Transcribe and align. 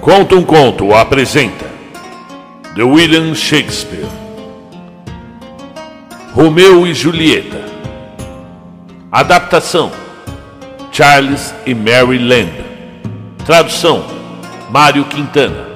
Conta 0.00 0.36
um 0.36 0.44
Conto 0.44 0.94
apresenta. 0.94 1.66
The 2.74 2.82
William 2.82 3.34
Shakespeare. 3.34 4.06
Romeu 6.32 6.86
e 6.86 6.94
Julieta. 6.94 7.64
Adaptação 9.10 9.90
Charles 10.92 11.54
e 11.64 11.74
Mary 11.74 12.18
Lamb 12.18 12.52
Tradução 13.44 14.04
Mário 14.70 15.04
Quintana. 15.06 15.66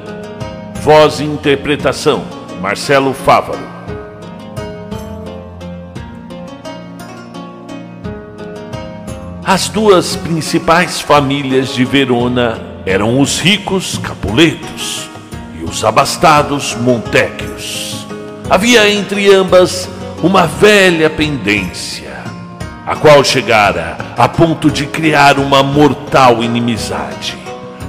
Voz 0.83 1.21
e 1.21 1.25
interpretação 1.25 2.23
Marcelo 2.61 3.13
Fávaro. 3.13 3.73
As 9.45 9.69
duas 9.69 10.15
principais 10.15 11.01
famílias 11.01 11.75
de 11.75 11.85
Verona 11.85 12.72
eram 12.85 13.21
os 13.21 13.39
ricos 13.39 13.99
Capuletos 13.99 15.09
e 15.61 15.65
os 15.65 15.85
abastados 15.85 16.75
Montecchios. 16.75 18.07
Havia 18.51 18.91
entre 18.91 19.33
ambas 19.33 19.89
uma 20.23 20.47
velha 20.47 21.09
pendência, 21.09 22.13
a 22.87 22.97
qual 22.97 23.23
chegara 23.25 23.97
a 24.17 24.29
ponto 24.29 24.71
de 24.71 24.87
criar 24.87 25.39
uma 25.39 25.63
mortal 25.63 26.43
inimizade, 26.43 27.37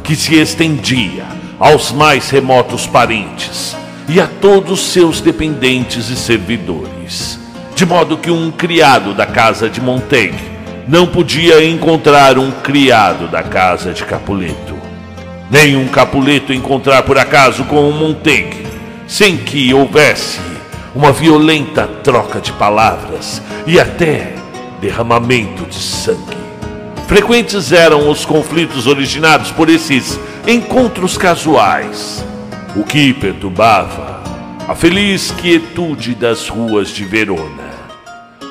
que 0.04 0.16
se 0.16 0.36
estendia 0.36 1.26
aos 1.60 1.92
mais 1.92 2.30
remotos 2.30 2.86
parentes 2.86 3.76
e 4.08 4.20
a 4.20 4.28
todos 4.28 4.80
seus 4.80 5.22
dependentes 5.22 6.10
e 6.10 6.16
servidores, 6.16 7.40
de 7.76 7.86
modo 7.86 8.18
que 8.18 8.30
um 8.30 8.52
criado 8.52 9.14
da 9.14 9.26
casa 9.26 9.70
de 9.70 9.82
Montaigne 9.82 10.54
não 10.88 11.08
podia 11.08 11.64
encontrar 11.66 12.38
um 12.38 12.52
criado 12.52 13.28
da 13.28 13.42
casa 13.42 13.94
de 13.94 14.04
Capuleto, 14.04 14.73
nem 15.54 15.78
um 15.78 15.88
Capuleto 15.88 16.52
encontrar 16.52 17.04
por 17.04 17.16
acaso 17.16 17.64
com 17.66 17.88
um 17.88 17.92
Montaigne, 17.92 18.66
sem 19.08 19.38
que 19.38 19.72
houvesse 19.72 20.40
uma 20.96 21.12
violenta 21.12 21.86
troca 22.04 22.42
de 22.42 22.52
palavras 22.54 23.40
e 23.68 23.80
até 23.80 24.34
derramamento 24.82 25.64
de 25.68 25.76
sangue. 25.76 26.36
Frequentes 27.08 27.72
eram 27.72 28.10
os 28.10 28.26
conflitos 28.26 28.88
originados 28.88 29.52
por 29.52 29.70
esses 29.70 30.20
encontros 30.48 31.20
casuais, 31.20 32.26
o 32.76 32.84
que 32.84 33.14
perturbava 33.14 34.24
a 34.68 34.74
feliz 34.74 35.30
quietude 35.38 36.16
das 36.16 36.50
ruas 36.50 36.90
de 36.90 37.06
Verona. 37.06 37.74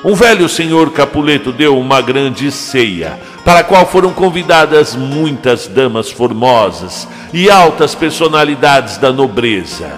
Um 0.05 0.15
velho 0.15 0.47
senhor 0.47 0.93
Capuleto 0.93 1.51
deu 1.51 1.77
uma 1.77 2.01
grande 2.01 2.49
ceia, 2.49 3.19
para 3.43 3.59
a 3.59 3.63
qual 3.63 3.85
foram 3.85 4.13
convidadas 4.13 4.95
muitas 4.95 5.67
damas 5.67 6.11
formosas 6.11 7.07
e 7.33 7.49
altas 7.49 7.93
personalidades 7.93 8.97
da 8.97 9.11
nobreza. 9.11 9.89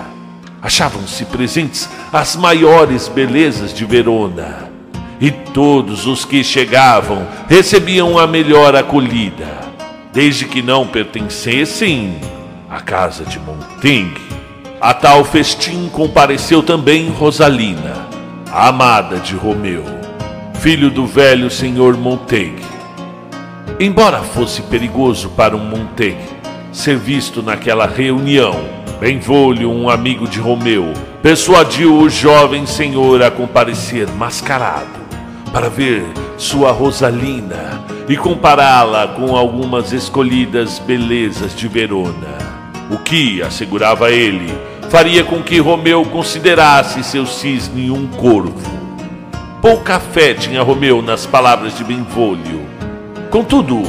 Achavam-se 0.61 1.25
presentes 1.25 1.89
as 2.11 2.35
maiores 2.35 3.07
belezas 3.07 3.73
de 3.73 3.85
Verona, 3.85 4.69
e 5.21 5.31
todos 5.31 6.07
os 6.07 6.25
que 6.25 6.43
chegavam 6.43 7.25
recebiam 7.47 8.17
a 8.17 8.27
melhor 8.27 8.75
acolhida, 8.75 9.47
desde 10.11 10.45
que 10.45 10.61
não 10.61 10.87
pertencessem 10.87 12.19
à 12.69 12.81
casa 12.81 13.23
de 13.23 13.39
Montaigne. 13.39 14.25
A 14.81 14.93
tal 14.93 15.23
festim 15.23 15.87
compareceu 15.87 16.61
também 16.61 17.09
Rosalina 17.09 18.05
a 18.57 18.69
amada 18.69 19.17
de 19.17 19.35
Romeu, 19.35 19.83
filho 20.61 20.89
do 20.89 21.05
velho 21.05 21.51
senhor 21.51 21.97
Montaigne. 21.97 22.74
Embora 23.77 24.19
fosse 24.23 24.61
perigoso 24.61 25.29
para 25.31 25.53
um 25.53 25.59
Montaigne 25.59 26.17
ser 26.71 26.97
visto 26.97 27.43
naquela 27.43 27.85
reunião, 27.85 28.55
Benvolio, 29.01 29.69
um 29.69 29.89
amigo 29.89 30.29
de 30.29 30.39
Romeu, 30.39 30.93
persuadiu 31.21 31.97
o 31.97 32.09
jovem 32.09 32.65
senhor 32.65 33.21
a 33.21 33.29
comparecer 33.29 34.07
mascarado 34.11 35.05
para 35.51 35.69
ver 35.69 36.05
sua 36.37 36.71
Rosalina 36.71 37.83
e 38.07 38.15
compará-la 38.15 39.09
com 39.09 39.35
algumas 39.35 39.91
escolhidas 39.91 40.79
belezas 40.79 41.53
de 41.53 41.67
Verona, 41.67 42.37
o 42.89 42.97
que, 42.97 43.41
assegurava 43.41 44.09
ele, 44.09 44.53
faria 44.89 45.23
com 45.25 45.43
que 45.43 45.59
Romeu 45.59 46.05
considerasse 46.05 47.03
seu 47.03 47.25
cisne 47.25 47.91
um 47.91 48.07
corvo. 48.07 48.79
Pouca 49.61 49.99
fé 49.99 50.33
tinha 50.33 50.63
Romeu 50.63 51.01
nas 51.01 51.25
palavras 51.25 51.77
de 51.77 51.83
Benvolio. 51.83 52.74
Contudo, 53.35 53.83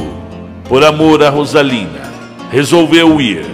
por 0.67 0.83
amor 0.83 1.23
a 1.23 1.29
Rosalina, 1.29 2.11
resolveu 2.51 3.21
ir. 3.21 3.45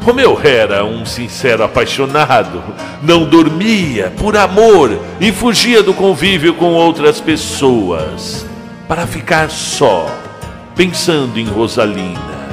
Romeu 0.00 0.40
era 0.42 0.82
um 0.82 1.04
sincero 1.04 1.62
apaixonado, 1.62 2.64
não 3.02 3.22
dormia 3.26 4.10
por 4.16 4.34
amor 4.34 4.98
e 5.20 5.30
fugia 5.30 5.82
do 5.82 5.92
convívio 5.92 6.54
com 6.54 6.72
outras 6.72 7.20
pessoas 7.20 8.46
para 8.88 9.06
ficar 9.06 9.50
só, 9.50 10.06
pensando 10.74 11.38
em 11.38 11.44
Rosalina, 11.44 12.48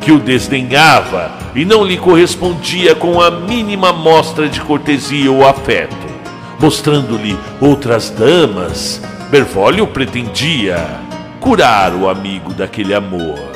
que 0.00 0.10
o 0.10 0.18
desdenhava 0.18 1.30
e 1.54 1.64
não 1.64 1.84
lhe 1.84 1.96
correspondia 1.96 2.96
com 2.96 3.22
a 3.22 3.30
mínima 3.30 3.92
mostra 3.92 4.48
de 4.48 4.60
cortesia 4.60 5.30
ou 5.30 5.46
afeto. 5.46 5.94
Mostrando-lhe 6.58 7.38
outras 7.60 8.10
damas, 8.10 9.00
Bervolio 9.30 9.86
pretendia 9.86 11.06
curar 11.40 11.94
o 11.94 12.08
amigo 12.08 12.52
daquele 12.52 12.94
amor. 12.94 13.52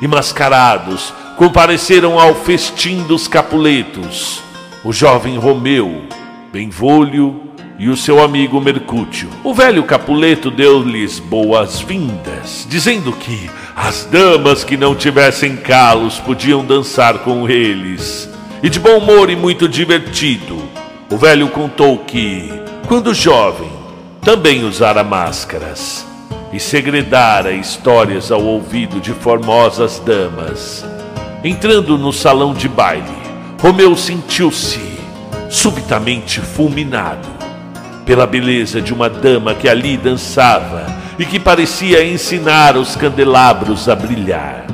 E 0.00 0.06
mascarados 0.06 1.12
compareceram 1.36 2.18
ao 2.18 2.34
festim 2.34 3.02
dos 3.02 3.28
Capuletos, 3.28 4.42
o 4.82 4.92
jovem 4.92 5.36
Romeu, 5.36 6.04
Benvolio 6.52 7.42
e 7.78 7.88
o 7.88 7.96
seu 7.96 8.22
amigo 8.22 8.60
Mercúcio. 8.60 9.28
O 9.44 9.52
velho 9.52 9.84
Capuleto 9.84 10.50
deu-lhes 10.50 11.18
boas-vindas, 11.18 12.66
dizendo 12.68 13.12
que 13.12 13.50
as 13.74 14.04
damas 14.06 14.64
que 14.64 14.76
não 14.76 14.94
tivessem 14.94 15.56
calos 15.56 16.18
podiam 16.18 16.64
dançar 16.64 17.18
com 17.18 17.48
eles. 17.48 18.28
E 18.62 18.70
de 18.70 18.80
bom 18.80 18.96
humor 18.96 19.28
e 19.28 19.36
muito 19.36 19.68
divertido, 19.68 20.62
o 21.10 21.18
velho 21.18 21.48
contou 21.48 21.98
que, 21.98 22.50
quando 22.86 23.12
jovem, 23.12 23.70
também 24.22 24.64
usara 24.64 25.04
máscaras 25.04 26.05
e 26.56 26.60
segredara 26.60 27.52
histórias 27.52 28.32
ao 28.32 28.42
ouvido 28.42 28.98
de 28.98 29.12
formosas 29.12 29.98
damas. 29.98 30.86
Entrando 31.44 31.98
no 31.98 32.14
salão 32.14 32.54
de 32.54 32.66
baile, 32.66 33.04
Romeu 33.60 33.94
sentiu-se 33.94 34.80
subitamente 35.50 36.40
fulminado 36.40 37.28
pela 38.06 38.26
beleza 38.26 38.80
de 38.80 38.94
uma 38.94 39.10
dama 39.10 39.54
que 39.54 39.68
ali 39.68 39.98
dançava 39.98 40.86
e 41.18 41.26
que 41.26 41.38
parecia 41.38 42.02
ensinar 42.02 42.74
os 42.78 42.96
candelabros 42.96 43.86
a 43.86 43.94
brilhar. 43.94 44.64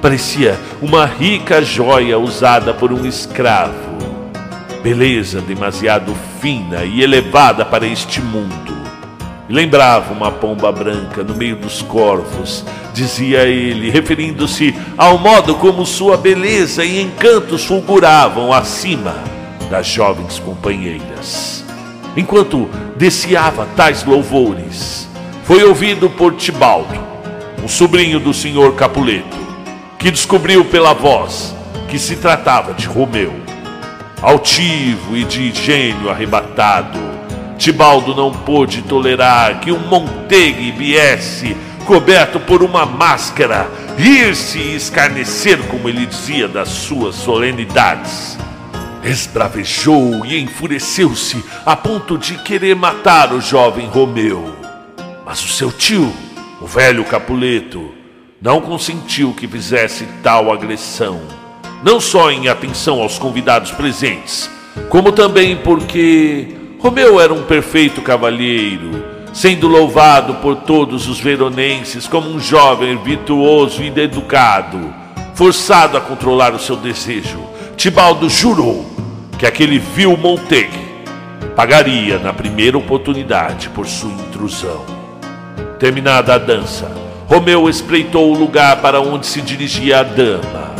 Parecia 0.00 0.58
uma 0.80 1.04
rica 1.04 1.60
joia 1.62 2.18
usada 2.18 2.72
por 2.72 2.94
um 2.94 3.04
escravo. 3.04 3.98
Beleza 4.82 5.42
demasiado 5.42 6.16
fina 6.40 6.84
e 6.84 7.02
elevada 7.02 7.62
para 7.62 7.86
este 7.86 8.22
mundo. 8.22 8.75
Lembrava 9.48 10.12
uma 10.12 10.32
pomba 10.32 10.72
branca 10.72 11.22
no 11.22 11.34
meio 11.34 11.54
dos 11.54 11.80
corvos, 11.80 12.64
dizia 12.92 13.44
ele, 13.44 13.90
referindo-se 13.90 14.74
ao 14.98 15.18
modo 15.18 15.54
como 15.54 15.86
sua 15.86 16.16
beleza 16.16 16.84
e 16.84 17.00
encantos 17.00 17.64
fulguravam 17.64 18.52
acima 18.52 19.14
das 19.70 19.86
jovens 19.86 20.40
companheiras. 20.40 21.64
Enquanto 22.16 22.68
desciava 22.96 23.68
tais 23.76 24.02
louvores, 24.04 25.08
foi 25.44 25.62
ouvido 25.62 26.10
por 26.10 26.34
Tibaldo, 26.34 26.98
um 27.62 27.68
sobrinho 27.68 28.18
do 28.18 28.34
senhor 28.34 28.74
Capuleto, 28.74 29.36
que 29.96 30.10
descobriu 30.10 30.64
pela 30.64 30.92
voz 30.92 31.54
que 31.88 32.00
se 32.00 32.16
tratava 32.16 32.74
de 32.74 32.86
Romeu. 32.86 33.32
Altivo 34.20 35.16
e 35.16 35.24
de 35.24 35.52
gênio 35.52 36.10
arrebatado, 36.10 36.98
Tibaldo 37.58 38.14
não 38.14 38.30
pôde 38.30 38.82
tolerar 38.82 39.60
que 39.60 39.72
um 39.72 39.78
Montaigne 39.78 40.70
viesse 40.72 41.56
coberto 41.86 42.38
por 42.40 42.62
uma 42.62 42.84
máscara, 42.84 43.70
rir-se 43.96 44.58
e 44.58 44.76
escarnecer, 44.76 45.58
como 45.68 45.88
ele 45.88 46.04
dizia, 46.04 46.48
das 46.48 46.68
suas 46.68 47.14
solenidades. 47.14 48.36
Esbravejou 49.02 50.26
e 50.26 50.38
enfureceu-se 50.40 51.42
a 51.64 51.76
ponto 51.76 52.18
de 52.18 52.34
querer 52.38 52.74
matar 52.74 53.32
o 53.32 53.40
jovem 53.40 53.86
Romeu. 53.86 54.54
Mas 55.24 55.42
o 55.44 55.48
seu 55.48 55.70
tio, 55.70 56.12
o 56.60 56.66
velho 56.66 57.04
Capuleto, 57.04 57.94
não 58.42 58.60
consentiu 58.60 59.32
que 59.32 59.46
fizesse 59.46 60.06
tal 60.22 60.52
agressão, 60.52 61.22
não 61.82 62.00
só 62.00 62.30
em 62.30 62.48
atenção 62.48 63.00
aos 63.00 63.18
convidados 63.18 63.70
presentes, 63.70 64.50
como 64.88 65.12
também 65.12 65.56
porque 65.56 66.65
Romeu 66.86 67.20
era 67.20 67.34
um 67.34 67.42
perfeito 67.42 68.00
cavalheiro, 68.00 69.04
sendo 69.32 69.66
louvado 69.66 70.34
por 70.34 70.54
todos 70.54 71.08
os 71.08 71.18
veronenses 71.18 72.06
como 72.06 72.30
um 72.30 72.38
jovem 72.38 72.96
virtuoso 72.98 73.82
e 73.82 73.88
educado, 73.88 74.94
Forçado 75.34 75.96
a 75.96 76.00
controlar 76.00 76.54
o 76.54 76.60
seu 76.60 76.76
desejo, 76.76 77.40
Tibaldo 77.76 78.30
jurou 78.30 78.86
que 79.36 79.44
aquele 79.44 79.80
vil 79.80 80.16
Monteg 80.16 80.70
pagaria 81.56 82.20
na 82.20 82.32
primeira 82.32 82.78
oportunidade 82.78 83.68
por 83.70 83.88
sua 83.88 84.12
intrusão. 84.12 84.84
Terminada 85.80 86.34
a 86.34 86.38
dança, 86.38 86.88
Romeu 87.26 87.68
espreitou 87.68 88.32
o 88.32 88.38
lugar 88.38 88.76
para 88.76 89.00
onde 89.00 89.26
se 89.26 89.42
dirigia 89.42 89.98
a 89.98 90.02
dama 90.04 90.72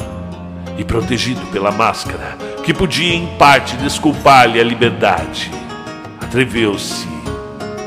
e, 0.78 0.84
protegido 0.84 1.44
pela 1.46 1.72
máscara, 1.72 2.38
que 2.62 2.72
podia 2.72 3.12
em 3.12 3.26
parte 3.36 3.76
desculpar-lhe 3.78 4.60
a 4.60 4.64
liberdade, 4.64 5.50
atreveu-se 6.26 7.06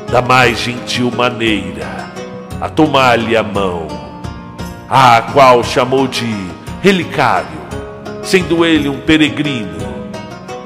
da 0.09 0.21
mais 0.21 0.59
gentil 0.59 1.11
maneira 1.11 2.09
a 2.61 2.69
tomar-lhe 2.69 3.35
a 3.35 3.43
mão, 3.43 3.85
a 4.89 5.21
qual 5.33 5.63
chamou 5.63 6.07
de 6.07 6.25
relicário 6.81 7.59
sendo 8.23 8.65
ele 8.65 8.87
um 8.87 8.99
peregrino. 9.01 9.77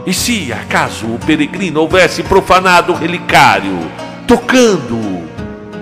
E 0.06 0.14
se 0.14 0.52
acaso 0.54 1.08
o 1.08 1.20
peregrino 1.20 1.80
houvesse 1.81 2.22
profanado 2.24 2.94
o 2.94 2.96
relicário, 2.96 3.80
tocando-o, 4.28 5.24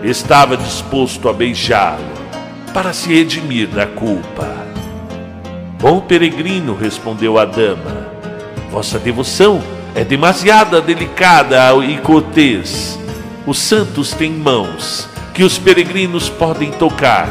estava 0.04 0.56
disposto 0.56 1.28
a 1.28 1.34
beijá-lo 1.34 2.12
para 2.74 2.94
se 2.94 3.14
redimir 3.14 3.68
da 3.68 3.86
culpa. 3.86 4.48
Bom 5.80 6.00
peregrino, 6.02 6.76
respondeu 6.76 7.38
a 7.38 7.46
dama, 7.46 8.08
vossa 8.70 9.00
devoção 9.00 9.62
é 9.96 10.04
demasiada 10.04 10.82
delicada 10.82 11.74
e 11.84 11.98
cortês. 11.98 13.00
Os 13.46 13.58
santos 13.58 14.12
têm 14.12 14.32
mãos 14.32 15.08
que 15.34 15.44
os 15.44 15.58
peregrinos 15.58 16.30
podem 16.30 16.72
tocar, 16.72 17.30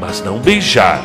mas 0.00 0.22
não 0.22 0.38
beijar 0.38 1.02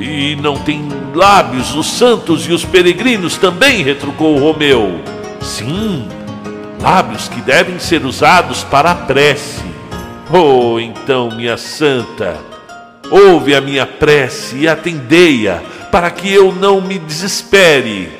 e 0.00 0.34
não 0.36 0.56
tem 0.56 0.88
lábios 1.14 1.74
os 1.74 1.86
santos 1.86 2.46
e 2.48 2.52
os 2.52 2.64
peregrinos 2.64 3.36
também, 3.36 3.82
retrucou 3.82 4.38
Romeu. 4.38 5.00
Sim, 5.42 6.08
lábios 6.80 7.28
que 7.28 7.40
devem 7.42 7.78
ser 7.78 8.04
usados 8.04 8.64
para 8.64 8.92
a 8.92 8.94
prece. 8.94 9.62
Oh, 10.32 10.78
então, 10.80 11.30
minha 11.30 11.56
santa, 11.56 12.36
ouve 13.10 13.54
a 13.54 13.60
minha 13.60 13.84
prece 13.84 14.56
e 14.58 14.68
atendei-a, 14.68 15.60
para 15.90 16.10
que 16.10 16.32
eu 16.32 16.52
não 16.52 16.80
me 16.80 16.98
desespere. 16.98 18.19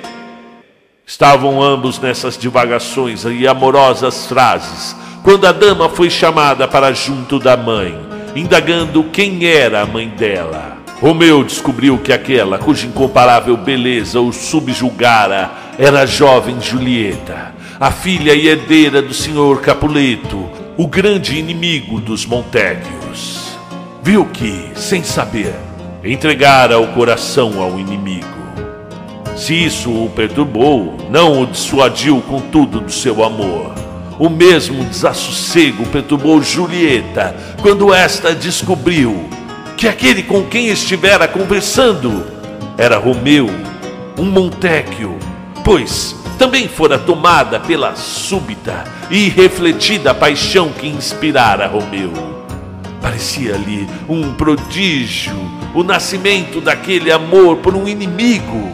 Estavam 1.10 1.60
ambos 1.60 1.98
nessas 1.98 2.38
divagações 2.38 3.24
e 3.24 3.44
amorosas 3.44 4.26
frases, 4.26 4.94
quando 5.24 5.44
a 5.44 5.50
dama 5.50 5.88
foi 5.88 6.08
chamada 6.08 6.68
para 6.68 6.92
junto 6.92 7.36
da 7.40 7.56
mãe, 7.56 7.98
indagando 8.36 9.02
quem 9.02 9.44
era 9.44 9.82
a 9.82 9.86
mãe 9.86 10.08
dela. 10.08 10.78
Romeu 11.00 11.42
descobriu 11.42 11.98
que 11.98 12.12
aquela 12.12 12.58
cuja 12.58 12.86
incomparável 12.86 13.56
beleza 13.56 14.20
o 14.20 14.32
subjugara 14.32 15.50
era 15.76 16.02
a 16.02 16.06
jovem 16.06 16.60
Julieta, 16.60 17.56
a 17.80 17.90
filha 17.90 18.32
e 18.32 18.46
herdeira 18.46 19.02
do 19.02 19.12
senhor 19.12 19.60
Capuleto, 19.62 20.48
o 20.76 20.86
grande 20.86 21.36
inimigo 21.36 22.00
dos 22.00 22.24
Montegios. 22.24 23.58
Viu 24.00 24.26
que, 24.26 24.70
sem 24.76 25.02
saber, 25.02 25.56
entregara 26.04 26.78
o 26.78 26.86
coração 26.92 27.60
ao 27.60 27.80
inimigo. 27.80 28.39
Se 29.40 29.54
isso 29.54 29.90
o 29.90 30.10
perturbou, 30.10 30.98
não 31.08 31.40
o 31.40 31.46
dissuadiu 31.46 32.20
contudo 32.20 32.78
do 32.78 32.92
seu 32.92 33.24
amor. 33.24 33.72
O 34.18 34.28
mesmo 34.28 34.84
desassossego 34.84 35.86
perturbou 35.86 36.42
Julieta 36.42 37.34
quando 37.62 37.92
esta 37.92 38.34
descobriu 38.34 39.30
que 39.78 39.88
aquele 39.88 40.22
com 40.22 40.44
quem 40.44 40.68
estivera 40.68 41.26
conversando 41.26 42.22
era 42.76 42.98
Romeu, 42.98 43.48
um 44.18 44.26
Montecchio, 44.26 45.18
pois 45.64 46.14
também 46.38 46.68
fora 46.68 46.98
tomada 46.98 47.58
pela 47.58 47.96
súbita 47.96 48.84
e 49.10 49.30
refletida 49.30 50.12
paixão 50.12 50.68
que 50.68 50.86
inspirara 50.86 51.66
Romeu. 51.66 52.12
Parecia-lhe 53.00 53.88
um 54.06 54.34
prodígio 54.34 55.34
o 55.74 55.82
nascimento 55.82 56.60
daquele 56.60 57.10
amor 57.10 57.56
por 57.56 57.74
um 57.74 57.88
inimigo, 57.88 58.70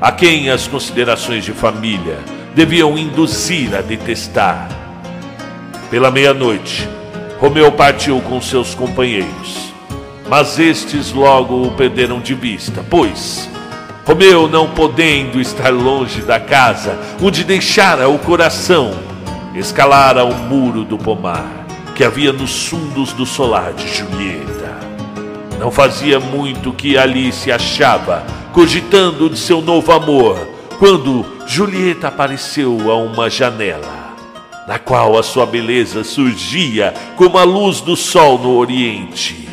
a 0.00 0.12
quem 0.12 0.50
as 0.50 0.66
considerações 0.66 1.44
de 1.44 1.52
família 1.52 2.18
deviam 2.54 2.96
induzir 2.96 3.74
a 3.74 3.80
detestar. 3.80 4.68
Pela 5.90 6.10
meia-noite, 6.10 6.88
Romeu 7.38 7.70
partiu 7.72 8.20
com 8.20 8.40
seus 8.40 8.74
companheiros 8.74 9.66
mas 10.28 10.58
estes 10.58 11.12
logo 11.12 11.66
o 11.66 11.70
perderam 11.72 12.20
de 12.20 12.34
vista, 12.34 12.84
pois 12.88 13.48
Romeu, 14.04 14.48
não 14.48 14.70
podendo 14.70 15.40
estar 15.40 15.70
longe 15.70 16.22
da 16.22 16.38
casa 16.38 16.96
onde 17.20 17.42
deixara 17.42 18.08
o 18.08 18.18
coração, 18.18 18.94
escalara 19.54 20.24
o 20.24 20.34
muro 20.34 20.84
do 20.84 20.96
pomar 20.96 21.66
que 21.94 22.04
havia 22.04 22.32
nos 22.32 22.68
fundos 22.68 23.12
do 23.14 23.24
solar 23.24 23.72
de 23.72 23.88
Julieta. 23.88 24.76
Não 25.58 25.70
fazia 25.70 26.20
muito 26.20 26.72
que 26.72 26.98
ali 26.98 27.32
se 27.32 27.50
achava, 27.50 28.22
cogitando 28.56 29.28
de 29.28 29.38
seu 29.38 29.60
novo 29.60 29.92
amor, 29.92 30.48
quando 30.78 31.26
Julieta 31.46 32.08
apareceu 32.08 32.90
a 32.90 32.96
uma 32.96 33.28
janela, 33.28 34.16
na 34.66 34.78
qual 34.78 35.18
a 35.18 35.22
sua 35.22 35.44
beleza 35.44 36.02
surgia 36.02 36.94
como 37.16 37.36
a 37.36 37.44
luz 37.44 37.82
do 37.82 37.94
sol 37.94 38.38
no 38.38 38.56
oriente 38.56 39.46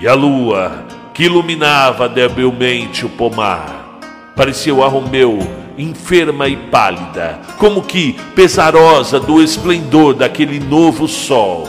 e 0.00 0.08
a 0.08 0.14
lua, 0.14 0.84
que 1.14 1.22
iluminava 1.22 2.08
debilmente 2.08 3.06
o 3.06 3.08
pomar, 3.08 4.00
pareceu 4.34 4.82
a 4.82 4.88
Romeu 4.88 5.38
enferma 5.78 6.48
e 6.48 6.56
pálida, 6.56 7.38
como 7.58 7.80
que 7.80 8.14
pesarosa 8.34 9.20
do 9.20 9.40
esplendor 9.40 10.14
daquele 10.14 10.58
novo 10.58 11.06
sol. 11.06 11.68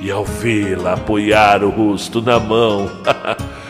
E 0.00 0.10
ao 0.10 0.24
vê-la 0.24 0.94
apoiar 0.94 1.62
o 1.62 1.68
rosto 1.68 2.22
na 2.22 2.40
mão, 2.40 2.90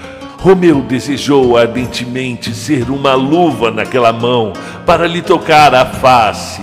Romeu 0.44 0.82
desejou 0.82 1.56
ardentemente 1.56 2.55
ser 2.55 2.91
uma 2.91 3.14
luva 3.14 3.70
naquela 3.70 4.12
mão 4.12 4.52
para 4.85 5.06
lhe 5.06 5.23
tocar 5.23 5.75
a 5.75 5.87
face. 5.87 6.61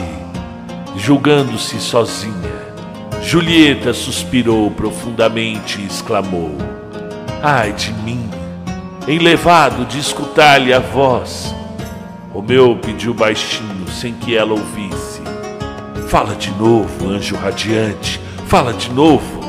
Julgando-se 0.96 1.80
sozinha, 1.80 2.54
Julieta 3.24 3.92
suspirou 3.92 4.70
profundamente 4.70 5.82
e 5.82 5.88
exclamou: 5.88 6.56
Ai 7.42 7.74
de 7.74 7.92
mim, 7.92 8.30
enlevado 9.08 9.84
de 9.86 9.98
escutar-lhe 9.98 10.72
a 10.72 10.80
voz. 10.80 11.56
Romeu 12.32 12.78
pediu 12.80 13.16
baixinho, 13.16 13.88
sem 13.88 14.14
que 14.14 14.38
ela 14.38 14.52
ouvisse. 14.52 15.24
Fala 16.08 16.36
de 16.36 16.52
novo, 16.52 17.10
anjo 17.10 17.36
radiante, 17.36 18.22
fala 18.46 18.74
de 18.74 18.92
novo. 18.92 19.42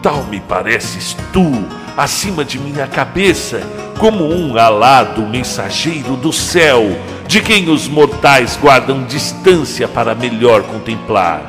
Tal 0.00 0.22
me 0.24 0.40
pareces 0.40 1.14
tu, 1.34 1.52
acima 1.96 2.44
de 2.44 2.58
minha 2.58 2.86
cabeça, 2.86 3.60
como 3.98 4.24
um 4.24 4.58
alado 4.58 5.22
mensageiro 5.22 6.16
do 6.16 6.32
céu, 6.32 6.84
de 7.26 7.40
quem 7.40 7.68
os 7.68 7.88
mortais 7.88 8.58
guardam 8.60 9.04
distância 9.04 9.86
para 9.86 10.14
melhor 10.14 10.62
contemplar. 10.62 11.42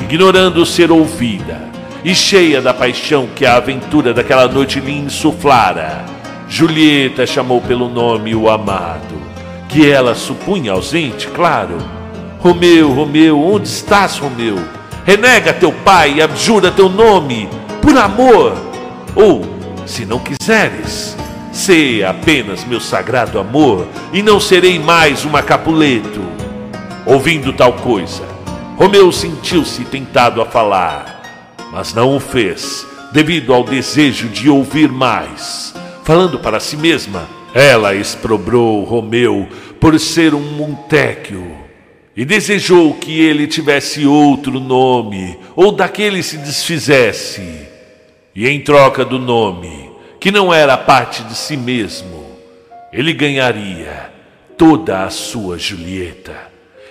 Ignorando 0.00 0.64
ser 0.64 0.90
ouvida, 0.90 1.60
e 2.04 2.14
cheia 2.14 2.62
da 2.62 2.72
paixão 2.72 3.28
que 3.34 3.44
a 3.44 3.56
aventura 3.56 4.14
daquela 4.14 4.46
noite 4.46 4.78
lhe 4.78 4.92
insuflara. 4.92 6.04
Julieta 6.48 7.26
chamou 7.26 7.60
pelo 7.60 7.88
nome 7.88 8.34
o 8.34 8.48
amado, 8.48 9.20
que 9.68 9.90
ela 9.90 10.14
supunha 10.14 10.72
ausente, 10.72 11.26
claro. 11.28 11.76
Romeu, 12.38 12.92
Romeu, 12.92 13.42
onde 13.42 13.66
estás, 13.66 14.18
Romeu? 14.18 14.56
Renega 15.04 15.52
teu 15.52 15.72
pai 15.72 16.14
e 16.16 16.22
abjura 16.22 16.70
teu 16.70 16.88
nome, 16.88 17.48
por 17.82 17.96
amor. 17.96 18.54
Ou, 19.16 19.55
se 19.86 20.04
não 20.04 20.18
quiseres, 20.18 21.16
sê 21.52 22.04
apenas 22.06 22.64
meu 22.64 22.80
sagrado 22.80 23.38
amor, 23.38 23.86
e 24.12 24.22
não 24.22 24.38
serei 24.38 24.78
mais 24.78 25.24
uma 25.24 25.42
Capuleto. 25.42 26.20
Ouvindo 27.06 27.52
tal 27.52 27.72
coisa, 27.74 28.24
Romeu 28.76 29.10
sentiu-se 29.12 29.84
tentado 29.84 30.42
a 30.42 30.46
falar 30.46 31.16
mas 31.76 31.92
não 31.92 32.16
o 32.16 32.20
fez, 32.20 32.86
devido 33.12 33.52
ao 33.52 33.62
desejo 33.62 34.28
de 34.28 34.48
ouvir 34.48 34.90
mais. 34.90 35.74
Falando 36.04 36.38
para 36.38 36.58
si 36.58 36.74
mesma, 36.74 37.28
ela 37.52 37.94
exprobrou 37.94 38.82
Romeu 38.84 39.46
por 39.80 40.00
ser 40.00 40.34
um 40.34 40.40
Montecchio 40.40 41.54
e 42.16 42.24
desejou 42.24 42.94
que 42.94 43.20
ele 43.20 43.46
tivesse 43.46 44.06
outro 44.06 44.58
nome 44.58 45.38
ou 45.54 45.70
daquele 45.70 46.22
se 46.22 46.38
desfizesse. 46.38 47.65
E 48.36 48.46
em 48.46 48.60
troca 48.60 49.02
do 49.02 49.18
nome, 49.18 49.90
que 50.20 50.30
não 50.30 50.52
era 50.52 50.76
parte 50.76 51.22
de 51.22 51.34
si 51.34 51.56
mesmo, 51.56 52.26
ele 52.92 53.14
ganharia 53.14 54.12
toda 54.58 55.04
a 55.04 55.10
sua 55.10 55.56
Julieta. 55.56 56.36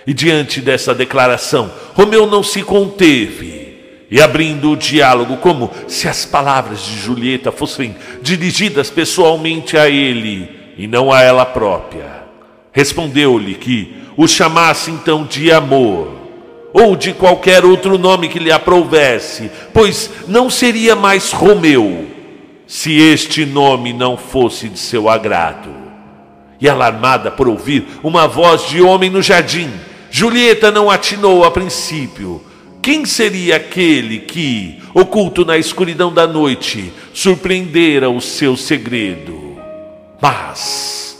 E 0.04 0.12
diante 0.12 0.60
dessa 0.60 0.92
declaração, 0.92 1.70
Romeu 1.94 2.26
não 2.26 2.42
se 2.42 2.64
conteve 2.64 4.04
e 4.10 4.20
abrindo 4.20 4.72
o 4.72 4.76
diálogo, 4.76 5.36
como 5.36 5.70
se 5.86 6.08
as 6.08 6.24
palavras 6.24 6.80
de 6.82 6.98
Julieta 6.98 7.52
fossem 7.52 7.94
dirigidas 8.20 8.90
pessoalmente 8.90 9.78
a 9.78 9.88
ele, 9.88 10.50
e 10.76 10.88
não 10.88 11.12
a 11.12 11.22
ela 11.22 11.46
própria. 11.46 12.24
Respondeu-lhe 12.72 13.54
que 13.54 13.94
o 14.16 14.26
chamasse 14.26 14.90
então 14.90 15.24
de 15.24 15.52
amor, 15.52 16.25
ou 16.78 16.94
de 16.94 17.14
qualquer 17.14 17.64
outro 17.64 17.96
nome 17.96 18.28
que 18.28 18.38
lhe 18.38 18.52
aprovesse, 18.52 19.50
pois 19.72 20.10
não 20.28 20.50
seria 20.50 20.94
mais 20.94 21.32
Romeu, 21.32 22.04
se 22.66 22.92
este 22.92 23.46
nome 23.46 23.94
não 23.94 24.14
fosse 24.18 24.68
de 24.68 24.78
seu 24.78 25.08
agrado. 25.08 25.70
E 26.60 26.68
alarmada 26.68 27.30
por 27.30 27.48
ouvir 27.48 27.86
uma 28.02 28.28
voz 28.28 28.68
de 28.68 28.82
homem 28.82 29.08
no 29.08 29.22
jardim, 29.22 29.70
Julieta 30.10 30.70
não 30.70 30.90
atinou 30.90 31.44
a 31.44 31.50
princípio. 31.50 32.44
Quem 32.82 33.06
seria 33.06 33.56
aquele 33.56 34.18
que, 34.18 34.78
oculto 34.92 35.46
na 35.46 35.56
escuridão 35.56 36.12
da 36.12 36.26
noite, 36.26 36.92
surpreendera 37.14 38.10
o 38.10 38.20
seu 38.20 38.54
segredo? 38.54 39.56
Mas, 40.20 41.18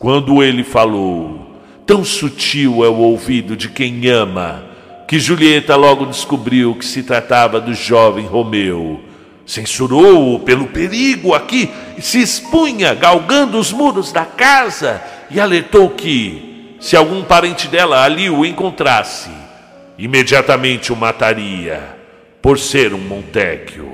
quando 0.00 0.42
ele 0.42 0.64
falou, 0.64 1.60
tão 1.86 2.04
sutil 2.04 2.84
é 2.84 2.88
o 2.88 2.96
ouvido 2.96 3.56
de 3.56 3.68
quem 3.68 4.08
ama, 4.08 4.65
que 5.06 5.18
Julieta 5.18 5.76
logo 5.76 6.06
descobriu 6.06 6.74
que 6.74 6.84
se 6.84 7.02
tratava 7.02 7.60
do 7.60 7.72
jovem 7.72 8.26
Romeu. 8.26 9.00
Censurou-o 9.46 10.40
pelo 10.40 10.66
perigo 10.66 11.32
a 11.32 11.40
que 11.40 11.70
se 12.00 12.20
expunha, 12.20 12.92
galgando 12.94 13.58
os 13.58 13.72
muros 13.72 14.10
da 14.10 14.24
casa, 14.24 15.00
e 15.30 15.38
alertou 15.40 15.90
que, 15.90 16.76
se 16.80 16.96
algum 16.96 17.22
parente 17.22 17.68
dela 17.68 18.02
ali 18.02 18.28
o 18.28 18.44
encontrasse, 18.44 19.30
imediatamente 19.96 20.92
o 20.92 20.96
mataria, 20.96 21.96
por 22.42 22.58
ser 22.58 22.92
um 22.92 22.98
Montecchio. 22.98 23.90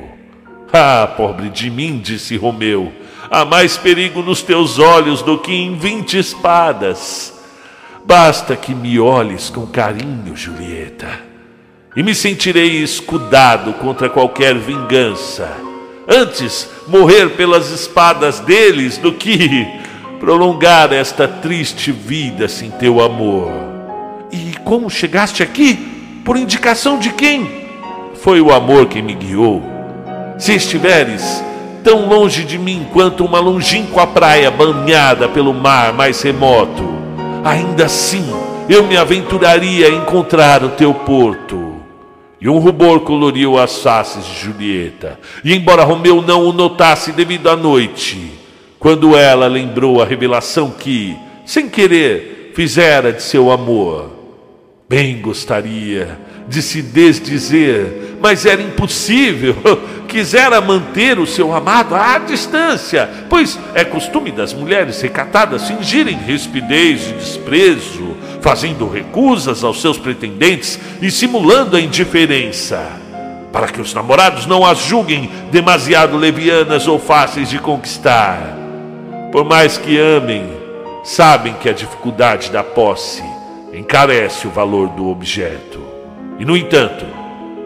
Ah, 0.72 1.06
pobre 1.16 1.50
de 1.50 1.70
mim, 1.70 1.98
disse 1.98 2.36
Romeu, 2.38 2.90
há 3.30 3.44
mais 3.44 3.76
perigo 3.76 4.22
nos 4.22 4.40
teus 4.40 4.78
olhos 4.78 5.20
do 5.20 5.38
que 5.38 5.52
em 5.52 5.76
vinte 5.76 6.18
espadas. 6.18 7.31
Basta 8.04 8.56
que 8.56 8.74
me 8.74 8.98
olhes 8.98 9.48
com 9.48 9.66
carinho, 9.66 10.36
Julieta, 10.36 11.20
e 11.94 12.02
me 12.02 12.14
sentirei 12.14 12.82
escudado 12.82 13.72
contra 13.74 14.10
qualquer 14.10 14.56
vingança. 14.56 15.48
Antes 16.08 16.68
morrer 16.88 17.30
pelas 17.36 17.70
espadas 17.70 18.40
deles 18.40 18.98
do 18.98 19.12
que 19.12 19.66
prolongar 20.18 20.92
esta 20.92 21.28
triste 21.28 21.92
vida 21.92 22.48
sem 22.48 22.70
teu 22.70 23.00
amor. 23.00 23.52
E 24.32 24.54
como 24.64 24.90
chegaste 24.90 25.42
aqui? 25.42 25.74
Por 26.24 26.36
indicação 26.36 26.98
de 26.98 27.10
quem? 27.10 27.68
Foi 28.14 28.40
o 28.40 28.52
amor 28.52 28.86
que 28.86 29.00
me 29.00 29.14
guiou. 29.14 29.62
Se 30.38 30.54
estiveres 30.54 31.42
tão 31.84 32.08
longe 32.08 32.44
de 32.44 32.58
mim 32.58 32.86
quanto 32.92 33.24
uma 33.24 33.40
longínqua 33.40 34.06
praia 34.06 34.50
banhada 34.50 35.28
pelo 35.28 35.52
mar 35.52 35.92
mais 35.92 36.20
remoto, 36.22 37.01
ainda 37.44 37.86
assim 37.86 38.24
eu 38.68 38.84
me 38.86 38.96
aventuraria 38.96 39.88
a 39.88 39.90
encontrar 39.90 40.64
o 40.64 40.70
teu 40.70 40.94
porto. 40.94 41.76
E 42.40 42.48
um 42.48 42.58
rubor 42.58 43.00
coloriu 43.00 43.58
as 43.58 43.78
faces 43.82 44.24
de 44.24 44.40
Julieta. 44.40 45.18
E 45.44 45.54
embora 45.54 45.84
Romeu 45.84 46.20
não 46.20 46.44
o 46.44 46.52
notasse 46.52 47.12
devido 47.12 47.48
à 47.48 47.56
noite, 47.56 48.32
quando 48.78 49.16
ela 49.16 49.46
lembrou 49.46 50.02
a 50.02 50.04
revelação 50.04 50.70
que, 50.70 51.16
sem 51.46 51.68
querer, 51.68 52.52
fizera 52.54 53.12
de 53.12 53.22
seu 53.22 53.50
amor. 53.50 54.10
Bem 54.88 55.20
gostaria 55.20 56.18
de 56.48 56.60
se 56.60 56.82
desdizer, 56.82 58.11
mas 58.22 58.46
era 58.46 58.62
impossível. 58.62 59.56
Quisera 60.06 60.60
manter 60.60 61.18
o 61.18 61.26
seu 61.26 61.54
amado 61.54 61.94
à 61.94 62.18
distância, 62.18 63.10
pois 63.28 63.58
é 63.74 63.82
costume 63.82 64.30
das 64.30 64.52
mulheres 64.52 65.00
recatadas 65.00 65.66
fingirem 65.66 66.16
rispidez 66.16 67.08
e 67.08 67.12
desprezo, 67.14 68.14
fazendo 68.40 68.88
recusas 68.88 69.64
aos 69.64 69.80
seus 69.80 69.98
pretendentes 69.98 70.78
e 71.00 71.10
simulando 71.10 71.76
a 71.76 71.80
indiferença, 71.80 72.86
para 73.50 73.68
que 73.68 73.80
os 73.80 73.94
namorados 73.94 74.44
não 74.46 74.64
as 74.66 74.78
julguem 74.78 75.30
demasiado 75.50 76.16
levianas 76.16 76.86
ou 76.86 76.98
fáceis 76.98 77.48
de 77.48 77.58
conquistar. 77.58 78.58
Por 79.32 79.44
mais 79.44 79.78
que 79.78 79.98
amem, 79.98 80.46
sabem 81.02 81.54
que 81.54 81.70
a 81.70 81.72
dificuldade 81.72 82.50
da 82.50 82.62
posse 82.62 83.22
encarece 83.72 84.46
o 84.46 84.50
valor 84.50 84.88
do 84.90 85.08
objeto. 85.08 85.80
E 86.38 86.44
no 86.44 86.54
entanto, 86.54 87.21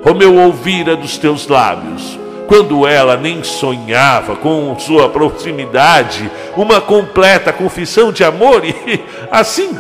Romeu 0.07 0.37
ouvira 0.37 0.95
dos 0.95 1.19
teus 1.19 1.49
lábios, 1.49 2.17
quando 2.47 2.87
ela 2.87 3.17
nem 3.17 3.43
sonhava 3.43 4.37
com 4.37 4.79
sua 4.79 5.09
proximidade, 5.09 6.31
uma 6.57 6.81
completa 6.81 7.53
confissão 7.53 8.13
de 8.13 8.23
amor 8.23 8.65
e 8.65 9.03
assim, 9.33 9.77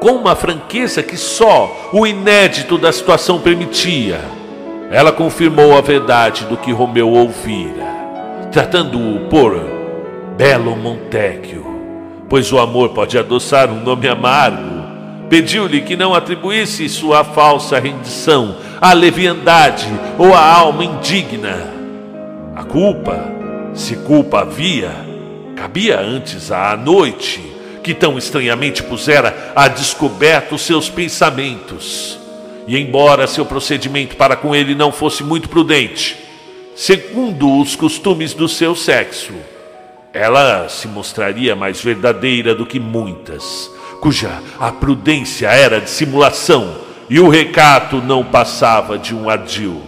com 0.00 0.12
uma 0.12 0.34
franqueza 0.34 1.02
que 1.02 1.18
só 1.18 1.90
o 1.92 2.06
inédito 2.06 2.78
da 2.78 2.90
situação 2.90 3.38
permitia, 3.38 4.18
ela 4.90 5.12
confirmou 5.12 5.76
a 5.76 5.82
verdade 5.82 6.46
do 6.46 6.56
que 6.56 6.72
Romeu 6.72 7.10
ouvira, 7.10 7.84
tratando-o 8.50 9.28
por 9.28 9.60
belo 10.38 10.74
Montecchio, 10.74 11.66
pois 12.30 12.50
o 12.50 12.58
amor 12.58 12.94
pode 12.94 13.18
adoçar 13.18 13.70
um 13.70 13.82
nome 13.82 14.08
amargo. 14.08 14.77
Pediu-lhe 15.28 15.82
que 15.82 15.96
não 15.96 16.14
atribuísse 16.14 16.88
sua 16.88 17.22
falsa 17.22 17.78
rendição 17.78 18.56
à 18.80 18.92
leviandade 18.92 19.88
ou 20.16 20.34
à 20.34 20.40
alma 20.40 20.84
indigna. 20.84 21.72
A 22.56 22.64
culpa, 22.64 23.30
se 23.74 23.96
culpa 23.96 24.40
havia, 24.40 24.90
cabia 25.54 26.00
antes 26.00 26.50
à 26.50 26.76
noite, 26.76 27.40
que 27.82 27.94
tão 27.94 28.16
estranhamente 28.16 28.82
pusera 28.82 29.52
a 29.54 29.68
descoberto 29.68 30.54
os 30.54 30.62
seus 30.62 30.88
pensamentos. 30.88 32.18
E 32.66 32.76
embora 32.76 33.26
seu 33.26 33.46
procedimento 33.46 34.16
para 34.16 34.36
com 34.36 34.54
ele 34.54 34.74
não 34.74 34.92
fosse 34.92 35.22
muito 35.22 35.48
prudente, 35.48 36.16
segundo 36.74 37.60
os 37.60 37.74
costumes 37.76 38.34
do 38.34 38.48
seu 38.48 38.74
sexo, 38.74 39.32
ela 40.12 40.68
se 40.68 40.88
mostraria 40.88 41.54
mais 41.54 41.82
verdadeira 41.82 42.54
do 42.54 42.66
que 42.66 42.80
muitas, 42.80 43.70
cuja 44.00 44.42
a 44.58 44.70
prudência 44.70 45.48
era 45.48 45.80
de 45.80 45.90
simulação 45.90 46.76
e 47.10 47.18
o 47.20 47.28
recato 47.28 47.96
não 47.96 48.24
passava 48.24 48.98
de 48.98 49.14
um 49.14 49.28
ardil. 49.28 49.82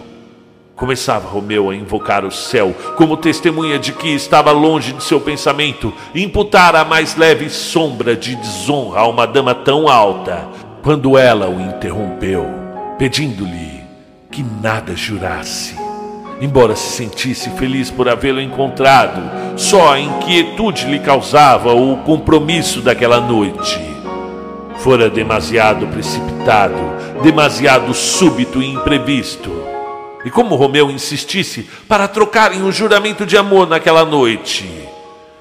Começava 0.74 1.28
Romeu 1.28 1.68
a 1.68 1.74
invocar 1.74 2.24
o 2.24 2.30
céu 2.30 2.74
como 2.96 3.16
testemunha 3.16 3.78
de 3.78 3.92
que 3.92 4.08
estava 4.08 4.50
longe 4.50 4.92
de 4.94 5.04
seu 5.04 5.20
pensamento 5.20 5.92
imputar 6.14 6.74
a 6.74 6.84
mais 6.84 7.16
leve 7.16 7.50
sombra 7.50 8.16
de 8.16 8.34
desonra 8.36 9.00
a 9.00 9.06
uma 9.06 9.26
dama 9.26 9.54
tão 9.54 9.88
alta, 9.88 10.48
quando 10.82 11.18
ela 11.18 11.48
o 11.50 11.60
interrompeu, 11.60 12.46
pedindo-lhe 12.98 13.82
que 14.30 14.42
nada 14.42 14.96
jurasse 14.96 15.90
embora 16.40 16.74
se 16.74 16.96
sentisse 16.96 17.50
feliz 17.50 17.90
por 17.90 18.08
havê-lo 18.08 18.40
encontrado, 18.40 19.58
só 19.58 19.92
a 19.92 20.00
inquietude 20.00 20.86
lhe 20.86 20.98
causava 20.98 21.74
o 21.74 21.98
compromisso 21.98 22.80
daquela 22.80 23.20
noite. 23.20 23.89
Fora 24.82 25.10
demasiado 25.10 25.86
precipitado, 25.88 26.74
demasiado 27.22 27.92
súbito 27.92 28.62
e 28.62 28.66
imprevisto. 28.66 29.50
E 30.24 30.30
como 30.30 30.54
Romeu 30.54 30.90
insistisse 30.90 31.68
para 31.86 32.08
trocarem 32.08 32.62
o 32.62 32.72
juramento 32.72 33.26
de 33.26 33.36
amor 33.36 33.68
naquela 33.68 34.06
noite, 34.06 34.66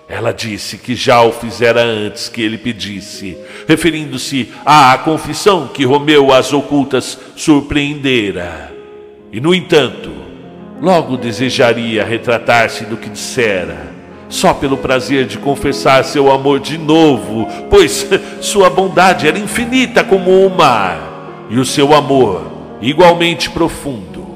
ela 0.09 0.33
disse 0.33 0.77
que 0.77 0.95
já 0.95 1.21
o 1.21 1.31
fizera 1.31 1.81
antes 1.81 2.27
que 2.27 2.41
ele 2.41 2.57
pedisse, 2.57 3.37
referindo-se 3.67 4.51
à 4.65 4.97
confissão 4.97 5.67
que 5.67 5.85
Romeu 5.85 6.33
às 6.33 6.51
ocultas 6.51 7.17
surpreendera. 7.35 8.73
E, 9.31 9.39
no 9.39 9.53
entanto, 9.55 10.11
logo 10.81 11.15
desejaria 11.15 12.03
retratar-se 12.03 12.85
do 12.85 12.97
que 12.97 13.09
dissera, 13.09 13.88
só 14.29 14.53
pelo 14.53 14.77
prazer 14.77 15.25
de 15.25 15.39
confessar 15.39 16.05
seu 16.05 16.31
amor 16.31 16.59
de 16.59 16.77
novo, 16.77 17.47
pois 17.69 18.07
sua 18.39 18.69
bondade 18.69 19.27
era 19.27 19.37
infinita 19.37 20.03
como 20.03 20.45
o 20.45 20.55
mar, 20.55 21.47
e 21.49 21.59
o 21.59 21.65
seu 21.65 21.93
amor 21.93 22.59
igualmente 22.81 23.49
profundo. 23.49 24.27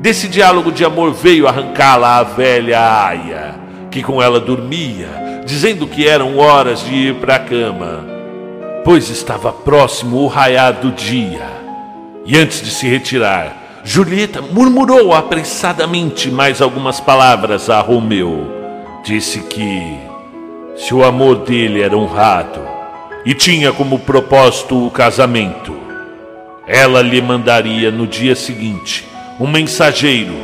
Desse 0.00 0.28
diálogo 0.28 0.72
de 0.72 0.84
amor 0.84 1.12
veio 1.12 1.46
arrancá-la 1.46 2.18
a 2.18 2.22
velha 2.22 2.80
Aia, 2.80 3.54
que 3.90 4.02
com 4.02 4.22
ela 4.22 4.40
dormia, 4.40 5.42
dizendo 5.46 5.86
que 5.86 6.06
eram 6.06 6.38
horas 6.38 6.84
de 6.84 6.94
ir 6.94 7.14
para 7.16 7.36
a 7.36 7.38
cama, 7.38 8.06
pois 8.84 9.10
estava 9.10 9.52
próximo 9.52 10.18
o 10.18 10.26
raiar 10.26 10.74
do 10.74 10.90
dia. 10.90 11.60
E 12.24 12.36
antes 12.36 12.62
de 12.62 12.70
se 12.70 12.88
retirar, 12.88 13.80
Julieta 13.84 14.42
murmurou 14.42 15.14
apressadamente 15.14 16.30
mais 16.30 16.60
algumas 16.60 17.00
palavras 17.00 17.70
a 17.70 17.80
Romeu. 17.80 18.59
Disse 19.02 19.40
que, 19.40 19.98
se 20.76 20.94
o 20.94 21.02
amor 21.02 21.38
dele 21.38 21.80
era 21.80 21.96
honrado 21.96 22.60
e 23.24 23.34
tinha 23.34 23.72
como 23.72 23.98
propósito 23.98 24.86
o 24.86 24.90
casamento, 24.90 25.74
ela 26.66 27.00
lhe 27.00 27.20
mandaria 27.22 27.90
no 27.90 28.06
dia 28.06 28.36
seguinte 28.36 29.06
um 29.40 29.46
mensageiro 29.46 30.34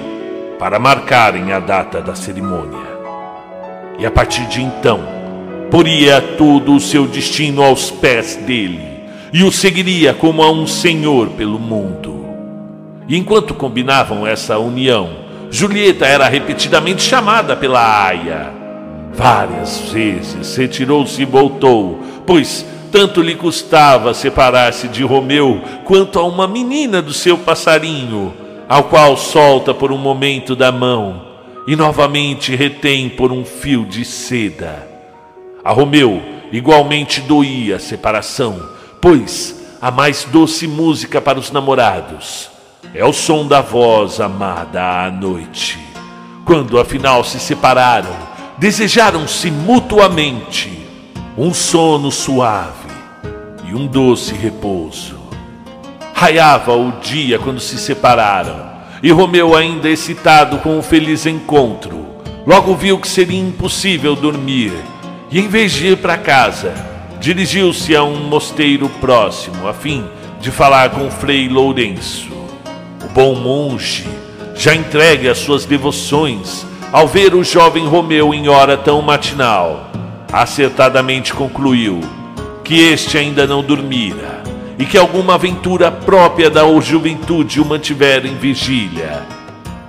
para 0.58 0.78
marcarem 0.78 1.52
a 1.52 1.60
data 1.60 2.00
da 2.00 2.14
cerimônia. 2.14 2.86
E 3.98 4.06
a 4.06 4.10
partir 4.10 4.46
de 4.46 4.62
então, 4.62 5.00
poria 5.70 6.20
todo 6.20 6.74
o 6.74 6.80
seu 6.80 7.06
destino 7.06 7.62
aos 7.62 7.90
pés 7.90 8.36
dele 8.36 8.80
e 9.32 9.44
o 9.44 9.52
seguiria 9.52 10.14
como 10.14 10.42
a 10.42 10.50
um 10.50 10.66
senhor 10.66 11.28
pelo 11.30 11.58
mundo. 11.58 12.24
E 13.06 13.16
enquanto 13.18 13.52
combinavam 13.52 14.26
essa 14.26 14.58
união, 14.58 15.25
Julieta 15.50 16.06
era 16.06 16.28
repetidamente 16.28 17.02
chamada 17.02 17.56
pela 17.56 18.06
aia. 18.06 18.52
Várias 19.12 19.78
vezes 19.90 20.56
retirou-se 20.56 21.22
e 21.22 21.24
voltou, 21.24 22.00
pois 22.26 22.66
tanto 22.90 23.22
lhe 23.22 23.34
custava 23.34 24.12
separar-se 24.12 24.88
de 24.88 25.02
Romeu 25.02 25.60
quanto 25.84 26.18
a 26.18 26.24
uma 26.24 26.46
menina 26.46 27.00
do 27.00 27.12
seu 27.12 27.38
passarinho, 27.38 28.34
ao 28.68 28.84
qual 28.84 29.16
solta 29.16 29.72
por 29.72 29.92
um 29.92 29.98
momento 29.98 30.54
da 30.54 30.72
mão 30.72 31.24
e 31.66 31.74
novamente 31.74 32.54
retém 32.54 33.08
por 33.08 33.32
um 33.32 33.44
fio 33.44 33.84
de 33.84 34.04
seda. 34.04 34.86
A 35.64 35.72
Romeu 35.72 36.22
igualmente 36.52 37.20
doía 37.20 37.76
a 37.76 37.80
separação, 37.80 38.60
pois 39.00 39.62
a 39.80 39.90
mais 39.90 40.24
doce 40.24 40.66
música 40.66 41.20
para 41.20 41.38
os 41.38 41.50
namorados 41.50 42.55
é 42.94 43.04
o 43.04 43.12
som 43.12 43.46
da 43.46 43.60
voz 43.60 44.20
amada 44.20 45.04
à 45.04 45.10
noite. 45.10 45.78
Quando 46.44 46.78
afinal 46.78 47.24
se 47.24 47.38
separaram, 47.38 48.14
desejaram-se 48.58 49.50
mutuamente 49.50 50.86
um 51.36 51.52
sono 51.52 52.10
suave 52.10 52.88
e 53.68 53.74
um 53.74 53.86
doce 53.86 54.34
repouso. 54.34 55.16
Raiava 56.14 56.74
o 56.74 56.92
dia 57.00 57.38
quando 57.38 57.60
se 57.60 57.76
separaram, 57.76 58.70
e 59.02 59.10
Romeu, 59.10 59.54
ainda 59.54 59.90
excitado 59.90 60.58
com 60.58 60.78
o 60.78 60.82
feliz 60.82 61.26
encontro, 61.26 62.06
logo 62.46 62.74
viu 62.74 62.98
que 62.98 63.08
seria 63.08 63.38
impossível 63.38 64.16
dormir, 64.16 64.72
e 65.30 65.38
em 65.38 65.48
vez 65.48 65.72
de 65.72 65.88
ir 65.88 65.98
para 65.98 66.16
casa, 66.16 66.72
dirigiu-se 67.20 67.94
a 67.94 68.02
um 68.02 68.28
mosteiro 68.28 68.88
próximo, 69.00 69.68
a 69.68 69.74
fim 69.74 70.04
de 70.40 70.50
falar 70.50 70.90
com 70.90 71.10
Frei 71.10 71.48
Lourenço. 71.48 72.35
Bom 73.16 73.34
monge, 73.34 74.06
já 74.54 74.74
entregue 74.74 75.26
às 75.26 75.38
suas 75.38 75.64
devoções, 75.64 76.66
ao 76.92 77.08
ver 77.08 77.34
o 77.34 77.42
jovem 77.42 77.88
Romeu 77.88 78.34
em 78.34 78.46
hora 78.46 78.76
tão 78.76 79.00
matinal, 79.00 79.90
acertadamente 80.30 81.32
concluiu 81.32 82.00
que 82.62 82.78
este 82.78 83.16
ainda 83.16 83.46
não 83.46 83.62
dormira 83.62 84.42
e 84.78 84.84
que 84.84 84.98
alguma 84.98 85.36
aventura 85.36 85.90
própria 85.90 86.50
da 86.50 86.60
juventude 86.78 87.58
o 87.58 87.64
mantivera 87.64 88.28
em 88.28 88.36
vigília. 88.36 89.22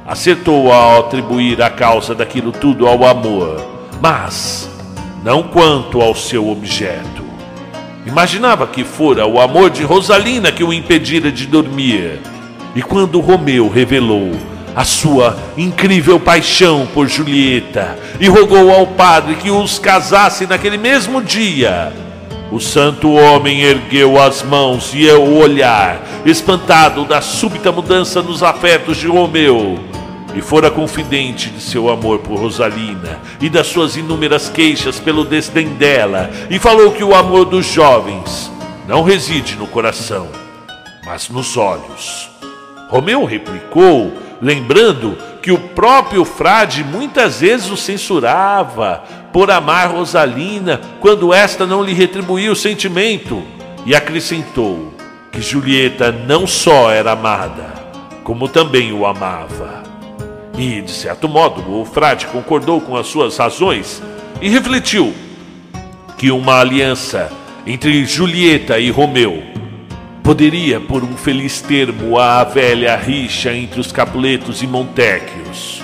Acertou 0.08 0.72
ao 0.72 1.02
atribuir 1.02 1.62
a 1.62 1.70
causa 1.70 2.16
daquilo 2.16 2.54
tudo 2.54 2.88
ao 2.88 3.06
amor, 3.06 3.58
mas 4.02 4.70
não 5.22 5.44
quanto 5.44 6.00
ao 6.00 6.16
seu 6.16 6.50
objeto. 6.50 7.26
Imaginava 8.06 8.66
que 8.66 8.86
fora 8.86 9.28
o 9.28 9.42
amor 9.42 9.70
de 9.70 9.84
Rosalina 9.84 10.50
que 10.50 10.64
o 10.64 10.72
impedira 10.72 11.30
de 11.30 11.46
dormir. 11.46 12.22
E 12.76 12.82
quando 12.82 13.20
Romeu 13.20 13.70
revelou 13.70 14.32
a 14.76 14.84
sua 14.84 15.36
incrível 15.58 16.20
paixão 16.20 16.88
por 16.94 17.08
Julieta 17.08 17.98
e 18.20 18.28
rogou 18.28 18.72
ao 18.72 18.86
padre 18.86 19.36
que 19.36 19.50
os 19.50 19.80
casasse 19.80 20.46
naquele 20.46 20.78
mesmo 20.78 21.20
dia, 21.20 21.92
o 22.52 22.60
santo 22.60 23.12
homem 23.12 23.62
ergueu 23.62 24.22
as 24.22 24.44
mãos 24.44 24.92
e 24.94 25.10
o 25.10 25.38
olhar, 25.40 26.02
espantado 26.26 27.04
da 27.06 27.22
súbita 27.22 27.72
mudança 27.72 28.22
nos 28.22 28.42
afetos 28.44 28.98
de 28.98 29.08
Romeu, 29.08 29.80
e 30.36 30.42
fora 30.42 30.70
confidente 30.70 31.50
de 31.50 31.60
seu 31.60 31.90
amor 31.90 32.20
por 32.20 32.40
Rosalina 32.40 33.20
e 33.42 33.50
das 33.50 33.68
suas 33.68 33.98
inúmeras 33.98 34.48
queixas 34.48 35.00
pelo 35.00 35.26
desdém 35.26 35.70
dela, 35.70 36.30
e 36.50 36.60
falou 36.60 36.92
que 36.92 37.04
o 37.04 37.16
amor 37.16 37.46
dos 37.46 37.66
jovens 37.66 38.52
não 38.88 39.02
reside 39.02 39.56
no 39.56 39.68
coração, 39.68 40.28
mas 41.04 41.30
nos 41.30 41.58
olhos. 41.58 42.37
Romeu 42.88 43.26
replicou, 43.26 44.14
lembrando 44.42 45.18
que 45.42 45.52
o 45.52 45.58
próprio 45.58 46.24
frade 46.26 46.84
muitas 46.84 47.42
vezes 47.42 47.70
o 47.70 47.78
censurava 47.78 49.04
por 49.32 49.52
amar 49.52 49.92
Rosalina 49.92 50.82
quando 51.00 51.34
esta 51.34 51.66
não 51.66 51.84
lhe 51.84 51.94
retribuía 51.94 52.52
o 52.52 52.56
sentimento, 52.56 53.44
e 53.86 53.96
acrescentou 53.96 54.94
que 55.32 55.42
Julieta 55.42 56.12
não 56.12 56.46
só 56.46 56.92
era 56.92 57.12
amada, 57.12 57.74
como 58.24 58.50
também 58.50 58.92
o 58.92 59.06
amava. 59.06 59.84
E, 60.58 60.82
de 60.82 60.92
certo 60.92 61.30
modo, 61.30 61.80
o 61.80 61.86
frade 61.86 62.26
concordou 62.28 62.82
com 62.82 62.98
as 62.98 63.08
suas 63.08 63.38
razões 63.38 64.02
e 64.42 64.50
refletiu 64.50 65.14
que 66.18 66.32
uma 66.32 66.60
aliança 66.60 67.32
entre 67.66 68.06
Julieta 68.06 68.80
e 68.80 68.90
Romeu 68.90 69.42
poderia 70.28 70.78
por 70.78 71.06
um 71.06 71.16
feliz 71.16 71.62
termo 71.62 72.20
à 72.20 72.44
velha 72.44 72.98
rixa 72.98 73.54
entre 73.54 73.80
os 73.80 73.94
Capuletos 73.94 74.62
e 74.62 74.68
Montecchios, 74.68 75.82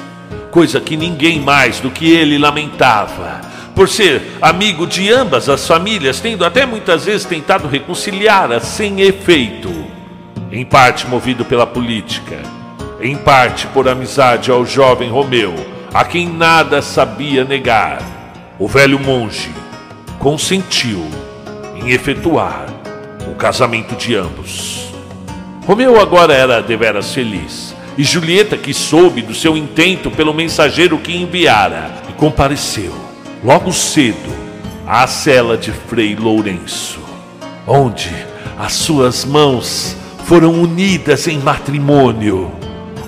coisa 0.51 0.81
que 0.81 0.97
ninguém 0.97 1.39
mais 1.39 1.79
do 1.79 1.89
que 1.89 2.11
ele 2.11 2.37
lamentava, 2.37 3.39
por 3.73 3.87
ser 3.87 4.21
amigo 4.41 4.85
de 4.85 5.09
ambas 5.09 5.47
as 5.47 5.65
famílias, 5.65 6.19
tendo 6.19 6.43
até 6.43 6.65
muitas 6.65 7.05
vezes 7.05 7.25
tentado 7.25 7.69
reconciliá-las 7.69 8.63
sem 8.63 8.99
efeito, 8.99 9.71
em 10.51 10.65
parte 10.65 11.07
movido 11.07 11.45
pela 11.45 11.65
política, 11.65 12.41
em 12.99 13.15
parte 13.15 13.65
por 13.67 13.87
amizade 13.87 14.51
ao 14.51 14.65
jovem 14.65 15.09
Romeu, 15.09 15.55
a 15.93 16.03
quem 16.03 16.27
nada 16.27 16.81
sabia 16.81 17.45
negar. 17.45 18.01
O 18.59 18.67
velho 18.67 18.99
monge 18.99 19.53
consentiu 20.19 21.09
em 21.77 21.91
efetuar 21.91 22.72
o 23.33 23.35
casamento 23.35 23.95
de 23.95 24.15
ambos. 24.15 24.93
Romeu 25.65 25.99
agora 25.99 26.33
era 26.33 26.61
deveras 26.61 27.13
feliz, 27.13 27.75
e 27.97 28.03
Julieta, 28.03 28.55
que 28.55 28.73
soube 28.73 29.23
do 29.23 29.33
seu 29.33 29.57
intento 29.57 30.11
pelo 30.11 30.33
mensageiro 30.33 30.99
que 30.99 31.17
enviara, 31.17 31.91
e 32.09 32.13
compareceu, 32.13 32.93
logo 33.43 33.73
cedo, 33.73 34.31
à 34.85 35.07
cela 35.07 35.57
de 35.57 35.71
Frei 35.71 36.15
Lourenço, 36.15 36.99
onde 37.67 38.11
as 38.57 38.73
suas 38.73 39.25
mãos 39.25 39.95
foram 40.25 40.51
unidas 40.51 41.27
em 41.27 41.39
matrimônio. 41.39 42.51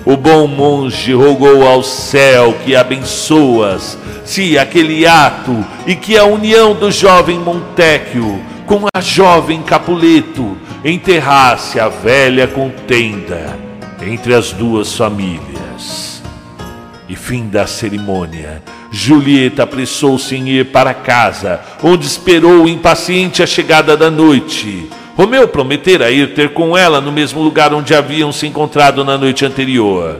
O 0.04 0.16
bom 0.16 0.46
monge 0.46 1.12
rogou 1.12 1.66
ao 1.66 1.82
céu 1.82 2.54
que 2.64 2.74
abençoas 2.74 3.98
se 4.24 4.58
aquele 4.58 5.06
ato 5.06 5.64
e 5.86 5.94
que 5.94 6.16
a 6.16 6.24
união 6.24 6.74
do 6.74 6.90
jovem 6.90 7.38
Montecchio 7.38 8.40
com 8.66 8.84
a 8.92 9.00
jovem 9.00 9.62
Capuleto 9.62 10.56
enterrasse 10.84 11.78
a 11.78 11.88
velha 11.88 12.48
contenda 12.48 13.56
entre 14.04 14.34
as 14.34 14.52
duas 14.52 14.94
famílias. 14.94 16.20
E 17.08 17.14
fim 17.14 17.48
da 17.48 17.66
cerimônia, 17.66 18.60
Julieta 18.90 19.62
apressou-se 19.62 20.34
em 20.34 20.48
ir 20.48 20.66
para 20.66 20.92
casa, 20.92 21.60
onde 21.82 22.06
esperou 22.06 22.68
impaciente 22.68 23.42
a 23.42 23.46
chegada 23.46 23.96
da 23.96 24.10
noite. 24.10 24.90
Romeu 25.16 25.46
prometera 25.46 26.10
ir 26.10 26.34
ter 26.34 26.52
com 26.52 26.76
ela 26.76 27.00
no 27.00 27.12
mesmo 27.12 27.40
lugar 27.40 27.72
onde 27.72 27.94
haviam 27.94 28.32
se 28.32 28.46
encontrado 28.46 29.04
na 29.04 29.16
noite 29.16 29.44
anterior 29.44 30.18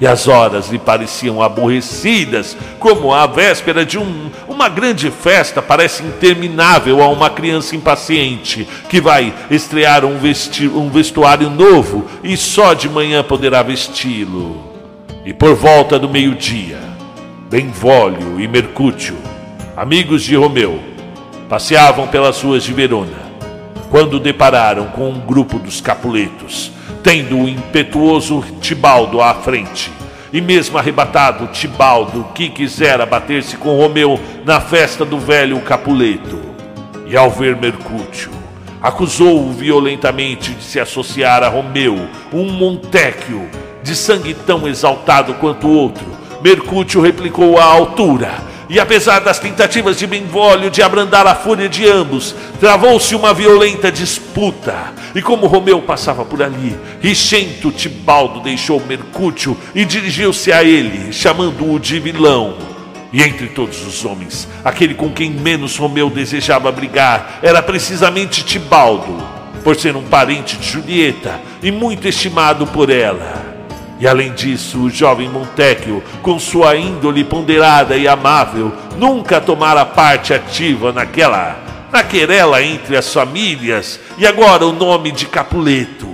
e 0.00 0.06
as 0.06 0.26
horas 0.26 0.68
lhe 0.68 0.78
pareciam 0.78 1.42
aborrecidas, 1.42 2.56
como 2.78 3.12
a 3.12 3.26
véspera 3.26 3.84
de 3.84 3.98
um, 3.98 4.30
uma 4.48 4.68
grande 4.68 5.10
festa 5.10 5.62
parece 5.62 6.02
interminável 6.02 7.02
a 7.02 7.08
uma 7.08 7.30
criança 7.30 7.76
impaciente 7.76 8.66
que 8.88 9.00
vai 9.00 9.32
estrear 9.50 10.04
um, 10.04 10.18
vesti 10.18 10.66
um 10.66 10.90
vestuário 10.90 11.48
novo 11.48 12.06
e 12.22 12.36
só 12.36 12.74
de 12.74 12.88
manhã 12.88 13.22
poderá 13.22 13.62
vesti-lo. 13.62 14.72
E 15.24 15.32
por 15.32 15.54
volta 15.54 15.98
do 15.98 16.08
meio-dia, 16.08 16.78
Benvolio 17.48 18.40
e 18.40 18.48
Mercúcio, 18.48 19.16
amigos 19.76 20.22
de 20.22 20.34
Romeu, 20.34 20.80
passeavam 21.48 22.08
pelas 22.08 22.42
ruas 22.42 22.64
de 22.64 22.72
Verona, 22.72 23.24
quando 23.90 24.18
depararam 24.18 24.86
com 24.86 25.08
um 25.08 25.20
grupo 25.20 25.58
dos 25.58 25.80
Capuletos 25.80 26.72
tendo 27.04 27.38
o 27.38 27.48
impetuoso 27.48 28.42
Tibaldo 28.62 29.20
à 29.20 29.34
frente. 29.34 29.92
E 30.32 30.40
mesmo 30.40 30.78
arrebatado, 30.78 31.46
Tibaldo, 31.48 32.26
que 32.34 32.48
quisera 32.48 33.04
bater-se 33.04 33.58
com 33.58 33.76
Romeu 33.76 34.18
na 34.44 34.58
festa 34.58 35.04
do 35.04 35.18
velho 35.18 35.60
Capuleto. 35.60 36.40
E 37.06 37.14
ao 37.14 37.30
ver 37.30 37.56
Mercúcio, 37.56 38.30
acusou-o 38.82 39.52
violentamente 39.52 40.54
de 40.54 40.64
se 40.64 40.80
associar 40.80 41.42
a 41.42 41.48
Romeu, 41.48 42.08
um 42.32 42.50
Montecchio, 42.50 43.48
de 43.82 43.94
sangue 43.94 44.32
tão 44.32 44.66
exaltado 44.66 45.34
quanto 45.34 45.68
outro. 45.68 46.06
Mercúcio 46.42 47.02
replicou 47.02 47.58
à 47.58 47.64
altura 47.64 48.32
e 48.68 48.80
apesar 48.80 49.20
das 49.20 49.38
tentativas 49.38 49.98
de 49.98 50.06
Benvolio 50.06 50.70
de 50.70 50.82
abrandar 50.82 51.26
a 51.26 51.34
fúria 51.34 51.68
de 51.68 51.88
ambos, 51.88 52.34
travou-se 52.58 53.14
uma 53.14 53.34
violenta 53.34 53.92
disputa. 53.92 54.92
E 55.14 55.20
como 55.20 55.46
Romeu 55.46 55.82
passava 55.82 56.24
por 56.24 56.42
ali, 56.42 56.76
Richento 57.00 57.70
Tibaldo 57.70 58.40
deixou 58.40 58.80
Mercúcio 58.80 59.56
e 59.74 59.84
dirigiu-se 59.84 60.50
a 60.50 60.64
ele, 60.64 61.12
chamando-o 61.12 61.78
de 61.78 62.00
vilão. 62.00 62.56
E 63.12 63.22
entre 63.22 63.48
todos 63.48 63.86
os 63.86 64.04
homens, 64.04 64.48
aquele 64.64 64.94
com 64.94 65.10
quem 65.12 65.30
menos 65.30 65.76
Romeu 65.76 66.10
desejava 66.10 66.72
brigar 66.72 67.38
era 67.42 67.62
precisamente 67.62 68.42
Tibaldo, 68.42 69.22
por 69.62 69.76
ser 69.76 69.94
um 69.94 70.02
parente 70.02 70.56
de 70.56 70.68
Julieta 70.68 71.40
e 71.62 71.70
muito 71.70 72.08
estimado 72.08 72.66
por 72.66 72.90
ela. 72.90 73.43
E 74.04 74.06
além 74.06 74.34
disso, 74.34 74.80
o 74.80 74.90
jovem 74.90 75.30
Montecchio, 75.30 76.02
com 76.20 76.38
sua 76.38 76.76
índole 76.76 77.24
ponderada 77.24 77.96
e 77.96 78.06
amável, 78.06 78.70
nunca 78.98 79.40
tomara 79.40 79.82
parte 79.86 80.34
ativa 80.34 80.92
naquela, 80.92 81.58
na 81.90 82.02
querela 82.02 82.62
entre 82.62 82.98
as 82.98 83.10
famílias, 83.10 83.98
e 84.18 84.26
agora 84.26 84.66
o 84.66 84.74
nome 84.74 85.10
de 85.10 85.24
Capuleto, 85.24 86.06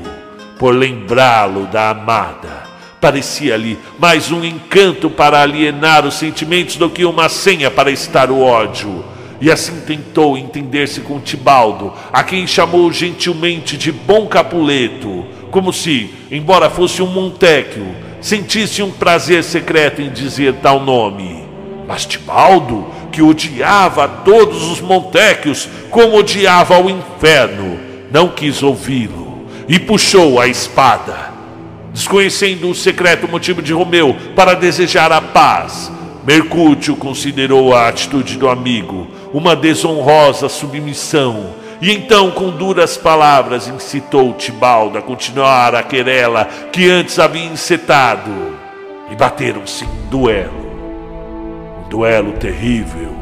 por 0.56 0.72
lembrá-lo 0.72 1.66
da 1.66 1.90
amada. 1.90 2.62
Parecia-lhe 3.00 3.76
mais 3.98 4.30
um 4.30 4.44
encanto 4.44 5.10
para 5.10 5.42
alienar 5.42 6.06
os 6.06 6.14
sentimentos 6.14 6.76
do 6.76 6.88
que 6.88 7.04
uma 7.04 7.28
senha 7.28 7.72
para 7.72 7.90
estar 7.90 8.30
o 8.30 8.40
ódio. 8.40 9.04
E 9.40 9.50
assim 9.50 9.80
tentou 9.80 10.38
entender-se 10.38 11.00
com 11.00 11.18
Tibaldo, 11.18 11.92
a 12.12 12.22
quem 12.22 12.46
chamou 12.46 12.92
gentilmente 12.92 13.76
de 13.76 13.90
Bom 13.90 14.28
Capuleto 14.28 15.39
como 15.50 15.72
se, 15.72 16.10
embora 16.30 16.70
fosse 16.70 17.02
um 17.02 17.06
Montecchio, 17.06 17.86
sentisse 18.20 18.82
um 18.82 18.90
prazer 18.90 19.42
secreto 19.42 20.00
em 20.00 20.10
dizer 20.10 20.54
tal 20.62 20.80
nome. 20.80 21.44
Mas 21.86 22.06
Tibaldo, 22.06 22.86
que 23.10 23.22
odiava 23.22 24.06
todos 24.06 24.70
os 24.70 24.80
Montecchios 24.80 25.68
como 25.90 26.16
odiava 26.16 26.76
ao 26.76 26.88
inferno, 26.88 27.78
não 28.12 28.28
quis 28.28 28.62
ouvi-lo 28.62 29.46
e 29.68 29.78
puxou 29.78 30.40
a 30.40 30.46
espada. 30.46 31.30
Desconhecendo 31.92 32.70
o 32.70 32.74
secreto 32.74 33.26
motivo 33.26 33.60
de 33.60 33.72
Romeu 33.72 34.16
para 34.36 34.54
desejar 34.54 35.10
a 35.10 35.20
paz, 35.20 35.90
Mercúrio 36.24 36.94
considerou 36.96 37.74
a 37.74 37.88
atitude 37.88 38.36
do 38.36 38.48
amigo 38.48 39.08
uma 39.32 39.56
desonrosa 39.56 40.48
submissão 40.48 41.59
e 41.80 41.90
então, 41.92 42.30
com 42.30 42.50
duras 42.50 42.98
palavras, 42.98 43.66
incitou 43.66 44.34
Tibaldo 44.34 44.98
a 44.98 45.02
continuar 45.02 45.74
a 45.74 45.82
querela 45.82 46.44
que 46.70 46.90
antes 46.90 47.18
havia 47.18 47.46
encetado. 47.46 48.30
E 49.10 49.16
bateram-se 49.16 49.84
em 49.84 50.10
duelo. 50.10 50.70
Um 51.84 51.88
duelo 51.88 52.32
terrível. 52.32 53.16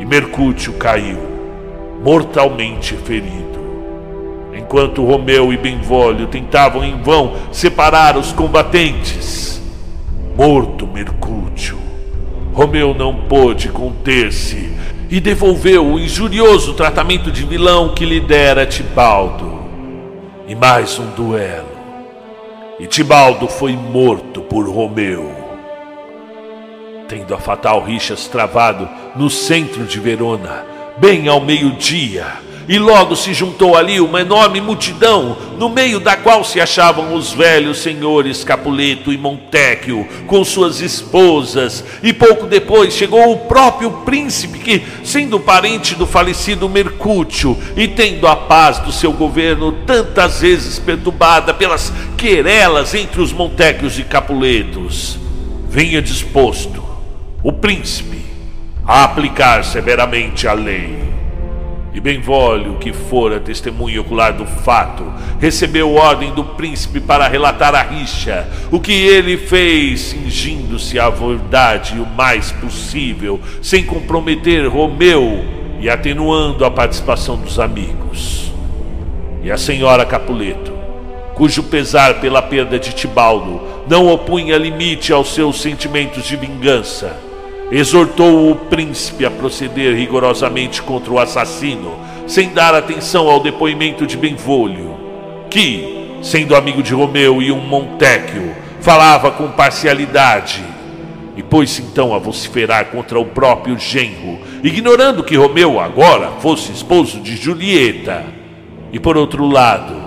E 0.00 0.04
Mercúrio 0.04 0.72
caiu, 0.72 1.20
mortalmente 2.02 2.96
ferido. 2.96 3.60
Enquanto 4.52 5.04
Romeu 5.04 5.52
e 5.52 5.56
Benvolio 5.56 6.26
tentavam 6.26 6.82
em 6.82 7.00
vão 7.00 7.34
separar 7.52 8.16
os 8.16 8.32
combatentes. 8.32 9.62
Morto 10.36 10.88
Mercúrio, 10.88 11.78
Romeu 12.52 12.94
não 12.94 13.14
pôde 13.14 13.68
conter-se 13.68 14.69
e 15.10 15.18
devolveu 15.18 15.84
o 15.84 15.98
injurioso 15.98 16.72
tratamento 16.74 17.32
de 17.32 17.44
vilão 17.44 17.92
que 17.94 18.04
lhe 18.04 18.20
dera 18.20 18.64
Tibaldo. 18.64 19.58
E 20.46 20.54
mais 20.54 20.98
um 20.98 21.10
duelo. 21.10 21.68
E 22.78 22.86
Tibaldo 22.86 23.48
foi 23.48 23.72
morto 23.72 24.40
por 24.42 24.68
Romeu. 24.68 25.34
Tendo 27.08 27.34
a 27.34 27.38
fatal 27.38 27.82
rixas 27.82 28.28
travado 28.28 28.88
no 29.16 29.28
centro 29.28 29.84
de 29.84 29.98
Verona, 29.98 30.64
bem 30.96 31.26
ao 31.26 31.40
meio-dia, 31.40 32.26
e 32.70 32.78
logo 32.78 33.16
se 33.16 33.34
juntou 33.34 33.76
ali 33.76 34.00
uma 34.00 34.20
enorme 34.20 34.60
multidão, 34.60 35.36
no 35.58 35.68
meio 35.68 35.98
da 35.98 36.16
qual 36.16 36.44
se 36.44 36.60
achavam 36.60 37.14
os 37.14 37.32
velhos 37.32 37.78
senhores 37.78 38.44
Capuleto 38.44 39.12
e 39.12 39.18
Montecchio, 39.18 40.06
com 40.28 40.44
suas 40.44 40.80
esposas, 40.80 41.84
e 42.00 42.12
pouco 42.12 42.46
depois 42.46 42.94
chegou 42.94 43.32
o 43.32 43.38
próprio 43.38 43.90
príncipe, 44.04 44.60
que, 44.60 44.84
sendo 45.02 45.40
parente 45.40 45.96
do 45.96 46.06
falecido 46.06 46.68
Mercúcio 46.68 47.58
e 47.76 47.88
tendo 47.88 48.28
a 48.28 48.36
paz 48.36 48.78
do 48.78 48.92
seu 48.92 49.12
governo 49.12 49.72
tantas 49.84 50.40
vezes 50.40 50.78
perturbada 50.78 51.52
pelas 51.52 51.92
querelas 52.16 52.94
entre 52.94 53.20
os 53.20 53.32
Montecchios 53.32 53.98
e 53.98 54.04
Capuletos, 54.04 55.18
vinha 55.68 56.00
disposto, 56.00 56.84
o 57.42 57.52
príncipe, 57.52 58.20
a 58.86 59.02
aplicar 59.02 59.64
severamente 59.64 60.46
a 60.46 60.52
lei. 60.52 61.09
E 61.92 61.98
Benvolio, 61.98 62.76
que 62.76 62.92
fora 62.92 63.40
testemunho 63.40 64.02
ocular 64.02 64.32
do 64.32 64.46
fato, 64.46 65.12
recebeu 65.40 65.92
ordem 65.94 66.32
do 66.32 66.44
príncipe 66.44 67.00
para 67.00 67.26
relatar 67.26 67.74
a 67.74 67.82
rixa, 67.82 68.48
o 68.70 68.78
que 68.78 68.92
ele 68.92 69.36
fez, 69.36 70.00
cingindo-se 70.00 71.00
à 71.00 71.10
verdade 71.10 71.98
o 71.98 72.06
mais 72.06 72.52
possível, 72.52 73.40
sem 73.60 73.84
comprometer 73.84 74.68
Romeu 74.68 75.44
e 75.80 75.90
atenuando 75.90 76.64
a 76.64 76.70
participação 76.70 77.36
dos 77.36 77.58
amigos. 77.58 78.52
E 79.42 79.50
a 79.50 79.58
senhora 79.58 80.06
Capuleto, 80.06 80.72
cujo 81.34 81.64
pesar 81.64 82.20
pela 82.20 82.40
perda 82.40 82.78
de 82.78 82.92
Tibaldo 82.92 83.62
não 83.88 84.06
opunha 84.06 84.56
limite 84.56 85.12
aos 85.12 85.34
seus 85.34 85.60
sentimentos 85.60 86.24
de 86.24 86.36
vingança, 86.36 87.16
exortou 87.70 88.50
o 88.50 88.56
príncipe 88.56 89.24
a 89.24 89.30
proceder 89.30 89.94
rigorosamente 89.94 90.82
contra 90.82 91.12
o 91.12 91.18
assassino, 91.18 91.98
sem 92.26 92.50
dar 92.50 92.74
atenção 92.74 93.28
ao 93.28 93.40
depoimento 93.40 94.06
de 94.06 94.16
Benvolio, 94.16 94.96
que, 95.48 96.18
sendo 96.22 96.56
amigo 96.56 96.82
de 96.82 96.92
Romeu 96.92 97.40
e 97.40 97.52
um 97.52 97.60
Montecchio, 97.60 98.54
falava 98.80 99.30
com 99.30 99.48
parcialidade 99.48 100.64
e 101.36 101.42
pôs-se 101.42 101.82
então 101.82 102.14
a 102.14 102.18
vociferar 102.18 102.86
contra 102.86 103.18
o 103.18 103.24
próprio 103.24 103.78
genro, 103.78 104.38
ignorando 104.62 105.22
que 105.22 105.36
Romeu 105.36 105.78
agora 105.78 106.32
fosse 106.40 106.72
esposo 106.72 107.20
de 107.20 107.36
Julieta. 107.36 108.24
E 108.92 108.98
por 108.98 109.16
outro 109.16 109.46
lado, 109.46 109.99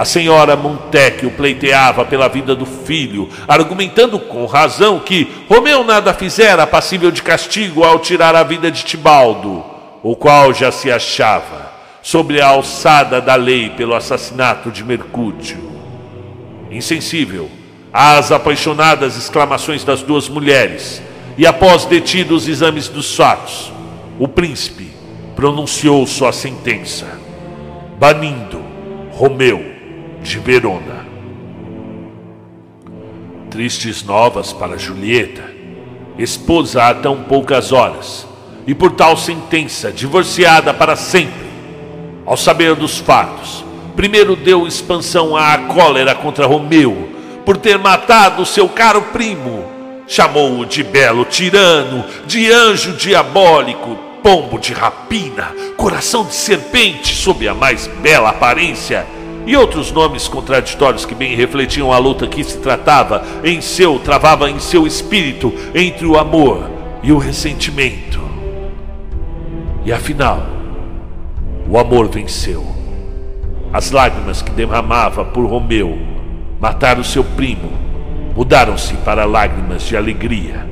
a 0.00 0.04
senhora 0.06 0.56
Montecchio 0.56 1.30
pleiteava 1.32 2.06
pela 2.06 2.26
vida 2.26 2.56
do 2.56 2.64
filho, 2.64 3.28
argumentando 3.46 4.18
com 4.18 4.46
razão 4.46 4.98
que 4.98 5.30
Romeu 5.46 5.84
nada 5.84 6.14
fizera 6.14 6.66
passível 6.66 7.10
de 7.10 7.22
castigo 7.22 7.84
ao 7.84 7.98
tirar 7.98 8.34
a 8.34 8.42
vida 8.42 8.70
de 8.70 8.82
Tibaldo, 8.82 9.62
o 10.02 10.16
qual 10.16 10.54
já 10.54 10.72
se 10.72 10.90
achava 10.90 11.70
sobre 12.00 12.40
a 12.40 12.48
alçada 12.48 13.20
da 13.20 13.34
lei 13.34 13.68
pelo 13.68 13.94
assassinato 13.94 14.70
de 14.70 14.82
Mercúrio. 14.82 15.70
Insensível 16.70 17.50
às 17.92 18.32
apaixonadas 18.32 19.18
exclamações 19.18 19.84
das 19.84 20.00
duas 20.00 20.30
mulheres, 20.30 21.02
e 21.36 21.46
após 21.46 21.84
detidos 21.84 22.44
os 22.44 22.48
exames 22.48 22.88
dos 22.88 23.14
fatos, 23.14 23.70
o 24.18 24.26
príncipe 24.26 24.90
pronunciou 25.36 26.06
sua 26.06 26.32
sentença, 26.32 27.06
banindo 27.98 28.64
Romeu 29.12 29.69
de 30.22 30.38
Verona. 30.38 31.06
Tristes 33.50 34.02
novas 34.04 34.52
para 34.52 34.78
Julieta, 34.78 35.42
esposa 36.18 36.84
há 36.84 36.94
tão 36.94 37.22
poucas 37.24 37.72
horas, 37.72 38.26
e 38.66 38.74
por 38.74 38.92
tal 38.92 39.16
sentença 39.16 39.90
divorciada 39.90 40.72
para 40.72 40.94
sempre. 40.94 41.50
Ao 42.26 42.36
saber 42.36 42.74
dos 42.76 42.98
fatos, 42.98 43.64
primeiro 43.96 44.36
deu 44.36 44.66
expansão 44.66 45.36
à 45.36 45.56
cólera 45.58 46.14
contra 46.14 46.46
Romeu 46.46 47.08
por 47.44 47.56
ter 47.56 47.78
matado 47.78 48.46
seu 48.46 48.68
caro 48.68 49.02
primo. 49.12 49.64
Chamou-o 50.06 50.66
de 50.66 50.82
belo 50.82 51.24
tirano, 51.24 52.04
de 52.26 52.50
anjo 52.52 52.92
diabólico, 52.92 53.96
pombo 54.22 54.58
de 54.58 54.72
rapina, 54.72 55.52
coração 55.76 56.24
de 56.24 56.34
serpente 56.34 57.14
sob 57.14 57.48
a 57.48 57.54
mais 57.54 57.86
bela 57.86 58.30
aparência 58.30 59.06
e 59.46 59.56
outros 59.56 59.90
nomes 59.90 60.28
contraditórios 60.28 61.04
que 61.04 61.14
bem 61.14 61.34
refletiam 61.34 61.92
a 61.92 61.98
luta 61.98 62.26
que 62.26 62.44
se 62.44 62.58
tratava 62.58 63.22
em 63.42 63.60
seu, 63.60 63.98
travava 63.98 64.50
em 64.50 64.58
seu 64.58 64.86
espírito 64.86 65.52
entre 65.74 66.06
o 66.06 66.18
amor 66.18 66.70
e 67.02 67.12
o 67.12 67.18
ressentimento. 67.18 68.20
E 69.84 69.92
afinal, 69.92 70.46
o 71.68 71.78
amor 71.78 72.08
venceu. 72.08 72.66
As 73.72 73.90
lágrimas 73.90 74.42
que 74.42 74.50
derramava 74.50 75.24
por 75.24 75.46
Romeu 75.46 75.98
o 76.98 77.04
seu 77.04 77.24
primo 77.24 77.72
mudaram-se 78.36 78.94
para 78.98 79.24
lágrimas 79.24 79.82
de 79.82 79.96
alegria 79.96 80.68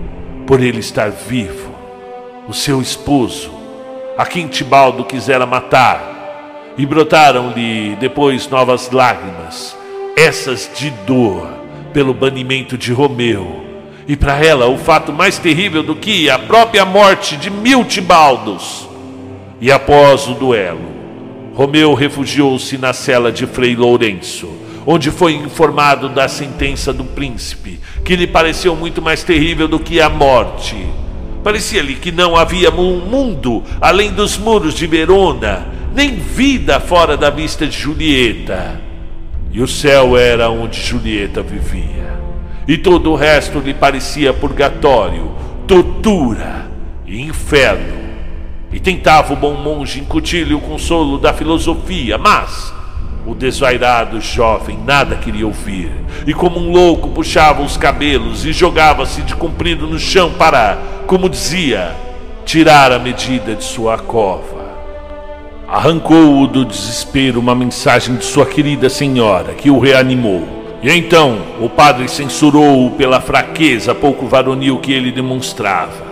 por 0.46 0.60
ele 0.60 0.80
estar 0.80 1.10
vivo, 1.10 1.70
o 2.48 2.52
seu 2.52 2.80
esposo, 2.80 3.50
a 4.16 4.24
quem 4.24 4.48
Tibaldo 4.48 5.04
quisera 5.04 5.46
matar 5.46 6.17
e 6.78 6.86
brotaram-lhe 6.86 7.96
depois 7.96 8.48
novas 8.48 8.90
lágrimas, 8.92 9.76
essas 10.16 10.70
de 10.76 10.90
dor 11.04 11.48
pelo 11.92 12.14
banimento 12.14 12.78
de 12.78 12.92
Romeu. 12.92 13.64
E 14.06 14.16
para 14.16 14.42
ela, 14.42 14.68
o 14.68 14.78
fato 14.78 15.12
mais 15.12 15.38
terrível 15.38 15.82
do 15.82 15.96
que 15.96 16.30
a 16.30 16.38
própria 16.38 16.84
morte 16.84 17.36
de 17.36 17.50
mil 17.50 17.84
Tibaldos. 17.84 18.88
E 19.60 19.72
após 19.72 20.28
o 20.28 20.34
duelo, 20.34 20.88
Romeu 21.52 21.92
refugiou-se 21.94 22.78
na 22.78 22.92
cela 22.92 23.32
de 23.32 23.44
Frei 23.44 23.74
Lourenço, 23.74 24.48
onde 24.86 25.10
foi 25.10 25.34
informado 25.34 26.08
da 26.08 26.28
sentença 26.28 26.92
do 26.92 27.04
príncipe, 27.04 27.80
que 28.04 28.14
lhe 28.14 28.28
pareceu 28.28 28.76
muito 28.76 29.02
mais 29.02 29.24
terrível 29.24 29.66
do 29.66 29.80
que 29.80 30.00
a 30.00 30.08
morte. 30.08 30.76
Parecia-lhe 31.42 31.96
que 31.96 32.12
não 32.12 32.36
havia 32.36 32.70
um 32.70 33.00
mundo 33.00 33.64
além 33.80 34.12
dos 34.12 34.38
muros 34.38 34.74
de 34.74 34.86
Verona, 34.86 35.77
nem 35.98 36.14
vida 36.14 36.78
fora 36.78 37.16
da 37.16 37.28
vista 37.28 37.66
de 37.66 37.76
Julieta. 37.76 38.80
E 39.50 39.60
o 39.60 39.66
céu 39.66 40.16
era 40.16 40.48
onde 40.48 40.80
Julieta 40.80 41.42
vivia. 41.42 42.16
E 42.68 42.78
todo 42.78 43.10
o 43.10 43.16
resto 43.16 43.58
lhe 43.58 43.74
parecia 43.74 44.32
purgatório, 44.32 45.32
tortura 45.66 46.70
e 47.04 47.20
inferno. 47.20 47.98
E 48.70 48.78
tentava 48.78 49.32
o 49.32 49.36
bom 49.36 49.54
monge 49.54 49.98
incutir-lhe 49.98 50.54
o 50.54 50.60
consolo 50.60 51.18
da 51.18 51.32
filosofia, 51.32 52.16
mas 52.16 52.72
o 53.26 53.34
desvairado 53.34 54.20
jovem 54.20 54.78
nada 54.86 55.16
queria 55.16 55.46
ouvir, 55.46 55.90
e 56.24 56.32
como 56.32 56.60
um 56.60 56.70
louco 56.70 57.08
puxava 57.08 57.60
os 57.60 57.76
cabelos 57.76 58.46
e 58.46 58.52
jogava-se 58.52 59.22
de 59.22 59.34
comprido 59.34 59.84
no 59.88 59.98
chão 59.98 60.30
para, 60.38 60.78
como 61.08 61.28
dizia, 61.28 61.92
tirar 62.44 62.92
a 62.92 63.00
medida 63.00 63.56
de 63.56 63.64
sua 63.64 63.98
cova. 63.98 64.67
Arrancou-o 65.70 66.46
do 66.46 66.64
desespero 66.64 67.38
uma 67.38 67.54
mensagem 67.54 68.16
de 68.16 68.24
sua 68.24 68.46
querida 68.46 68.88
senhora, 68.88 69.52
que 69.52 69.70
o 69.70 69.78
reanimou. 69.78 70.48
E 70.82 70.90
então 70.90 71.42
o 71.60 71.68
padre 71.68 72.08
censurou-o 72.08 72.92
pela 72.92 73.20
fraqueza 73.20 73.94
pouco 73.94 74.26
varonil 74.26 74.78
que 74.78 74.94
ele 74.94 75.12
demonstrava. 75.12 76.06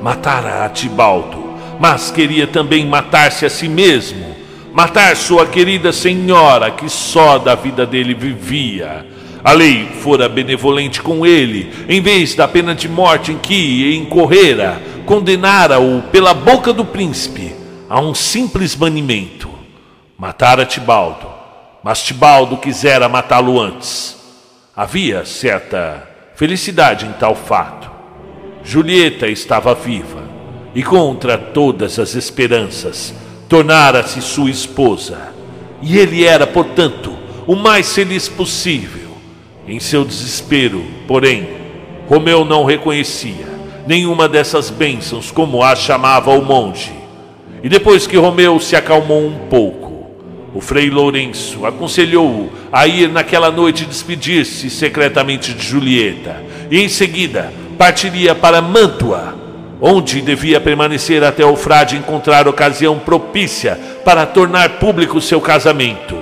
Matara 0.00 0.64
Atibaldo, 0.64 1.42
mas 1.80 2.12
queria 2.12 2.46
também 2.46 2.86
matar-se 2.86 3.44
a 3.44 3.50
si 3.50 3.68
mesmo 3.68 4.24
matar 4.72 5.16
sua 5.16 5.46
querida 5.46 5.92
senhora 5.92 6.70
que 6.70 6.88
só 6.88 7.38
da 7.38 7.56
vida 7.56 7.84
dele 7.84 8.14
vivia. 8.14 9.04
A 9.42 9.50
lei 9.50 9.84
fora 10.00 10.28
benevolente 10.28 11.02
com 11.02 11.26
ele, 11.26 11.72
em 11.88 12.00
vez 12.00 12.36
da 12.36 12.46
pena 12.46 12.72
de 12.72 12.88
morte 12.88 13.32
em 13.32 13.38
que 13.38 13.96
incorrera, 13.96 14.80
condenara-o 15.04 16.02
pela 16.12 16.32
boca 16.32 16.72
do 16.72 16.84
príncipe 16.84 17.61
a 17.92 18.00
um 18.00 18.14
simples 18.14 18.74
banimento. 18.74 19.50
Matara 20.16 20.64
Tibaldo, 20.64 21.26
mas 21.84 22.02
Tibaldo 22.02 22.56
quisera 22.56 23.06
matá-lo 23.06 23.60
antes. 23.60 24.16
Havia 24.74 25.26
certa 25.26 26.08
felicidade 26.34 27.04
em 27.04 27.12
tal 27.12 27.34
fato. 27.34 27.90
Julieta 28.64 29.26
estava 29.26 29.74
viva 29.74 30.22
e 30.74 30.82
contra 30.82 31.36
todas 31.36 31.98
as 31.98 32.14
esperanças 32.14 33.14
tornara-se 33.46 34.22
sua 34.22 34.48
esposa. 34.48 35.30
E 35.82 35.98
ele 35.98 36.24
era, 36.24 36.46
portanto, 36.46 37.14
o 37.46 37.54
mais 37.54 37.94
feliz 37.94 38.26
possível. 38.26 39.18
Em 39.68 39.78
seu 39.78 40.02
desespero, 40.02 40.82
porém, 41.06 41.46
Romeu 42.08 42.42
não 42.42 42.64
reconhecia 42.64 43.52
nenhuma 43.86 44.30
dessas 44.30 44.70
bênçãos, 44.70 45.30
como 45.30 45.62
a 45.62 45.76
chamava 45.76 46.30
o 46.30 46.42
monge. 46.42 47.01
E 47.62 47.68
depois 47.68 48.06
que 48.06 48.16
Romeu 48.16 48.58
se 48.58 48.74
acalmou 48.74 49.24
um 49.24 49.46
pouco, 49.48 50.10
o 50.54 50.60
frei 50.60 50.90
Lourenço 50.90 51.64
aconselhou-o 51.64 52.50
a 52.72 52.86
ir 52.86 53.08
naquela 53.08 53.50
noite 53.50 53.84
despedir-se 53.84 54.68
secretamente 54.68 55.54
de 55.54 55.64
Julieta, 55.64 56.42
e 56.70 56.80
em 56.80 56.88
seguida 56.88 57.52
partiria 57.78 58.34
para 58.34 58.60
Mantua 58.60 59.42
onde 59.84 60.22
devia 60.22 60.60
permanecer 60.60 61.24
até 61.24 61.44
o 61.44 61.56
frade 61.56 61.96
encontrar 61.96 62.46
ocasião 62.46 63.00
propícia 63.00 63.76
para 64.04 64.24
tornar 64.24 64.78
público 64.78 65.20
seu 65.20 65.40
casamento, 65.40 66.16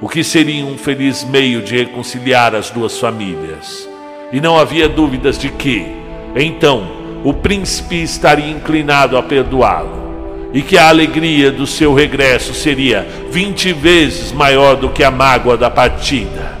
o 0.00 0.08
que 0.08 0.24
seria 0.24 0.64
um 0.64 0.76
feliz 0.76 1.22
meio 1.22 1.62
de 1.62 1.76
reconciliar 1.76 2.56
as 2.56 2.70
duas 2.70 2.98
famílias. 2.98 3.88
E 4.32 4.40
não 4.40 4.58
havia 4.58 4.88
dúvidas 4.88 5.38
de 5.38 5.48
que, 5.48 5.86
então, 6.34 6.88
o 7.22 7.32
príncipe 7.32 8.02
estaria 8.02 8.50
inclinado 8.50 9.16
a 9.16 9.22
perdoá-lo, 9.22 10.07
e 10.52 10.62
que 10.62 10.78
a 10.78 10.88
alegria 10.88 11.52
do 11.52 11.66
seu 11.66 11.94
regresso 11.94 12.54
seria 12.54 13.06
vinte 13.30 13.72
vezes 13.72 14.32
maior 14.32 14.76
do 14.76 14.88
que 14.88 15.04
a 15.04 15.10
mágoa 15.10 15.56
da 15.56 15.70
partida. 15.70 16.58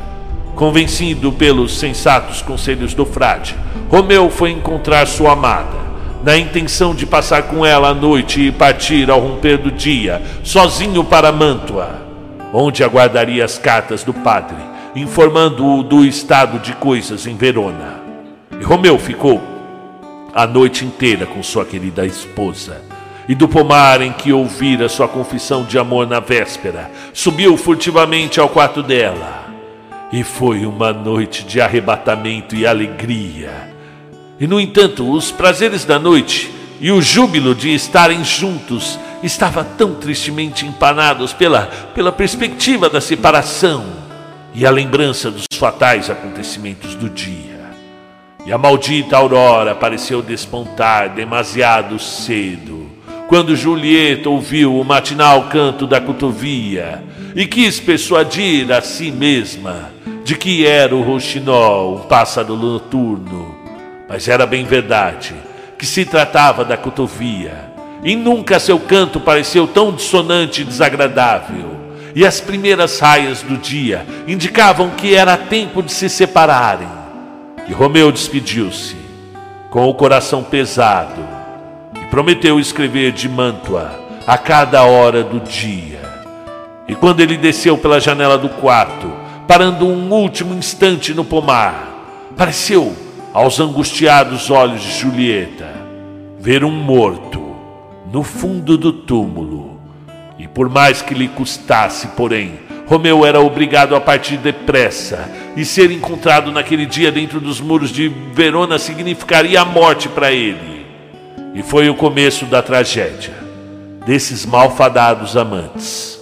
Convencido 0.54 1.32
pelos 1.32 1.78
sensatos 1.78 2.42
conselhos 2.42 2.92
do 2.92 3.06
frade, 3.06 3.54
Romeu 3.88 4.28
foi 4.28 4.50
encontrar 4.50 5.06
sua 5.06 5.32
amada 5.32 5.78
na 6.22 6.36
intenção 6.36 6.94
de 6.94 7.06
passar 7.06 7.44
com 7.44 7.64
ela 7.64 7.90
a 7.90 7.94
noite 7.94 8.40
e 8.40 8.52
partir 8.52 9.10
ao 9.10 9.20
romper 9.20 9.56
do 9.58 9.70
dia, 9.70 10.20
sozinho 10.42 11.04
para 11.04 11.30
Mantua, 11.30 12.02
onde 12.52 12.82
aguardaria 12.82 13.44
as 13.44 13.56
cartas 13.56 14.02
do 14.02 14.12
padre, 14.12 14.56
informando-o 14.96 15.82
do 15.82 16.04
estado 16.04 16.58
de 16.58 16.72
coisas 16.72 17.26
em 17.26 17.36
Verona. 17.36 18.02
E 18.60 18.64
Romeu 18.64 18.98
ficou 18.98 19.40
a 20.34 20.46
noite 20.46 20.84
inteira 20.84 21.24
com 21.24 21.42
sua 21.42 21.64
querida 21.64 22.04
esposa. 22.04 22.87
E 23.28 23.34
do 23.34 23.46
pomar 23.46 24.00
em 24.00 24.12
que 24.12 24.32
ouvira 24.32 24.88
sua 24.88 25.06
confissão 25.06 25.64
de 25.64 25.78
amor 25.78 26.06
na 26.06 26.18
véspera, 26.18 26.90
subiu 27.12 27.56
furtivamente 27.56 28.40
ao 28.40 28.48
quarto 28.48 28.82
dela. 28.82 29.46
E 30.10 30.24
foi 30.24 30.64
uma 30.64 30.92
noite 30.92 31.44
de 31.44 31.60
arrebatamento 31.60 32.56
e 32.56 32.66
alegria 32.66 33.68
e, 34.40 34.46
no 34.46 34.60
entanto, 34.60 35.10
os 35.10 35.32
prazeres 35.32 35.84
da 35.84 35.98
noite 35.98 36.52
e 36.80 36.92
o 36.92 37.02
júbilo 37.02 37.54
de 37.54 37.74
estarem 37.74 38.24
juntos 38.24 38.98
estavam 39.20 39.64
tão 39.76 39.94
tristemente 39.96 40.64
empanados 40.64 41.32
pela, 41.32 41.62
pela 41.92 42.12
perspectiva 42.12 42.88
da 42.88 43.00
separação 43.00 43.84
e 44.54 44.64
a 44.64 44.70
lembrança 44.70 45.28
dos 45.28 45.44
fatais 45.54 46.08
acontecimentos 46.08 46.94
do 46.94 47.10
dia. 47.10 47.58
E 48.46 48.52
a 48.52 48.56
maldita 48.56 49.16
aurora 49.16 49.74
pareceu 49.74 50.22
despontar 50.22 51.10
demasiado 51.10 51.98
cedo, 51.98 52.77
quando 53.28 53.54
Julieta 53.54 54.30
ouviu 54.30 54.80
o 54.80 54.84
matinal 54.84 55.44
canto 55.44 55.86
da 55.86 56.00
cotovia 56.00 57.04
e 57.36 57.46
quis 57.46 57.78
persuadir 57.78 58.72
a 58.72 58.80
si 58.80 59.12
mesma 59.12 59.90
de 60.24 60.34
que 60.34 60.66
era 60.66 60.96
o 60.96 61.02
roxinol, 61.02 61.96
um 61.96 62.00
pássaro 62.00 62.56
noturno, 62.56 63.54
mas 64.08 64.28
era 64.28 64.46
bem 64.46 64.64
verdade 64.64 65.34
que 65.76 65.84
se 65.84 66.06
tratava 66.06 66.64
da 66.64 66.76
cotovia, 66.76 67.70
e 68.02 68.16
nunca 68.16 68.58
seu 68.58 68.80
canto 68.80 69.20
pareceu 69.20 69.66
tão 69.66 69.92
dissonante 69.92 70.62
e 70.62 70.64
desagradável. 70.64 71.76
E 72.14 72.26
as 72.26 72.40
primeiras 72.40 72.98
raias 72.98 73.42
do 73.42 73.56
dia 73.56 74.04
indicavam 74.26 74.90
que 74.90 75.14
era 75.14 75.36
tempo 75.36 75.82
de 75.82 75.92
se 75.92 76.08
separarem. 76.08 76.88
E 77.68 77.72
Romeu 77.72 78.10
despediu-se, 78.10 78.96
com 79.70 79.86
o 79.86 79.94
coração 79.94 80.42
pesado, 80.42 81.37
prometeu 82.18 82.58
escrever 82.58 83.12
de 83.12 83.28
Mantua 83.28 83.92
a 84.26 84.36
cada 84.36 84.82
hora 84.82 85.22
do 85.22 85.38
dia. 85.38 86.00
E 86.88 86.92
quando 86.92 87.20
ele 87.20 87.36
desceu 87.36 87.78
pela 87.78 88.00
janela 88.00 88.36
do 88.36 88.48
quarto, 88.48 89.08
parando 89.46 89.86
um 89.86 90.12
último 90.12 90.52
instante 90.52 91.14
no 91.14 91.24
pomar, 91.24 92.32
pareceu 92.36 92.92
aos 93.32 93.60
angustiados 93.60 94.50
olhos 94.50 94.82
de 94.82 94.98
Julieta, 94.98 95.72
ver 96.40 96.64
um 96.64 96.72
morto 96.72 97.54
no 98.12 98.24
fundo 98.24 98.76
do 98.76 98.92
túmulo. 98.92 99.80
E 100.40 100.48
por 100.48 100.68
mais 100.68 101.00
que 101.00 101.14
lhe 101.14 101.28
custasse, 101.28 102.08
porém, 102.16 102.58
Romeu 102.88 103.24
era 103.24 103.38
obrigado 103.38 103.94
a 103.94 104.00
partir 104.00 104.38
depressa, 104.38 105.30
e 105.56 105.64
ser 105.64 105.92
encontrado 105.92 106.50
naquele 106.50 106.84
dia 106.84 107.12
dentro 107.12 107.40
dos 107.40 107.60
muros 107.60 107.92
de 107.92 108.08
Verona 108.08 108.76
significaria 108.76 109.60
a 109.60 109.64
morte 109.64 110.08
para 110.08 110.32
ele. 110.32 110.77
E 111.54 111.62
foi 111.62 111.88
o 111.88 111.94
começo 111.94 112.46
da 112.46 112.62
tragédia 112.62 113.34
desses 114.06 114.46
malfadados 114.46 115.36
amantes. 115.36 116.18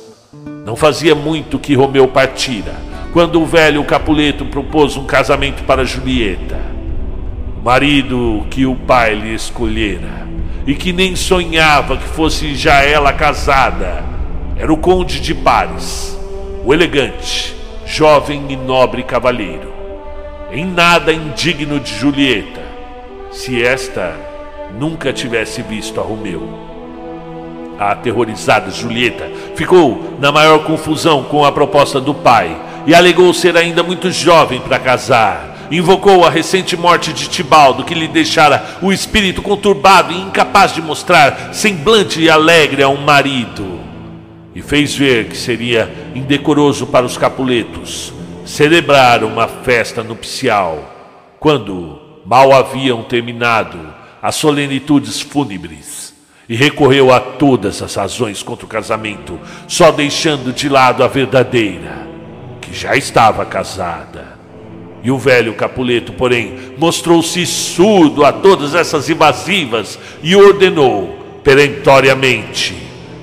Não 0.65 0.75
fazia 0.75 1.15
muito 1.15 1.59
que 1.59 1.75
Romeu 1.75 2.09
partira, 2.09 2.75
quando 3.13 3.41
o 3.41 3.47
velho 3.47 3.85
Capuleto 3.85 4.45
propôs 4.47 4.97
um 4.97 5.05
casamento 5.05 5.63
para 5.65 5.85
Julieta 5.85 6.77
marido 7.67 8.47
que 8.49 8.65
o 8.65 8.77
pai 8.77 9.17
lhe 9.17 9.35
escolhera, 9.35 10.25
e 10.65 10.73
que 10.77 10.93
nem 10.93 11.17
sonhava 11.17 11.97
que 11.97 12.07
fosse 12.07 12.55
já 12.55 12.81
ela 12.85 13.13
casada, 13.13 14.05
era 14.57 14.73
o 14.73 14.77
conde 14.77 15.19
de 15.19 15.35
Paris, 15.35 16.17
o 16.65 16.73
elegante, 16.73 17.57
jovem 17.85 18.45
e 18.49 18.57
nobre 18.57 19.03
cavalheiro, 19.03 19.73
em 20.53 20.65
nada 20.65 21.13
indigno 21.13 21.81
de 21.81 21.93
Julieta, 21.93 22.63
se 23.33 23.61
esta 23.61 24.15
nunca 24.79 25.13
tivesse 25.13 25.63
visto 25.63 26.01
a 26.01 26.03
Romeu. 26.03 26.49
A 27.79 27.93
aterrorizada 27.93 28.71
Julieta 28.71 29.31
ficou 29.55 30.17
na 30.19 30.33
maior 30.33 30.65
confusão 30.65 31.25
com 31.25 31.45
a 31.45 31.53
proposta 31.53 32.01
do 32.01 32.15
pai 32.15 32.57
e 32.87 32.95
alegou 32.95 33.33
ser 33.35 33.57
ainda 33.57 33.83
muito 33.83 34.11
jovem 34.11 34.61
para 34.61 34.79
casar 34.79 35.57
invocou 35.71 36.25
a 36.25 36.31
recente 36.31 36.77
morte 36.77 37.13
de 37.13 37.29
Tibaldo, 37.29 37.85
que 37.85 37.95
lhe 37.95 38.09
deixara 38.09 38.79
o 38.83 38.93
espírito 38.93 39.43
conturbado 39.43 40.13
e 40.13 40.21
incapaz 40.21 40.73
de 40.73 40.81
mostrar 40.81 41.53
semblante 41.53 42.29
alegre 42.29 42.83
a 42.83 42.89
um 42.89 42.99
marido, 42.99 43.81
e 44.55 44.63
fez 44.63 44.95
ver 44.95 45.27
que 45.27 45.37
seria 45.37 45.93
indecoroso 46.15 46.87
para 46.87 47.05
os 47.07 47.19
Capuletos 47.19 48.13
celebrar 48.45 49.25
uma 49.25 49.49
festa 49.49 50.03
nupcial, 50.03 50.79
quando 51.41 52.01
mal 52.25 52.53
haviam 52.53 53.03
terminado 53.03 53.79
as 54.23 54.37
solenitudes 54.37 55.21
fúnebres 55.21 56.15
e 56.49 56.55
recorreu 56.55 57.13
a 57.13 57.19
todas 57.19 57.83
as 57.83 57.95
razões 57.95 58.43
contra 58.43 58.67
o 58.67 58.69
casamento, 58.69 59.39
só 59.67 59.91
deixando 59.91 60.53
de 60.53 60.69
lado 60.69 61.03
a 61.03 61.09
verdadeira, 61.09 62.07
que 62.61 62.73
já 62.73 62.97
estava 62.97 63.45
casada. 63.45 64.37
E 65.03 65.11
o 65.11 65.19
velho 65.19 65.55
Capuleto, 65.55 66.13
porém, 66.13 66.75
mostrou-se 66.79 67.45
surdo 67.47 68.25
a 68.25 68.33
todas 68.33 68.75
essas 68.75 69.09
invasivas 69.09 69.99
e 70.23 70.35
ordenou 70.35 71.41
perentoriamente 71.45 72.75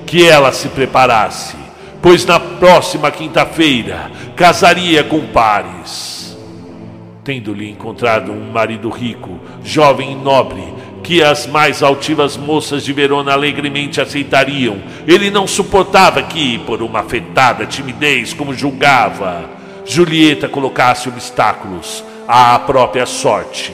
que 0.05 0.25
ela 0.25 0.51
se 0.51 0.69
preparasse, 0.69 1.55
pois 2.01 2.25
na 2.25 2.39
próxima 2.39 3.11
quinta-feira 3.11 4.11
casaria 4.35 5.03
com 5.03 5.27
Pares. 5.27 6.37
Tendo-lhe 7.23 7.69
encontrado 7.69 8.31
um 8.31 8.51
marido 8.51 8.89
rico, 8.89 9.39
jovem 9.63 10.11
e 10.11 10.15
nobre, 10.15 10.63
que 11.03 11.21
as 11.21 11.45
mais 11.45 11.83
altivas 11.83 12.37
moças 12.37 12.83
de 12.83 12.93
Verona 12.93 13.33
alegremente 13.33 13.99
aceitariam. 13.99 14.81
Ele 15.05 15.29
não 15.29 15.45
suportava 15.45 16.23
que, 16.23 16.57
por 16.59 16.81
uma 16.81 17.01
afetada 17.01 17.65
timidez, 17.65 18.33
como 18.33 18.53
julgava, 18.53 19.49
Julieta 19.85 20.47
colocasse 20.47 21.09
obstáculos 21.09 22.03
à 22.27 22.57
própria 22.57 23.05
sorte. 23.05 23.73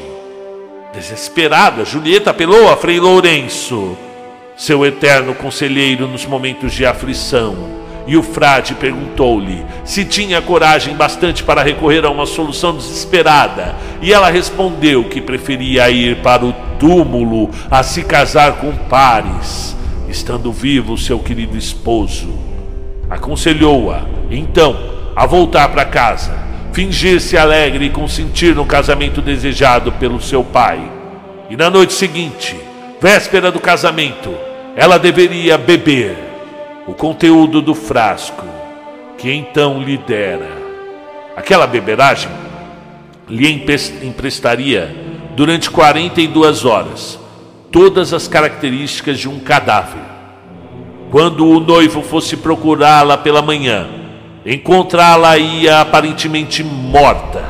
Desesperada, 0.94 1.86
Julieta 1.86 2.32
apelou 2.32 2.68
a 2.68 2.76
Frei 2.76 3.00
Lourenço, 3.00 3.96
seu 4.58 4.84
eterno 4.84 5.36
conselheiro 5.36 6.08
nos 6.08 6.26
momentos 6.26 6.74
de 6.74 6.86
aflição 6.86 7.79
e 8.10 8.18
o 8.18 8.24
frade 8.24 8.74
perguntou-lhe 8.74 9.64
se 9.86 10.04
tinha 10.04 10.42
coragem 10.42 10.96
bastante 10.96 11.44
para 11.44 11.62
recorrer 11.62 12.04
a 12.04 12.10
uma 12.10 12.26
solução 12.26 12.76
desesperada, 12.76 13.76
e 14.02 14.12
ela 14.12 14.32
respondeu 14.32 15.04
que 15.04 15.22
preferia 15.22 15.92
ir 15.92 16.18
para 16.24 16.44
o 16.44 16.52
túmulo 16.80 17.52
a 17.70 17.84
se 17.84 18.02
casar 18.02 18.54
com 18.54 18.72
Pares, 18.90 19.78
estando 20.10 20.52
vivo 20.52 20.98
seu 20.98 21.20
querido 21.20 21.56
esposo. 21.56 22.34
Aconselhou-a, 23.08 24.02
então, 24.32 24.76
a 25.16 25.28
voltar 25.28 25.70
para 25.70 25.86
casa, 25.86 26.36
fingir-se 26.74 27.38
alegre 27.38 27.86
e 27.86 27.90
consentir 27.92 28.56
no 28.56 28.66
casamento 28.66 29.22
desejado 29.22 29.92
pelo 29.92 30.20
seu 30.20 30.44
pai. 30.44 30.82
E 31.48 31.56
na 31.56 31.70
noite 31.70 31.94
seguinte, 31.94 32.56
véspera 33.00 33.52
do 33.52 33.60
casamento, 33.60 34.34
ela 34.76 34.98
deveria 34.98 35.60
beber 35.60 36.29
o 36.90 36.94
conteúdo 36.96 37.62
do 37.62 37.76
frasco, 37.76 38.44
que 39.16 39.32
então 39.32 39.80
lhe 39.80 39.96
dera. 39.96 40.50
Aquela 41.36 41.68
beberagem 41.68 42.32
lhe 43.28 43.48
emprestaria 44.02 44.96
durante 45.36 45.70
42 45.70 46.66
horas 46.66 47.20
todas 47.72 48.12
as 48.12 48.28
características 48.28 49.20
de 49.20 49.30
um 49.30 49.38
cadáver. 49.40 50.02
Quando 51.12 51.48
o 51.48 51.60
noivo 51.60 52.02
fosse 52.02 52.36
procurá-la 52.36 53.20
pela 53.20 53.44
manhã, 53.44 53.88
encontrá-la-ia 54.44 55.82
aparentemente 55.82 56.64
morta. 56.64 57.44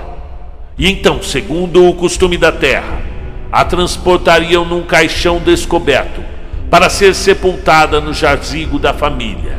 E 0.78 0.92
então, 0.92 1.24
segundo 1.24 1.88
o 1.88 1.94
costume 1.94 2.38
da 2.38 2.52
terra, 2.52 3.02
a 3.50 3.64
transportariam 3.64 4.66
num 4.66 4.84
caixão 4.84 5.40
descoberto 5.40 6.29
para 6.70 6.90
ser 6.90 7.16
sepultada 7.16 8.00
no 8.00 8.14
jazigo 8.14 8.78
da 8.78 8.94
família. 8.94 9.58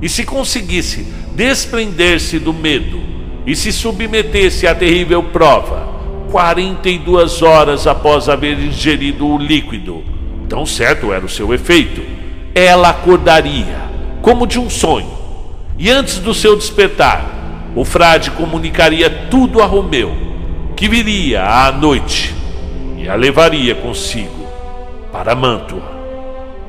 E 0.00 0.08
se 0.08 0.24
conseguisse 0.24 1.06
desprender-se 1.34 2.38
do 2.38 2.52
medo 2.52 3.00
e 3.46 3.56
se 3.56 3.72
submetesse 3.72 4.66
à 4.66 4.74
terrível 4.74 5.22
prova, 5.22 5.88
42 6.30 7.42
horas 7.42 7.86
após 7.86 8.28
haver 8.28 8.58
ingerido 8.58 9.26
o 9.26 9.38
líquido, 9.38 10.04
tão 10.48 10.66
certo 10.66 11.12
era 11.12 11.24
o 11.24 11.28
seu 11.28 11.52
efeito, 11.52 12.02
ela 12.54 12.90
acordaria, 12.90 13.90
como 14.22 14.46
de 14.46 14.58
um 14.58 14.68
sonho. 14.68 15.18
E 15.78 15.90
antes 15.90 16.18
do 16.18 16.34
seu 16.34 16.56
despertar, 16.56 17.70
o 17.74 17.84
frade 17.84 18.30
comunicaria 18.32 19.08
tudo 19.30 19.62
a 19.62 19.66
Romeu, 19.66 20.14
que 20.76 20.88
viria 20.88 21.42
à 21.42 21.72
noite 21.72 22.34
e 22.98 23.08
a 23.08 23.14
levaria 23.14 23.74
consigo 23.74 24.46
para 25.10 25.34
Mantua 25.34 25.99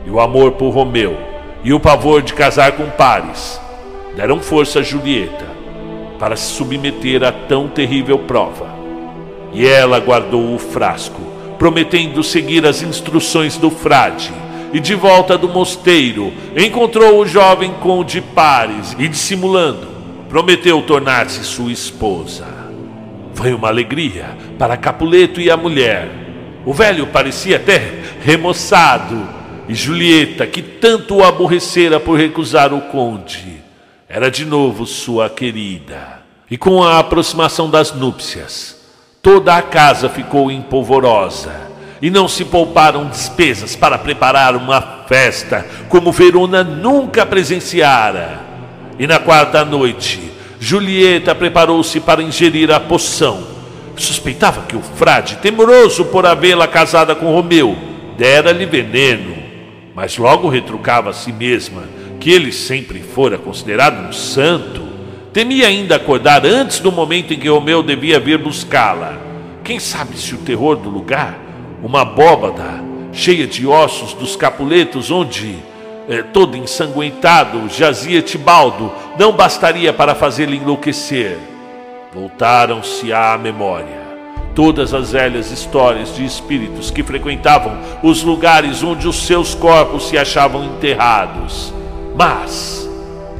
e 0.05 0.09
o 0.09 0.19
amor 0.19 0.53
por 0.53 0.69
Romeu 0.69 1.31
e 1.63 1.73
o 1.73 1.79
pavor 1.79 2.21
de 2.21 2.33
casar 2.33 2.73
com 2.73 2.89
Paris 2.89 3.59
deram 4.15 4.39
força 4.39 4.79
a 4.79 4.83
Julieta 4.83 5.45
para 6.19 6.35
se 6.35 6.53
submeter 6.53 7.23
a 7.23 7.31
tão 7.31 7.67
terrível 7.67 8.19
prova. 8.19 8.67
E 9.53 9.65
ela 9.65 9.99
guardou 9.99 10.53
o 10.53 10.59
frasco, 10.59 11.19
prometendo 11.57 12.23
seguir 12.23 12.65
as 12.65 12.81
instruções 12.81 13.57
do 13.57 13.69
frade. 13.69 14.31
E 14.73 14.79
de 14.79 14.95
volta 14.95 15.37
do 15.37 15.49
mosteiro, 15.49 16.31
encontrou 16.55 17.19
o 17.19 17.27
jovem 17.27 17.73
conde 17.81 18.21
Paris 18.21 18.95
e, 18.97 19.07
dissimulando, 19.07 19.87
prometeu 20.29 20.81
tornar-se 20.83 21.43
sua 21.43 21.71
esposa. 21.71 22.45
Foi 23.33 23.53
uma 23.53 23.67
alegria 23.67 24.37
para 24.57 24.77
Capuleto 24.77 25.41
e 25.41 25.49
a 25.49 25.57
mulher. 25.57 26.09
O 26.65 26.73
velho 26.73 27.07
parecia 27.07 27.57
até 27.57 27.81
remoçado 28.23 29.40
e 29.71 29.73
Julieta, 29.73 30.45
que 30.45 30.61
tanto 30.61 31.15
o 31.15 31.23
aborrecera 31.23 31.97
por 31.97 32.19
recusar 32.19 32.73
o 32.73 32.81
conde, 32.81 33.63
era 34.09 34.29
de 34.29 34.43
novo 34.43 34.85
sua 34.85 35.29
querida. 35.29 36.19
E 36.49 36.57
com 36.57 36.83
a 36.83 36.99
aproximação 36.99 37.69
das 37.69 37.93
núpcias, 37.93 38.75
toda 39.21 39.55
a 39.55 39.61
casa 39.61 40.09
ficou 40.09 40.51
empolvorosa 40.51 41.71
e 42.01 42.09
não 42.09 42.27
se 42.27 42.43
pouparam 42.43 43.07
despesas 43.07 43.73
para 43.73 43.97
preparar 43.97 44.57
uma 44.57 45.05
festa 45.07 45.65
como 45.87 46.11
Verona 46.11 46.65
nunca 46.65 47.25
presenciara. 47.25 48.41
E 48.99 49.07
na 49.07 49.19
quarta 49.19 49.63
noite, 49.63 50.33
Julieta 50.59 51.33
preparou-se 51.33 51.97
para 52.01 52.21
ingerir 52.21 52.69
a 52.71 52.79
poção. 52.81 53.47
Suspeitava 53.95 54.63
que 54.63 54.75
o 54.75 54.81
frade, 54.81 55.37
temoroso 55.37 56.03
por 56.03 56.25
havê-la 56.25 56.67
casada 56.67 57.15
com 57.15 57.33
Romeu, 57.33 57.77
dera-lhe 58.17 58.65
veneno 58.65 59.40
mas 59.95 60.17
logo 60.17 60.49
retrucava 60.49 61.09
a 61.09 61.13
si 61.13 61.31
mesma 61.31 61.83
que 62.19 62.31
ele 62.31 62.51
sempre 62.51 62.99
fora 62.99 63.37
considerado 63.37 64.07
um 64.07 64.13
santo. 64.13 64.81
Temia 65.33 65.67
ainda 65.67 65.95
acordar 65.95 66.45
antes 66.45 66.79
do 66.79 66.91
momento 66.91 67.33
em 67.33 67.39
que 67.39 67.49
Romeu 67.49 67.81
devia 67.81 68.19
vir 68.19 68.37
buscá-la. 68.37 69.17
Quem 69.63 69.79
sabe 69.79 70.17
se 70.17 70.35
o 70.35 70.39
terror 70.39 70.75
do 70.75 70.89
lugar, 70.89 71.39
uma 71.81 72.01
abóbada 72.01 72.83
cheia 73.11 73.47
de 73.47 73.65
ossos 73.65 74.13
dos 74.13 74.35
capuletos, 74.35 75.11
onde, 75.11 75.57
eh, 76.07 76.23
todo 76.33 76.57
ensanguentado, 76.57 77.69
jazia 77.69 78.21
Tibaldo, 78.21 78.91
não 79.17 79.31
bastaria 79.31 79.91
para 79.91 80.15
fazê-lo 80.15 80.53
enlouquecer. 80.53 81.37
Voltaram-se 82.13 83.11
à 83.11 83.37
memória 83.37 84.00
todas 84.53 84.93
as 84.93 85.11
velhas 85.11 85.51
histórias 85.51 86.15
de 86.15 86.25
espíritos 86.25 86.91
que 86.91 87.03
frequentavam 87.03 87.77
os 88.03 88.23
lugares 88.23 88.83
onde 88.83 89.07
os 89.07 89.25
seus 89.25 89.55
corpos 89.55 90.09
se 90.09 90.17
achavam 90.17 90.63
enterrados. 90.65 91.73
Mas 92.15 92.89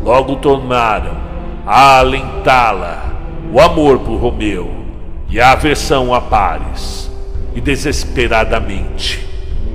logo 0.02 0.38
tornaram 0.38 1.18
a 1.66 2.00
alentá-la 2.00 3.12
o 3.52 3.60
amor 3.60 4.00
por 4.00 4.16
Romeu 4.16 4.72
e 5.30 5.40
a 5.40 5.52
aversão 5.52 6.14
a 6.14 6.22
Pares. 6.22 7.10
E 7.54 7.60
desesperadamente 7.60 9.28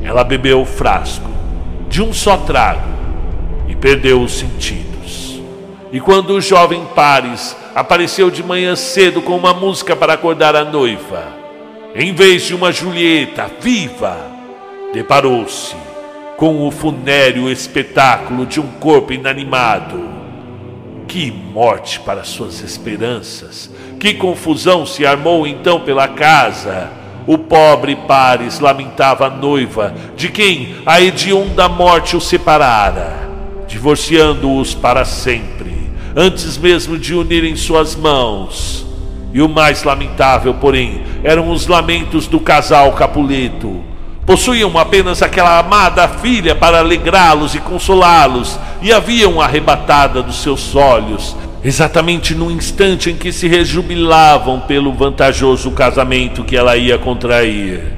ela 0.03 0.25
bebeu 0.25 0.63
o 0.63 0.67
frasco 0.67 1.29
de 1.89 2.03
um 2.03 2.13
só 2.13 2.37
trago 2.39 2.89
e 3.69 3.77
perdeu 3.77 4.23
os 4.23 4.33
sentidos. 4.33 5.41
E 5.93 6.01
quando 6.01 6.31
o 6.31 6.41
jovem 6.41 6.85
Pares 6.95 7.57
apareceu 7.77 8.31
de 8.31 8.43
manhã 8.43 8.75
cedo 8.75 9.21
com 9.21 9.37
uma 9.37 9.53
música 9.53 9.95
para 9.95 10.15
acordar 10.15 10.57
a 10.57 10.65
noiva. 10.65 11.25
Em 11.95 12.15
vez 12.15 12.45
de 12.45 12.55
uma 12.55 12.73
Julieta 12.73 13.51
viva, 13.61 14.17
deparou-se 14.95 15.77
com 16.39 16.67
o 16.67 16.71
funéreo 16.71 17.51
espetáculo 17.51 18.47
de 18.47 18.59
um 18.59 18.67
corpo 18.81 19.13
inanimado. 19.13 20.09
Que 21.07 21.31
morte 21.31 22.01
para 22.01 22.25
suas 22.25 22.63
esperanças! 22.63 23.71
Que 24.01 24.15
confusão 24.15 24.87
se 24.87 25.05
armou 25.05 25.47
então 25.47 25.81
pela 25.81 26.09
casa! 26.09 26.91
O 27.27 27.37
pobre 27.37 27.95
Pares 27.95 28.59
lamentava 28.59 29.27
a 29.27 29.31
noiva, 29.31 29.95
de 30.17 30.31
quem 30.31 30.77
a 30.87 30.99
hedionda 30.99 31.69
morte 31.69 32.17
o 32.17 32.23
separara, 32.23 33.29
divorciando-os 33.69 34.75
para 34.75 35.05
sempre 35.05 35.76
antes 36.19 36.57
mesmo 36.57 36.99
de 36.99 37.15
unirem 37.15 37.55
suas 37.55 37.95
mãos. 37.95 38.87
E 39.35 39.43
o 39.43 39.49
mais 39.49 39.85
lamentável, 39.85 40.55
porém, 40.55 41.03
eram 41.23 41.51
os 41.51 41.67
lamentos 41.67 42.27
do 42.27 42.41
casal 42.41 42.93
Capuleto. 42.93 43.83
Possuíam 44.25 44.79
apenas 44.79 45.21
aquela 45.21 45.59
amada 45.59 46.09
filha 46.09 46.55
para 46.55 46.79
alegrá-los 46.79 47.55
e 47.55 47.61
consolá-los, 47.61 48.59
e 48.81 48.93
haviam 48.93 49.41
arrebatada 49.41 50.23
dos 50.23 50.43
seus 50.43 50.75
olhos, 50.75 51.37
exatamente 51.63 52.35
no 52.35 52.51
instante 52.51 53.11
em 53.11 53.15
que 53.15 53.31
se 53.31 53.47
rejubilavam 53.47 54.61
pelo 54.61 54.93
vantajoso 54.95 55.71
casamento 55.73 56.45
que 56.45 56.57
ela 56.57 56.77
ia 56.77 56.97
contrair. 56.97 57.95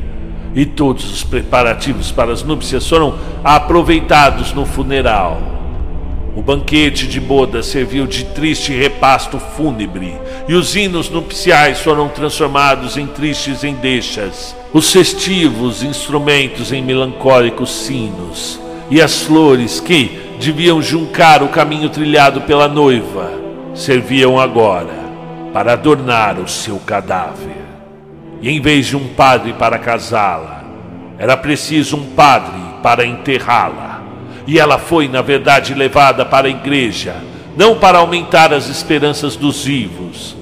e 0.55 0.67
todos 0.67 1.13
os 1.13 1.23
preparativos 1.23 2.11
para 2.11 2.33
as 2.33 2.43
núpcias 2.43 2.89
foram 2.89 3.15
aproveitados 3.45 4.53
no 4.53 4.67
funeral. 4.67 5.58
O 6.39 6.41
banquete 6.41 7.09
de 7.09 7.19
boda 7.21 7.65
serviu 7.65 8.07
de 8.07 8.23
triste 8.27 8.73
repasto 8.73 9.41
fúnebre, 9.41 10.17
e 10.47 10.55
os 10.55 10.77
hinos 10.77 11.11
nupciais 11.11 11.81
foram 11.81 12.09
transformados 12.09 12.97
em 12.97 13.09
tristes 13.09 13.65
endechas, 13.65 14.55
os 14.73 14.93
festivos 14.93 15.83
instrumentos 15.83 16.71
em 16.73 16.81
melancólicos 16.81 17.71
sinos, 17.71 18.61
e 18.89 19.03
as 19.03 19.23
flores 19.23 19.81
que 19.81 20.17
deviam 20.39 20.81
juncar 20.81 21.43
o 21.43 21.49
caminho 21.49 21.91
trilhado 21.91 22.43
pela 22.43 22.69
noiva 22.69 23.33
serviam 23.75 24.39
agora 24.39 24.95
para 25.53 25.73
adornar 25.73 26.39
o 26.39 26.47
seu 26.47 26.79
cadáver. 26.79 27.65
E 28.41 28.49
em 28.49 28.61
vez 28.61 28.87
de 28.87 28.97
um 28.97 29.09
padre 29.09 29.55
para 29.55 29.77
casá-la, 29.77 30.63
era 31.19 31.37
preciso 31.37 31.97
um 31.97 32.05
padre 32.11 32.61
para 32.81 33.05
enterrá-la. 33.05 33.98
E 34.49 34.59
ela 34.59 34.79
foi, 34.79 35.09
na 35.09 35.21
verdade, 35.21 35.75
levada 35.75 36.25
para 36.25 36.47
a 36.47 36.51
igreja, 36.51 37.17
não 37.55 37.79
para 37.79 37.99
aumentar 37.99 38.51
as 38.51 38.67
esperanças 38.67 39.37
dos 39.37 39.63
vivos, 39.63 40.35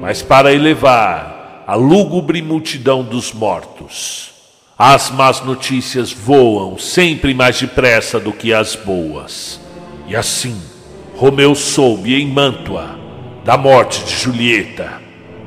mas 0.00 0.20
para 0.20 0.52
elevar 0.52 1.62
a 1.64 1.76
lúgubre 1.76 2.42
multidão 2.42 3.04
dos 3.04 3.32
mortos. 3.32 4.32
As 4.76 5.12
más 5.12 5.42
notícias 5.42 6.10
voam 6.12 6.76
sempre 6.76 7.32
mais 7.34 7.60
depressa 7.60 8.18
do 8.18 8.32
que 8.32 8.52
as 8.52 8.74
boas. 8.74 9.60
E 10.08 10.16
assim, 10.16 10.60
Romeu 11.14 11.54
soube 11.54 12.20
em 12.20 12.26
Mantua 12.26 12.98
da 13.44 13.56
morte 13.56 14.04
de 14.04 14.16
Julieta 14.16 15.00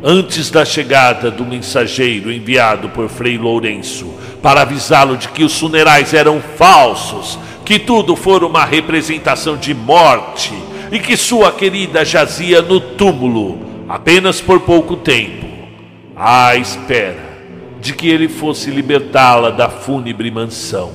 antes 0.04 0.50
da 0.50 0.66
chegada 0.66 1.32
do 1.32 1.46
mensageiro 1.46 2.32
enviado 2.32 2.89
por 2.89 3.10
Frei 3.10 3.38
Lourenço 3.38 4.14
para 4.41 4.62
avisá-lo 4.62 5.18
de 5.18 5.30
que 5.30 5.43
os 5.43 5.58
funerais 5.58 6.14
eram 6.14 6.41
falsos, 6.58 7.39
que 7.66 7.80
tudo 7.80 8.16
fora 8.16 8.46
uma 8.46 8.64
representação 8.64 9.58
de 9.58 9.74
morte 9.74 10.54
e 10.91 11.00
que 11.00 11.18
sua 11.18 11.52
querida 11.52 12.06
jazia 12.06 12.62
no 12.62 12.80
túmulo 12.80 13.60
apenas 13.89 14.41
por 14.41 14.60
pouco 14.62 14.96
tempo, 14.96 15.46
à 16.16 16.56
espera 16.56 17.36
de 17.82 17.93
que 17.93 18.10
ele 18.10 18.28
fosse 18.28 18.70
libertá-la 18.70 19.50
da 19.50 19.70
fúnebre 19.70 20.32
mansão. 20.32 20.91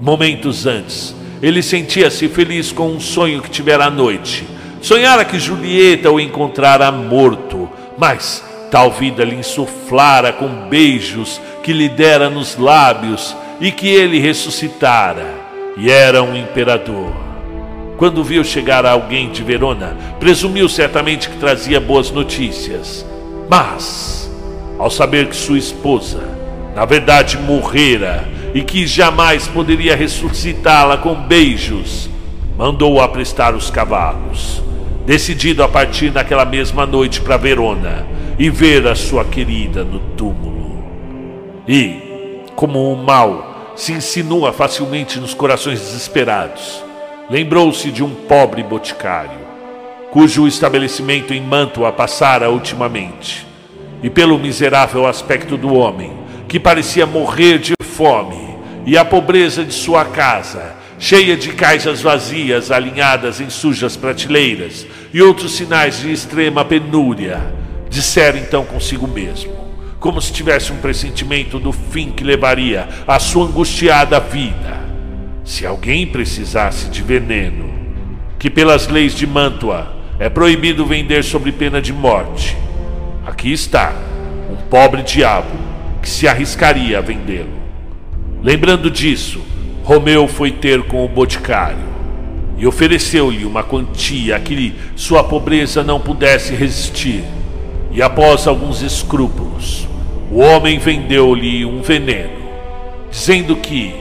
Momentos 0.00 0.66
antes, 0.66 1.14
ele 1.40 1.62
sentia-se 1.62 2.28
feliz 2.28 2.72
com 2.72 2.88
um 2.88 3.00
sonho 3.00 3.40
que 3.40 3.50
tivera 3.50 3.86
à 3.86 3.90
noite. 3.90 4.44
Sonhara 4.80 5.24
que 5.24 5.38
Julieta 5.38 6.10
o 6.10 6.18
encontrara 6.18 6.90
morto 6.90 7.61
mas 7.98 8.42
tal 8.70 8.90
vida 8.90 9.24
lhe 9.24 9.36
insuflara 9.36 10.32
com 10.32 10.48
beijos 10.68 11.40
que 11.62 11.72
lhe 11.72 11.88
dera 11.88 12.30
nos 12.30 12.56
lábios 12.56 13.36
e 13.60 13.70
que 13.70 13.88
ele 13.88 14.18
ressuscitara 14.18 15.26
e 15.76 15.90
era 15.90 16.22
um 16.22 16.36
imperador. 16.36 17.12
Quando 17.96 18.24
viu 18.24 18.42
chegar 18.42 18.84
alguém 18.84 19.30
de 19.30 19.42
Verona, 19.42 19.96
presumiu 20.18 20.68
certamente 20.68 21.28
que 21.28 21.36
trazia 21.36 21.80
boas 21.80 22.10
notícias. 22.10 23.06
Mas, 23.48 24.30
ao 24.78 24.90
saber 24.90 25.28
que 25.28 25.36
sua 25.36 25.58
esposa, 25.58 26.20
na 26.74 26.84
verdade, 26.84 27.38
morrera 27.38 28.26
e 28.54 28.62
que 28.62 28.86
jamais 28.86 29.46
poderia 29.46 29.94
ressuscitá-la 29.94 30.96
com 30.96 31.14
beijos, 31.14 32.08
mandou 32.56 33.00
aprestar 33.00 33.54
os 33.54 33.70
cavalos 33.70 34.62
decidido 35.04 35.62
a 35.62 35.68
partir 35.68 36.12
naquela 36.12 36.44
mesma 36.44 36.86
noite 36.86 37.20
para 37.20 37.36
Verona 37.36 38.06
e 38.38 38.48
ver 38.48 38.86
a 38.86 38.94
sua 38.94 39.24
querida 39.24 39.84
no 39.84 39.98
túmulo. 40.16 40.84
E, 41.66 42.42
como 42.54 42.92
o 42.92 42.96
mal 42.96 43.72
se 43.76 43.92
insinua 43.92 44.52
facilmente 44.52 45.18
nos 45.18 45.34
corações 45.34 45.80
desesperados, 45.80 46.84
lembrou-se 47.30 47.90
de 47.90 48.02
um 48.02 48.10
pobre 48.10 48.62
boticário, 48.62 49.40
cujo 50.10 50.46
estabelecimento 50.46 51.32
em 51.32 51.40
Mantua 51.40 51.90
passara 51.92 52.50
ultimamente, 52.50 53.46
e 54.02 54.10
pelo 54.10 54.38
miserável 54.38 55.06
aspecto 55.06 55.56
do 55.56 55.74
homem, 55.74 56.12
que 56.48 56.60
parecia 56.60 57.06
morrer 57.06 57.58
de 57.58 57.72
fome, 57.82 58.52
e 58.84 58.98
a 58.98 59.04
pobreza 59.04 59.64
de 59.64 59.72
sua 59.72 60.04
casa, 60.04 60.81
cheia 61.02 61.36
de 61.36 61.48
caixas 61.48 62.00
vazias 62.00 62.70
alinhadas 62.70 63.40
em 63.40 63.50
sujas 63.50 63.96
prateleiras 63.96 64.86
e 65.12 65.20
outros 65.20 65.56
sinais 65.56 65.98
de 65.98 66.12
extrema 66.12 66.64
penúria, 66.64 67.42
dissera 67.90 68.38
então 68.38 68.64
consigo 68.64 69.08
mesmo, 69.08 69.52
como 69.98 70.22
se 70.22 70.32
tivesse 70.32 70.70
um 70.70 70.76
pressentimento 70.76 71.58
do 71.58 71.72
fim 71.72 72.12
que 72.12 72.22
levaria 72.22 72.88
a 73.04 73.18
sua 73.18 73.46
angustiada 73.46 74.20
vida. 74.20 74.80
Se 75.44 75.66
alguém 75.66 76.06
precisasse 76.06 76.88
de 76.88 77.02
veneno, 77.02 77.74
que 78.38 78.48
pelas 78.48 78.86
leis 78.86 79.12
de 79.12 79.26
Mantua 79.26 79.92
é 80.20 80.28
proibido 80.28 80.86
vender 80.86 81.24
sob 81.24 81.50
pena 81.50 81.82
de 81.82 81.92
morte, 81.92 82.56
aqui 83.26 83.52
está 83.52 83.92
um 84.48 84.54
pobre 84.70 85.02
diabo 85.02 85.50
que 86.00 86.08
se 86.08 86.28
arriscaria 86.28 86.98
a 86.98 87.00
vendê-lo. 87.00 87.60
Lembrando 88.40 88.88
disso, 88.88 89.40
Romeu 89.84 90.28
foi 90.28 90.52
ter 90.52 90.82
com 90.84 91.04
o 91.04 91.08
boticário 91.08 91.92
e 92.56 92.66
ofereceu-lhe 92.66 93.44
uma 93.44 93.64
quantia 93.64 94.36
a 94.36 94.40
que 94.40 94.74
sua 94.94 95.24
pobreza 95.24 95.82
não 95.82 95.98
pudesse 95.98 96.54
resistir. 96.54 97.24
E 97.90 98.00
após 98.00 98.46
alguns 98.46 98.80
escrúpulos, 98.80 99.88
o 100.30 100.38
homem 100.38 100.78
vendeu-lhe 100.78 101.64
um 101.66 101.82
veneno, 101.82 102.40
dizendo 103.10 103.56
que, 103.56 103.92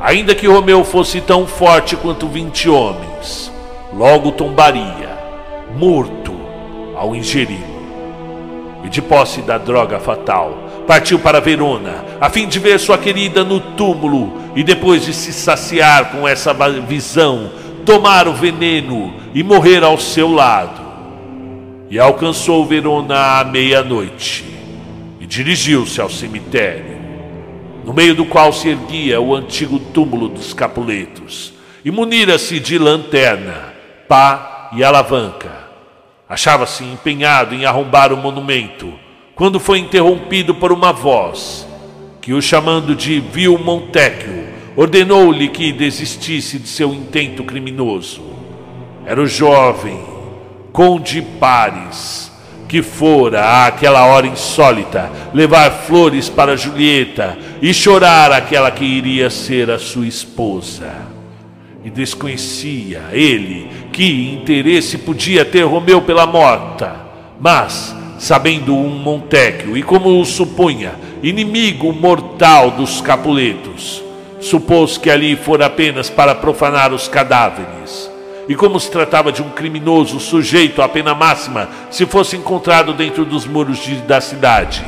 ainda 0.00 0.34
que 0.34 0.46
Romeu 0.46 0.84
fosse 0.84 1.20
tão 1.20 1.46
forte 1.46 1.96
quanto 1.96 2.28
vinte 2.28 2.68
homens, 2.68 3.52
logo 3.92 4.30
tombaria, 4.30 5.18
morto, 5.76 6.32
ao 6.94 7.14
ingeri-lo. 7.14 7.76
E 8.84 8.88
de 8.88 9.02
posse 9.02 9.42
da 9.42 9.58
droga 9.58 9.98
fatal, 9.98 10.65
partiu 10.86 11.18
para 11.18 11.40
Verona, 11.40 12.04
a 12.20 12.30
fim 12.30 12.46
de 12.46 12.58
ver 12.58 12.78
sua 12.78 12.96
querida 12.96 13.44
no 13.44 13.60
túmulo 13.60 14.40
e 14.54 14.62
depois 14.62 15.04
de 15.04 15.12
se 15.12 15.32
saciar 15.32 16.12
com 16.12 16.26
essa 16.26 16.54
visão, 16.86 17.50
tomar 17.84 18.28
o 18.28 18.32
veneno 18.32 19.14
e 19.34 19.42
morrer 19.42 19.82
ao 19.82 19.98
seu 19.98 20.32
lado. 20.32 20.86
E 21.90 21.98
alcançou 21.98 22.64
Verona 22.64 23.40
à 23.40 23.44
meia-noite 23.44 24.44
e 25.20 25.26
dirigiu-se 25.26 26.00
ao 26.00 26.08
cemitério, 26.08 26.96
no 27.84 27.92
meio 27.92 28.14
do 28.14 28.24
qual 28.24 28.52
se 28.52 28.68
erguia 28.68 29.20
o 29.20 29.34
antigo 29.34 29.78
túmulo 29.78 30.28
dos 30.28 30.54
Capuletos, 30.54 31.52
e 31.84 31.90
munira-se 31.90 32.58
de 32.58 32.78
lanterna, 32.78 33.74
pá 34.08 34.70
e 34.72 34.82
alavanca. 34.82 35.66
Achava-se 36.28 36.82
empenhado 36.82 37.54
em 37.54 37.64
arrombar 37.64 38.12
o 38.12 38.16
monumento 38.16 39.05
quando 39.36 39.60
foi 39.60 39.78
interrompido 39.78 40.54
por 40.54 40.72
uma 40.72 40.94
voz 40.94 41.68
que, 42.22 42.32
o 42.32 42.40
chamando 42.40 42.96
de 42.96 43.20
Vil 43.20 43.58
Montecchio, 43.58 44.46
ordenou-lhe 44.74 45.48
que 45.48 45.72
desistisse 45.72 46.58
de 46.58 46.66
seu 46.66 46.92
intento 46.94 47.44
criminoso. 47.44 48.22
Era 49.04 49.20
o 49.20 49.26
jovem 49.26 50.00
Conde 50.72 51.20
Pares, 51.38 52.32
que 52.66 52.82
fora 52.82 53.66
àquela 53.66 54.06
hora 54.06 54.26
insólita 54.26 55.12
levar 55.34 55.70
flores 55.70 56.30
para 56.30 56.56
Julieta 56.56 57.38
e 57.60 57.74
chorar 57.74 58.32
aquela 58.32 58.70
que 58.70 58.84
iria 58.84 59.28
ser 59.28 59.70
a 59.70 59.78
sua 59.78 60.06
esposa. 60.06 60.92
E 61.84 61.90
desconhecia 61.90 63.02
ele 63.12 63.68
que 63.92 64.32
interesse 64.32 64.96
podia 64.98 65.44
ter 65.44 65.62
Romeu 65.62 66.00
pela 66.00 66.26
morta, 66.26 66.96
mas 67.38 67.95
sabendo 68.18 68.74
um 68.74 68.88
Montecchio, 68.88 69.76
e 69.76 69.82
como 69.82 70.20
o 70.20 70.24
supunha, 70.24 70.92
inimigo 71.22 71.92
mortal 71.92 72.70
dos 72.70 73.00
Capuletos, 73.00 74.02
supôs 74.40 74.96
que 74.96 75.10
ali 75.10 75.36
fora 75.36 75.66
apenas 75.66 76.08
para 76.08 76.34
profanar 76.34 76.92
os 76.92 77.08
cadáveres. 77.08 78.10
E 78.48 78.54
como 78.54 78.78
se 78.78 78.90
tratava 78.90 79.32
de 79.32 79.42
um 79.42 79.50
criminoso 79.50 80.20
sujeito 80.20 80.80
à 80.80 80.88
pena 80.88 81.14
máxima, 81.14 81.68
se 81.90 82.06
fosse 82.06 82.36
encontrado 82.36 82.92
dentro 82.92 83.24
dos 83.24 83.44
muros 83.44 83.78
de, 83.78 83.96
da 83.96 84.20
cidade, 84.20 84.84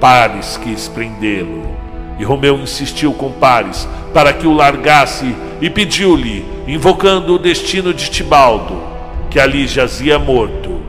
Paris 0.00 0.58
quis 0.62 0.88
prendê-lo. 0.88 1.74
E 2.18 2.24
Romeu 2.24 2.56
insistiu 2.58 3.12
com 3.12 3.30
Paris 3.32 3.88
para 4.14 4.32
que 4.32 4.46
o 4.46 4.54
largasse 4.54 5.34
e 5.60 5.68
pediu-lhe, 5.68 6.44
invocando 6.66 7.34
o 7.34 7.38
destino 7.38 7.92
de 7.92 8.08
Tibaldo, 8.08 8.80
que 9.28 9.40
ali 9.40 9.66
jazia 9.66 10.18
morto, 10.18 10.80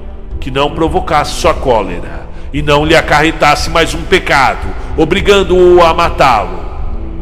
que 0.46 0.52
não 0.52 0.70
provocasse 0.70 1.42
sua 1.42 1.56
cólera 1.56 2.30
e 2.54 2.62
não 2.62 2.86
lhe 2.86 2.96
acarretasse 2.96 3.68
mais 3.68 3.96
um 3.96 4.04
pecado, 4.04 4.68
obrigando-o 4.96 5.82
a 5.82 5.92
matá-lo. 5.92 6.64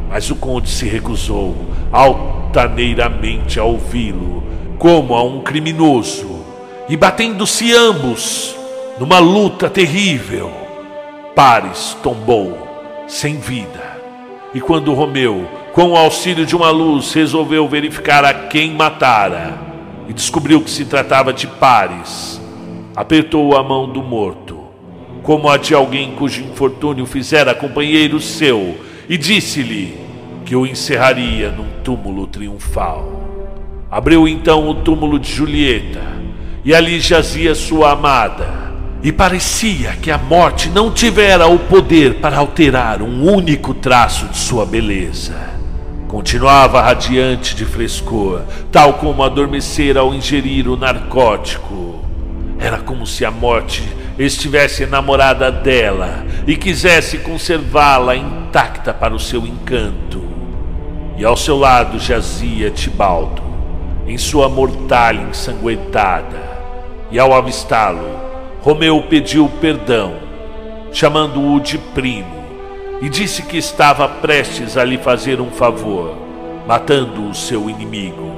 Mas 0.09 0.29
o 0.29 0.35
conde 0.35 0.69
se 0.69 0.89
recusou 0.89 1.55
altaneiramente 1.89 3.61
a 3.61 3.63
ouvi-lo, 3.63 4.43
como 4.77 5.15
a 5.15 5.23
um 5.23 5.39
criminoso, 5.39 6.43
e 6.89 6.97
batendo-se 6.97 7.73
ambos 7.73 8.57
numa 8.99 9.19
luta 9.19 9.69
terrível, 9.69 10.51
Pares 11.33 11.95
tombou 12.03 13.05
sem 13.07 13.37
vida 13.37 13.99
E 14.53 14.59
quando 14.59 14.93
Romeu, 14.93 15.47
com 15.71 15.91
o 15.91 15.95
auxílio 15.95 16.45
de 16.45 16.57
uma 16.57 16.71
luz, 16.71 17.13
resolveu 17.13 17.69
verificar 17.69 18.25
a 18.25 18.33
quem 18.33 18.73
matara 18.73 19.57
e 20.09 20.13
descobriu 20.13 20.59
que 20.59 20.69
se 20.69 20.83
tratava 20.83 21.31
de 21.31 21.47
Pares, 21.47 22.42
apertou 22.95 23.57
a 23.57 23.63
mão 23.63 23.89
do 23.89 24.03
morto, 24.03 24.59
como 25.23 25.49
a 25.49 25.57
de 25.57 25.73
alguém 25.73 26.11
cujo 26.11 26.41
infortúnio 26.41 27.05
fizera 27.05 27.55
companheiro 27.55 28.19
seu, 28.19 28.77
e 29.09 29.17
disse-lhe 29.17 29.97
que 30.45 30.55
o 30.55 30.65
encerraria 30.65 31.49
num 31.49 31.81
túmulo 31.83 32.27
triunfal. 32.27 33.23
Abriu 33.89 34.27
então 34.27 34.69
o 34.69 34.75
túmulo 34.75 35.19
de 35.19 35.31
Julieta, 35.31 36.01
e 36.63 36.73
ali 36.73 36.99
jazia 36.99 37.55
sua 37.55 37.91
amada. 37.91 38.63
E 39.01 39.11
parecia 39.11 39.97
que 40.01 40.09
a 40.09 40.17
morte 40.17 40.69
não 40.69 40.89
tivera 40.89 41.47
o 41.47 41.59
poder 41.59 42.15
para 42.15 42.37
alterar 42.37 43.01
um 43.01 43.29
único 43.29 43.73
traço 43.73 44.27
de 44.27 44.37
sua 44.37 44.65
beleza. 44.65 45.35
Continuava 46.07 46.81
radiante 46.81 47.55
de 47.55 47.65
frescor, 47.65 48.43
tal 48.71 48.93
como 48.93 49.23
adormecer 49.23 49.97
ao 49.97 50.13
ingerir 50.13 50.69
o 50.69 50.77
narcótico. 50.77 52.12
Era 52.63 52.77
como 52.77 53.05
se 53.05 53.25
a 53.25 53.29
morte 53.29 53.83
estivesse 54.17 54.83
enamorada 54.83 55.51
dela 55.51 56.25
e 56.47 56.55
quisesse 56.55 57.17
conservá-la 57.17 58.15
intacta 58.15 58.93
para 58.93 59.13
o 59.13 59.19
seu 59.19 59.45
encanto. 59.45 60.23
E 61.17 61.25
ao 61.25 61.35
seu 61.35 61.57
lado 61.57 61.99
jazia 61.99 62.71
Tibaldo, 62.71 63.43
em 64.07 64.17
sua 64.17 64.47
mortalha 64.47 65.23
ensanguentada. 65.23 66.41
E 67.11 67.19
ao 67.19 67.33
avistá-lo, 67.33 68.17
Romeu 68.61 69.03
pediu 69.09 69.51
perdão, 69.59 70.13
chamando-o 70.93 71.59
de 71.59 71.77
primo, 71.77 72.45
e 73.01 73.09
disse 73.09 73.43
que 73.43 73.57
estava 73.57 74.07
prestes 74.07 74.77
a 74.77 74.85
lhe 74.85 74.97
fazer 74.97 75.41
um 75.41 75.51
favor, 75.51 76.15
matando 76.65 77.27
o 77.27 77.35
seu 77.35 77.69
inimigo. 77.69 78.31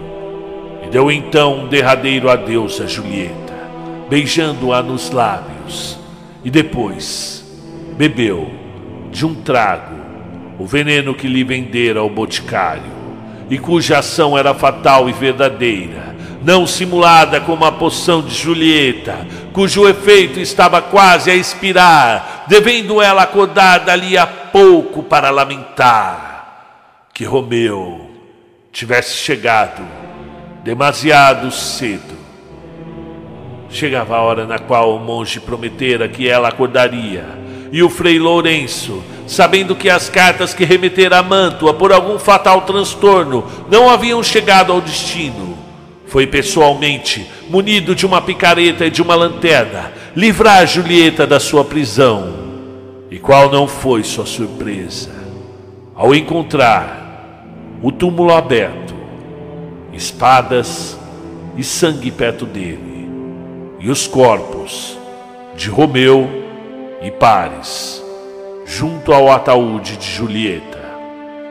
E 0.84 0.90
deu 0.90 1.12
então 1.12 1.60
um 1.60 1.68
derradeiro 1.68 2.28
adeus 2.28 2.82
a 2.82 2.88
Julieta, 2.88 3.45
beijando-a 4.10 4.82
nos 4.82 5.10
lábios, 5.12 5.98
e 6.44 6.50
depois 6.50 7.44
bebeu 7.98 8.52
de 9.12 9.26
um 9.26 9.34
trago 9.36 9.96
o 10.58 10.66
veneno 10.66 11.14
que 11.14 11.28
lhe 11.28 11.44
vendera 11.44 12.04
o 12.04 12.10
boticário, 12.10 12.94
e 13.50 13.58
cuja 13.58 14.00
ação 14.00 14.38
era 14.38 14.54
fatal 14.54 15.10
e 15.10 15.14
verdadeira, 15.14 16.16
não 16.44 16.66
simulada 16.68 17.42
como 17.42 17.66
a 17.66 17.72
poção 17.72 18.22
de 18.22 18.34
Julieta, 18.34 19.26
cujo 19.52 19.88
efeito 19.88 20.40
estava 20.40 20.82
quase 20.82 21.32
a 21.32 21.36
expirar, 21.36 22.46
devendo 22.48 23.02
ela 23.02 23.24
acordar 23.24 23.80
dali 23.80 24.18
a 24.18 24.28
pouco 24.28 25.04
para 25.04 25.30
lamentar 25.30 26.36
que 27.14 27.24
Romeu 27.24 28.12
tivesse 28.72 29.16
chegado 29.16 29.82
demasiado 30.64 31.52
cedo. 31.52 32.25
Chegava 33.76 34.16
a 34.16 34.22
hora 34.22 34.48
na 34.48 34.58
qual 34.58 34.96
o 34.96 35.00
monge 35.02 35.38
prometera 35.38 36.08
que 36.08 36.30
ela 36.30 36.48
acordaria, 36.48 37.26
e 37.74 37.84
o 37.84 37.90
frei 37.90 38.18
Lourenço 38.18 39.04
sabendo 39.28 39.76
que 39.76 39.90
as 39.90 40.08
cartas 40.08 40.54
que 40.54 40.64
remetera 40.64 41.20
a 41.20 41.22
Mantua 41.22 41.74
por 41.74 41.92
algum 41.92 42.18
fatal 42.18 42.62
transtorno 42.62 43.44
não 43.70 43.90
haviam 43.90 44.24
chegado 44.24 44.72
ao 44.72 44.80
destino. 44.80 45.58
Foi 46.08 46.26
pessoalmente, 46.26 47.28
munido 47.50 47.94
de 47.94 48.06
uma 48.06 48.22
picareta 48.22 48.86
e 48.86 48.90
de 48.90 49.02
uma 49.02 49.14
lanterna, 49.14 49.92
livrar 50.16 50.66
Julieta 50.66 51.28
da 51.28 51.38
sua 51.38 51.66
prisão. 51.66 52.34
E 53.12 53.20
qual 53.20 53.52
não 53.52 53.68
foi 53.68 54.06
sua 54.06 54.26
surpresa 54.26 55.12
ao 55.94 56.16
encontrar 56.16 57.44
o 57.84 57.92
túmulo 57.92 58.34
aberto, 58.34 58.96
espadas 59.92 60.98
e 61.58 61.64
sangue 61.64 62.10
perto 62.10 62.46
dele, 62.46 62.85
e 63.86 63.90
os 63.92 64.08
corpos 64.08 64.98
de 65.56 65.70
Romeu 65.70 66.28
e 67.04 67.12
Pares 67.12 68.04
junto 68.66 69.14
ao 69.14 69.32
ataúde 69.32 69.96
de 69.96 70.10
Julieta. 70.10 70.84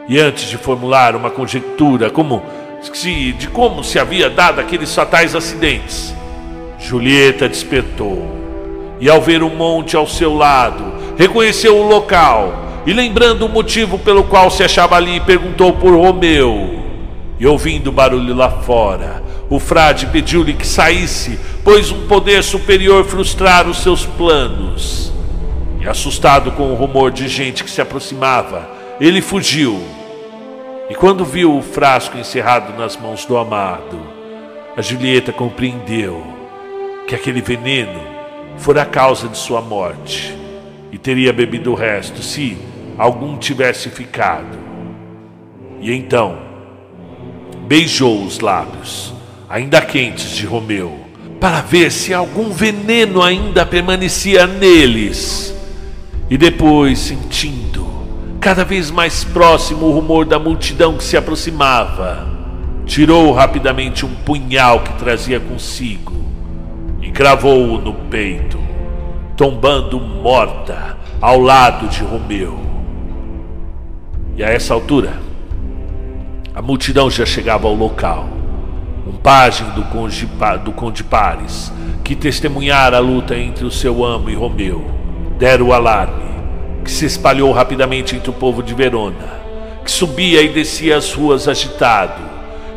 E 0.08 0.18
antes 0.18 0.50
de 0.50 0.56
formular 0.56 1.14
uma 1.14 1.30
conjectura 1.30 2.10
como 2.10 2.42
se, 2.82 3.30
de 3.34 3.46
como 3.46 3.84
se 3.84 4.00
havia 4.00 4.28
dado 4.28 4.60
aqueles 4.60 4.92
fatais 4.92 5.36
acidentes, 5.36 6.12
Julieta 6.76 7.48
despertou 7.48 8.28
e, 8.98 9.08
ao 9.08 9.22
ver 9.22 9.44
o 9.44 9.48
monte 9.48 9.94
ao 9.94 10.08
seu 10.08 10.34
lado, 10.34 10.92
reconheceu 11.16 11.76
o 11.76 11.86
local 11.86 12.52
e, 12.84 12.92
lembrando 12.92 13.46
o 13.46 13.48
motivo 13.48 13.96
pelo 13.96 14.24
qual 14.24 14.50
se 14.50 14.64
achava 14.64 14.96
ali, 14.96 15.20
perguntou 15.20 15.72
por 15.74 15.94
Romeu. 15.94 16.82
E 17.38 17.46
ouvindo 17.46 17.92
barulho 17.92 18.34
lá 18.34 18.50
fora, 18.50 19.22
o 19.48 19.58
frade 19.58 20.06
pediu-lhe 20.06 20.54
que 20.54 20.66
saísse, 20.66 21.38
pois 21.62 21.90
um 21.90 22.06
poder 22.06 22.42
superior 22.42 23.04
frustrara 23.04 23.68
os 23.68 23.82
seus 23.82 24.06
planos. 24.06 25.12
E 25.80 25.88
assustado 25.88 26.52
com 26.52 26.72
o 26.72 26.74
rumor 26.74 27.10
de 27.10 27.28
gente 27.28 27.62
que 27.62 27.70
se 27.70 27.80
aproximava, 27.80 28.68
ele 29.00 29.20
fugiu. 29.20 29.82
E 30.88 30.94
quando 30.94 31.24
viu 31.24 31.56
o 31.56 31.62
frasco 31.62 32.16
encerrado 32.18 32.76
nas 32.78 32.96
mãos 32.96 33.24
do 33.24 33.36
amado, 33.36 34.00
a 34.76 34.82
Julieta 34.82 35.32
compreendeu 35.32 36.22
que 37.06 37.14
aquele 37.14 37.40
veneno 37.40 38.00
fora 38.56 38.82
a 38.82 38.86
causa 38.86 39.28
de 39.28 39.36
sua 39.36 39.60
morte 39.60 40.36
e 40.90 40.98
teria 40.98 41.32
bebido 41.32 41.72
o 41.72 41.74
resto 41.74 42.22
se 42.22 42.56
algum 42.98 43.36
tivesse 43.36 43.90
ficado. 43.90 44.58
E 45.80 45.92
então 45.92 46.38
beijou 47.66 48.22
os 48.22 48.40
lábios, 48.40 49.13
ainda 49.54 49.80
quentes 49.80 50.32
de 50.32 50.44
Romeu, 50.44 50.98
para 51.38 51.60
ver 51.60 51.92
se 51.92 52.12
algum 52.12 52.50
veneno 52.50 53.22
ainda 53.22 53.64
permanecia 53.64 54.48
neles. 54.48 55.54
E 56.28 56.36
depois, 56.36 56.98
sentindo 56.98 57.86
cada 58.40 58.64
vez 58.64 58.90
mais 58.90 59.22
próximo 59.22 59.86
o 59.86 59.92
rumor 59.92 60.24
da 60.24 60.40
multidão 60.40 60.96
que 60.96 61.04
se 61.04 61.16
aproximava, 61.16 62.26
tirou 62.84 63.30
rapidamente 63.30 64.04
um 64.04 64.12
punhal 64.12 64.80
que 64.80 64.92
trazia 64.94 65.38
consigo 65.38 66.12
e 67.00 67.12
cravou-o 67.12 67.80
no 67.80 67.94
peito, 68.10 68.58
tombando 69.36 70.00
morta 70.00 70.96
ao 71.20 71.38
lado 71.38 71.86
de 71.86 72.02
Romeu. 72.02 72.58
E 74.36 74.42
a 74.42 74.48
essa 74.48 74.74
altura, 74.74 75.12
a 76.52 76.60
multidão 76.60 77.08
já 77.08 77.24
chegava 77.24 77.68
ao 77.68 77.74
local. 77.74 78.43
Um 79.06 79.12
pajem 79.12 79.68
do 79.70 79.82
conde, 79.84 80.26
do 80.64 80.72
conde 80.72 81.04
que 82.02 82.16
testemunhara 82.16 82.96
a 82.96 83.00
luta 83.00 83.36
entre 83.36 83.64
o 83.64 83.70
seu 83.70 84.04
amo 84.04 84.30
e 84.30 84.34
Romeu, 84.34 84.84
deram 85.38 85.68
o 85.68 85.72
alarme, 85.72 86.24
que 86.82 86.90
se 86.90 87.04
espalhou 87.04 87.52
rapidamente 87.52 88.16
entre 88.16 88.30
o 88.30 88.34
povo 88.34 88.62
de 88.62 88.74
Verona, 88.74 89.42
que 89.84 89.90
subia 89.90 90.40
e 90.40 90.48
descia 90.48 90.96
as 90.96 91.12
ruas 91.12 91.46
agitado, 91.48 92.22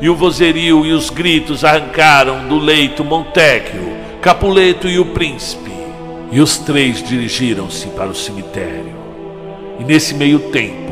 e 0.01 0.09
o 0.09 0.15
vozerio 0.15 0.85
e 0.85 0.91
os 0.91 1.09
gritos 1.09 1.63
arrancaram 1.63 2.47
do 2.47 2.59
leito 2.59 3.03
Montecchio, 3.03 3.95
Capuleto 4.21 4.87
e 4.87 4.99
o 4.99 5.05
príncipe, 5.05 5.71
e 6.31 6.41
os 6.41 6.57
três 6.57 7.01
dirigiram-se 7.01 7.87
para 7.89 8.09
o 8.09 8.15
cemitério. 8.15 8.95
E 9.79 9.83
nesse 9.83 10.13
meio 10.13 10.39
tempo, 10.51 10.91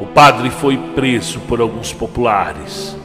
o 0.00 0.06
padre 0.06 0.50
foi 0.50 0.76
preso 0.76 1.40
por 1.40 1.60
alguns 1.60 1.92
populares. 1.92 3.01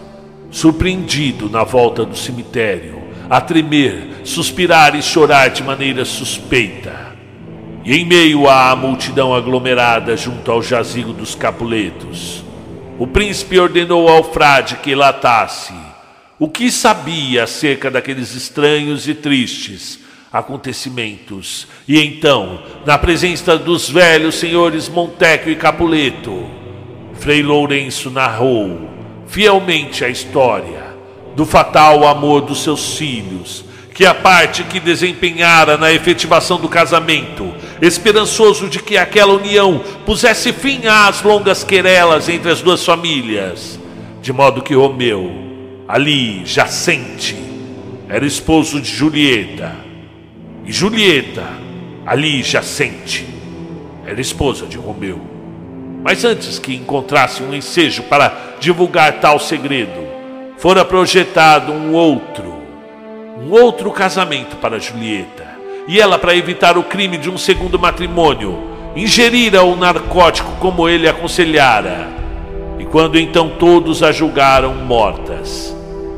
Surpreendido 0.49 1.49
na 1.49 1.63
volta 1.63 2.05
do 2.05 2.15
cemitério, 2.15 3.01
a 3.29 3.41
tremer, 3.41 4.21
suspirar 4.23 4.95
e 4.95 5.01
chorar 5.01 5.49
de 5.49 5.63
maneira 5.63 6.05
suspeita. 6.05 7.15
E 7.83 7.95
em 7.95 8.05
meio 8.05 8.49
à 8.49 8.75
multidão 8.75 9.33
aglomerada 9.33 10.15
junto 10.17 10.51
ao 10.51 10.61
jazigo 10.61 11.13
dos 11.13 11.35
Capuletos, 11.35 12.43
o 12.97 13.05
príncipe 13.05 13.59
ordenou 13.59 14.07
ao 14.07 14.23
frade 14.23 14.77
que 14.77 14.95
latasse 14.95 15.73
o 16.39 16.47
que 16.47 16.69
sabia 16.71 17.43
acerca 17.43 17.89
daqueles 17.89 18.35
estranhos 18.35 19.07
e 19.07 19.15
tristes 19.15 19.99
acontecimentos. 20.31 21.67
E 21.87 21.99
então, 21.99 22.61
na 22.85 22.97
presença 22.97 23.57
dos 23.57 23.89
velhos 23.89 24.35
senhores 24.35 24.87
Montecchio 24.87 25.51
e 25.51 25.55
Capuleto, 25.55 26.45
Frei 27.13 27.41
Lourenço 27.41 28.11
narrou 28.11 28.96
fielmente 29.27 30.03
a 30.03 30.09
história 30.09 30.87
do 31.35 31.45
fatal 31.45 32.07
amor 32.07 32.41
dos 32.41 32.63
seus 32.63 32.97
filhos 32.97 33.67
que 33.97 34.05
a 34.05 34.13
parte 34.13 34.63
que 34.63 34.79
desempenhara 34.79 35.75
na 35.75 35.91
efetivação 35.91 36.59
do 36.59 36.69
casamento, 36.69 37.51
esperançoso 37.81 38.69
de 38.69 38.77
que 38.77 38.95
aquela 38.95 39.33
união 39.33 39.81
pusesse 40.05 40.53
fim 40.53 40.85
às 40.85 41.23
longas 41.23 41.63
querelas 41.63 42.29
entre 42.29 42.51
as 42.51 42.61
duas 42.61 42.85
famílias, 42.85 43.79
de 44.21 44.31
modo 44.31 44.61
que 44.61 44.75
Romeu, 44.75 45.31
ali 45.87 46.45
jacente, 46.45 47.35
era 48.07 48.23
esposo 48.23 48.79
de 48.79 48.87
Julieta, 48.87 49.75
e 50.63 50.71
Julieta, 50.71 51.47
ali 52.05 52.43
jacente, 52.43 53.25
era 54.05 54.21
esposa 54.21 54.67
de 54.67 54.77
Romeu. 54.77 55.36
Mas 56.03 56.23
antes 56.23 56.59
que 56.59 56.75
encontrasse 56.75 57.41
um 57.41 57.53
ensejo 57.53 58.03
para 58.03 58.31
divulgar 58.59 59.13
tal 59.19 59.39
segredo, 59.39 60.07
fora 60.57 60.85
projetado 60.85 61.71
um 61.71 61.93
outro, 61.93 62.55
um 63.39 63.51
outro 63.51 63.91
casamento 63.91 64.55
para 64.57 64.79
Julieta. 64.79 65.45
E 65.87 65.99
ela, 65.99 66.19
para 66.19 66.35
evitar 66.35 66.77
o 66.77 66.83
crime 66.83 67.17
de 67.17 67.29
um 67.29 67.37
segundo 67.37 67.79
matrimônio, 67.79 68.57
ingerira 68.95 69.63
o 69.63 69.75
narcótico 69.75 70.51
como 70.59 70.87
ele 70.87 71.07
aconselhara. 71.07 72.07
E 72.77 72.85
quando 72.85 73.17
então 73.17 73.49
todos 73.57 74.03
a 74.03 74.11
julgaram 74.11 74.75
mortas, 74.75 75.75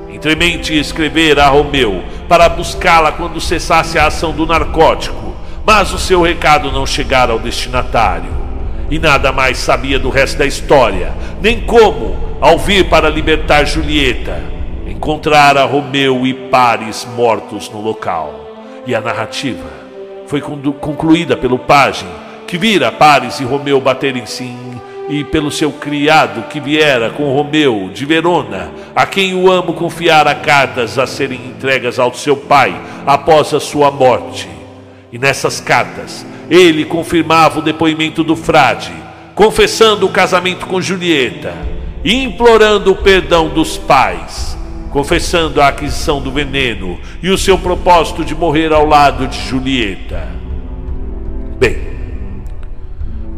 entremente 0.09 0.77
escrever 0.77 1.39
a 1.39 1.47
Romeu 1.47 2.03
para 2.27 2.49
buscá-la 2.49 3.11
quando 3.11 3.39
cessasse 3.39 3.97
a 3.97 4.07
ação 4.07 4.33
do 4.33 4.45
narcótico, 4.45 5.35
mas 5.65 5.93
o 5.93 5.99
seu 5.99 6.21
recado 6.21 6.71
não 6.71 6.85
chegara 6.85 7.31
ao 7.31 7.39
destinatário 7.39 8.38
e 8.89 8.97
nada 8.99 9.31
mais 9.31 9.57
sabia 9.57 9.99
do 9.99 10.09
resto 10.09 10.37
da 10.37 10.45
história, 10.45 11.13
nem 11.41 11.61
como, 11.61 12.15
ao 12.41 12.57
vir 12.57 12.89
para 12.89 13.09
libertar 13.09 13.65
Julieta, 13.65 14.41
encontrara 14.87 15.63
Romeu 15.65 16.25
e 16.25 16.33
Paris 16.33 17.07
mortos 17.15 17.69
no 17.69 17.81
local. 17.81 18.47
E 18.87 18.95
a 18.95 19.01
narrativa 19.01 19.67
foi 20.25 20.41
concluída 20.41 21.37
pelo 21.37 21.59
pajem, 21.59 22.07
que 22.47 22.57
vira 22.57 22.91
Paris 22.91 23.39
e 23.39 23.43
Romeu 23.43 23.79
baterem-se 23.79 24.69
e 25.09 25.23
pelo 25.23 25.49
seu 25.49 25.71
criado 25.71 26.47
que 26.49 26.59
viera 26.59 27.09
com 27.09 27.33
Romeu 27.33 27.89
de 27.91 28.05
Verona, 28.05 28.71
a 28.95 29.07
quem 29.07 29.33
o 29.33 29.51
amo 29.51 29.73
confiara 29.73 30.35
cartas 30.35 30.99
a 30.99 31.07
serem 31.07 31.47
entregas 31.47 31.97
ao 31.97 32.13
seu 32.13 32.37
pai 32.37 32.79
após 33.07 33.51
a 33.53 33.59
sua 33.59 33.89
morte. 33.89 34.47
E 35.11 35.17
nessas 35.17 35.59
cartas 35.59 36.23
ele 36.49 36.85
confirmava 36.85 37.59
o 37.59 37.63
depoimento 37.63 38.23
do 38.23 38.35
frade, 38.35 38.91
confessando 39.35 40.05
o 40.05 40.09
casamento 40.09 40.65
com 40.65 40.81
Julieta 40.81 41.53
implorando 42.03 42.91
o 42.91 42.95
perdão 42.95 43.49
dos 43.49 43.77
pais, 43.77 44.57
confessando 44.91 45.61
a 45.61 45.67
aquisição 45.67 46.21
do 46.21 46.31
veneno 46.31 46.99
e 47.21 47.29
o 47.29 47.37
seu 47.37 47.57
propósito 47.57 48.23
de 48.23 48.33
morrer 48.33 48.71
ao 48.71 48.85
lado 48.85 49.27
de 49.27 49.39
Julieta. 49.47 50.27
Bem, 51.59 51.77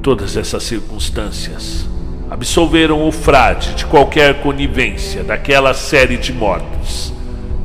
todas 0.01 0.37
essas 0.37 0.63
circunstâncias 0.63 1.87
absolveram 2.29 3.05
o 3.05 3.11
frade 3.11 3.73
de 3.73 3.85
qualquer 3.85 4.41
conivência 4.41 5.23
daquela 5.23 5.73
série 5.73 6.17
de 6.17 6.31
mortes, 6.31 7.11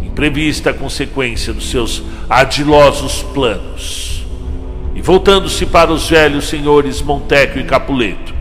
imprevista 0.03 0.73
consequência 0.73 1.53
dos 1.53 1.71
seus 1.71 2.03
ardilosos 2.29 3.23
planos. 3.23 4.06
E 4.97 5.03
voltando-se 5.03 5.67
para 5.67 5.93
os 5.93 6.09
velhos 6.09 6.49
senhores 6.49 7.03
Montecchio 7.03 7.61
e 7.61 7.65
Capuleto, 7.65 8.35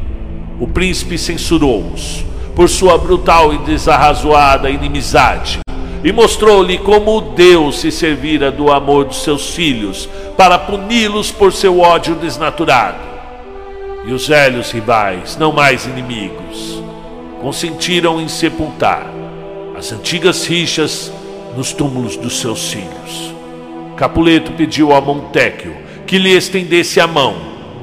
o 0.58 0.66
príncipe 0.66 1.18
censurou-os 1.18 2.24
por 2.56 2.70
sua 2.70 2.97
brutal 2.97 3.53
e 3.53 3.58
desarrazoada 3.58 4.70
inimizade 4.70 5.60
e 6.01 6.14
mostrou-lhe 6.14 6.78
como 6.78 7.20
Deus 7.20 7.80
se 7.80 7.91
servira 7.91 8.51
do 8.51 8.72
amor 8.72 9.03
dos 9.03 9.24
seus 9.24 9.49
filhos 9.49 10.08
para 10.38 10.58
puni-los 10.58 11.30
por 11.30 11.51
seu 11.51 11.80
ódio 11.80 12.16
desnaturado. 12.16 12.99
E 14.06 14.14
os 14.14 14.28
velhos 14.28 14.72
rivais, 14.72 15.36
não 15.36 15.51
mais 15.51 15.86
inimigos, 15.86 16.82
consentiram 17.41 18.22
em 18.22 18.30
sepultar 18.30 19.06
as 19.76 19.91
antigas 19.91 20.45
rixas 20.45 21.12
nos 21.58 21.74
túmulos 21.74 22.16
dos 22.16 22.39
seus 22.39 22.72
filhos. 22.72 23.34
Capuleto 23.97 24.51
pediu 24.51 24.93
a 24.93 25.01
Montecchio 25.01 25.85
que 26.16 26.20
lhe 26.20 26.32
estendesse 26.32 27.01
a 27.01 27.07
mão, 27.07 27.36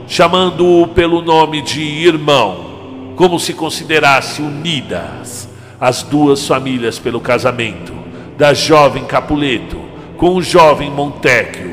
chamando-o 0.09 0.89
pelo 0.89 1.21
nome 1.21 1.61
de 1.61 1.83
irmão, 1.83 3.13
como 3.15 3.39
se 3.39 3.53
considerasse 3.53 4.41
unidas 4.41 5.47
as 5.79 6.03
duas 6.03 6.47
famílias 6.47 6.99
pelo 6.99 7.21
casamento 7.21 7.93
da 8.39 8.55
jovem 8.55 9.05
Capuleto 9.05 9.79
com 10.17 10.35
o 10.35 10.41
jovem 10.43 10.91
Montecchio, 10.91 11.71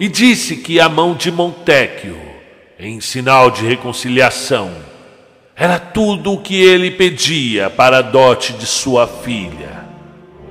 e 0.00 0.08
disse 0.08 0.56
que 0.56 0.80
a 0.80 0.88
mão 0.88 1.12
de 1.12 1.30
Montecchio, 1.30 2.16
em 2.80 3.02
sinal 3.02 3.50
de 3.50 3.66
reconciliação, 3.66 4.70
era 5.54 5.78
tudo 5.78 6.32
o 6.32 6.40
que 6.40 6.58
ele 6.58 6.90
pedia 6.92 7.68
para 7.68 7.98
a 7.98 8.02
dote 8.02 8.54
de 8.54 8.64
sua 8.64 9.06
filha. 9.06 9.84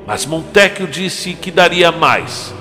Mas 0.05 0.23
Montecchio 0.23 0.85
disse 0.85 1.33
que 1.33 1.49
daria 1.49 1.91
mais 1.91 2.53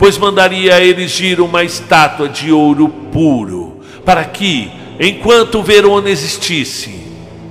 pois 0.00 0.16
mandaria 0.16 0.82
erigir 0.82 1.42
uma 1.42 1.62
estátua 1.62 2.26
de 2.26 2.50
ouro 2.50 2.88
puro, 2.88 3.80
para 4.02 4.24
que, 4.24 4.70
enquanto 4.98 5.62
Verona 5.62 6.08
existisse, 6.08 7.02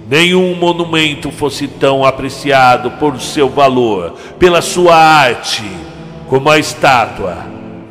nenhum 0.09 0.55
monumento 0.55 1.29
fosse 1.29 1.67
tão 1.67 2.03
apreciado 2.03 2.89
por 2.99 3.21
seu 3.21 3.47
valor, 3.49 4.15
pela 4.39 4.63
sua 4.63 4.95
arte, 4.95 5.61
como 6.27 6.49
a 6.49 6.57
estátua 6.57 7.37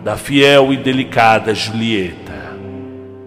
da 0.02 0.16
fiel 0.16 0.72
e 0.72 0.76
delicada 0.76 1.54
Julieta. 1.54 2.56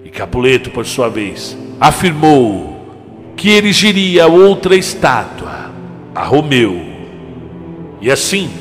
E 0.03 0.09
Capuleto, 0.09 0.69
por 0.69 0.85
sua 0.85 1.07
vez, 1.07 1.57
afirmou 1.79 3.33
que 3.37 3.51
erigiria 3.51 4.27
outra 4.27 4.75
estátua, 4.75 5.71
a 6.13 6.25
Romeu. 6.25 6.81
E 8.01 8.11
assim, 8.11 8.51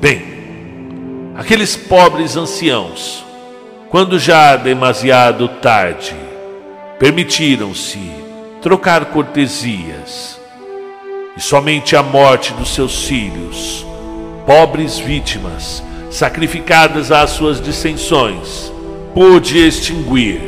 bem, 0.00 0.35
Aqueles 1.38 1.76
pobres 1.76 2.34
anciãos, 2.34 3.22
quando 3.90 4.18
já 4.18 4.56
demasiado 4.56 5.46
tarde, 5.48 6.16
permitiram-se 6.98 8.00
trocar 8.62 9.04
cortesias, 9.06 10.40
e 11.36 11.40
somente 11.40 11.94
a 11.94 12.02
morte 12.02 12.54
dos 12.54 12.70
seus 12.70 13.04
filhos, 13.04 13.84
pobres 14.46 14.98
vítimas, 14.98 15.82
sacrificadas 16.10 17.12
às 17.12 17.30
suas 17.30 17.60
dissensões, 17.60 18.72
pôde 19.12 19.58
extinguir 19.58 20.40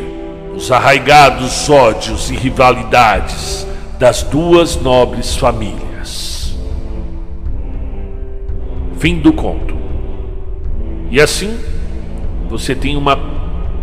os 0.56 0.72
arraigados 0.72 1.68
ódios 1.68 2.30
e 2.30 2.34
rivalidades 2.34 3.66
das 3.98 4.22
duas 4.22 4.76
nobres 4.76 5.36
famílias. 5.36 6.56
Fim 8.98 9.18
do 9.18 9.34
conto. 9.34 9.87
E 11.10 11.20
assim, 11.20 11.58
você 12.48 12.74
tem 12.74 12.96
uma 12.96 13.18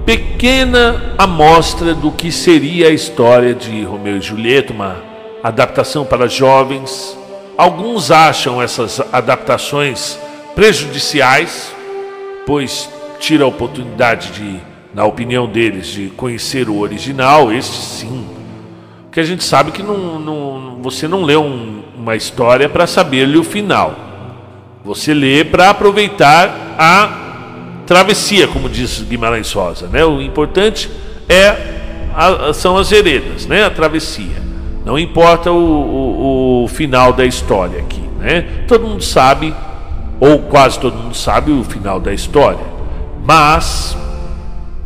pequena 0.05 1.15
amostra 1.17 1.95
do 1.95 2.11
que 2.11 2.31
seria 2.31 2.87
a 2.87 2.91
história 2.91 3.53
de 3.53 3.83
Romeu 3.83 4.17
e 4.17 4.21
Julieta, 4.21 4.71
uma 4.71 4.97
adaptação 5.43 6.05
para 6.05 6.27
jovens. 6.27 7.17
Alguns 7.57 8.11
acham 8.11 8.61
essas 8.61 9.01
adaptações 9.11 10.19
prejudiciais, 10.53 11.73
pois 12.45 12.89
tira 13.19 13.43
a 13.43 13.47
oportunidade 13.47 14.31
de, 14.31 14.59
na 14.93 15.05
opinião 15.05 15.47
deles, 15.47 15.87
de 15.87 16.09
conhecer 16.09 16.69
o 16.69 16.79
original, 16.79 17.51
este 17.51 17.75
sim. 17.75 18.25
Que 19.11 19.19
a 19.19 19.23
gente 19.23 19.43
sabe 19.43 19.71
que 19.71 19.81
não, 19.81 20.19
não 20.19 20.79
você 20.81 21.07
não 21.07 21.23
lê 21.23 21.35
um, 21.35 21.81
uma 21.97 22.15
história 22.15 22.69
para 22.69 22.85
saber-lhe 22.85 23.37
o 23.37 23.43
final. 23.43 24.04
Você 24.85 25.15
lê 25.15 25.43
para 25.43 25.71
aproveitar 25.71 26.75
a 26.77 27.81
travessia, 27.87 28.47
como 28.47 28.69
diz 28.69 29.01
Guimarães 29.01 29.51
Rosa. 29.51 29.87
Né? 29.87 30.05
O 30.05 30.21
importante 30.21 30.91
é 31.27 31.57
a, 32.15 32.53
são 32.53 32.77
as 32.77 32.91
heredas, 32.91 33.47
né? 33.47 33.65
a 33.65 33.71
travessia. 33.71 34.45
Não 34.85 34.99
importa 34.99 35.51
o, 35.51 35.55
o, 35.57 36.63
o 36.65 36.67
final 36.67 37.11
da 37.11 37.25
história 37.25 37.79
aqui. 37.79 38.03
Né? 38.19 38.41
Todo 38.67 38.85
mundo 38.85 39.03
sabe, 39.03 39.55
ou 40.19 40.37
quase 40.43 40.79
todo 40.79 40.95
mundo 40.95 41.15
sabe, 41.15 41.51
o 41.51 41.63
final 41.63 41.99
da 41.99 42.13
história. 42.13 42.63
Mas 43.25 43.97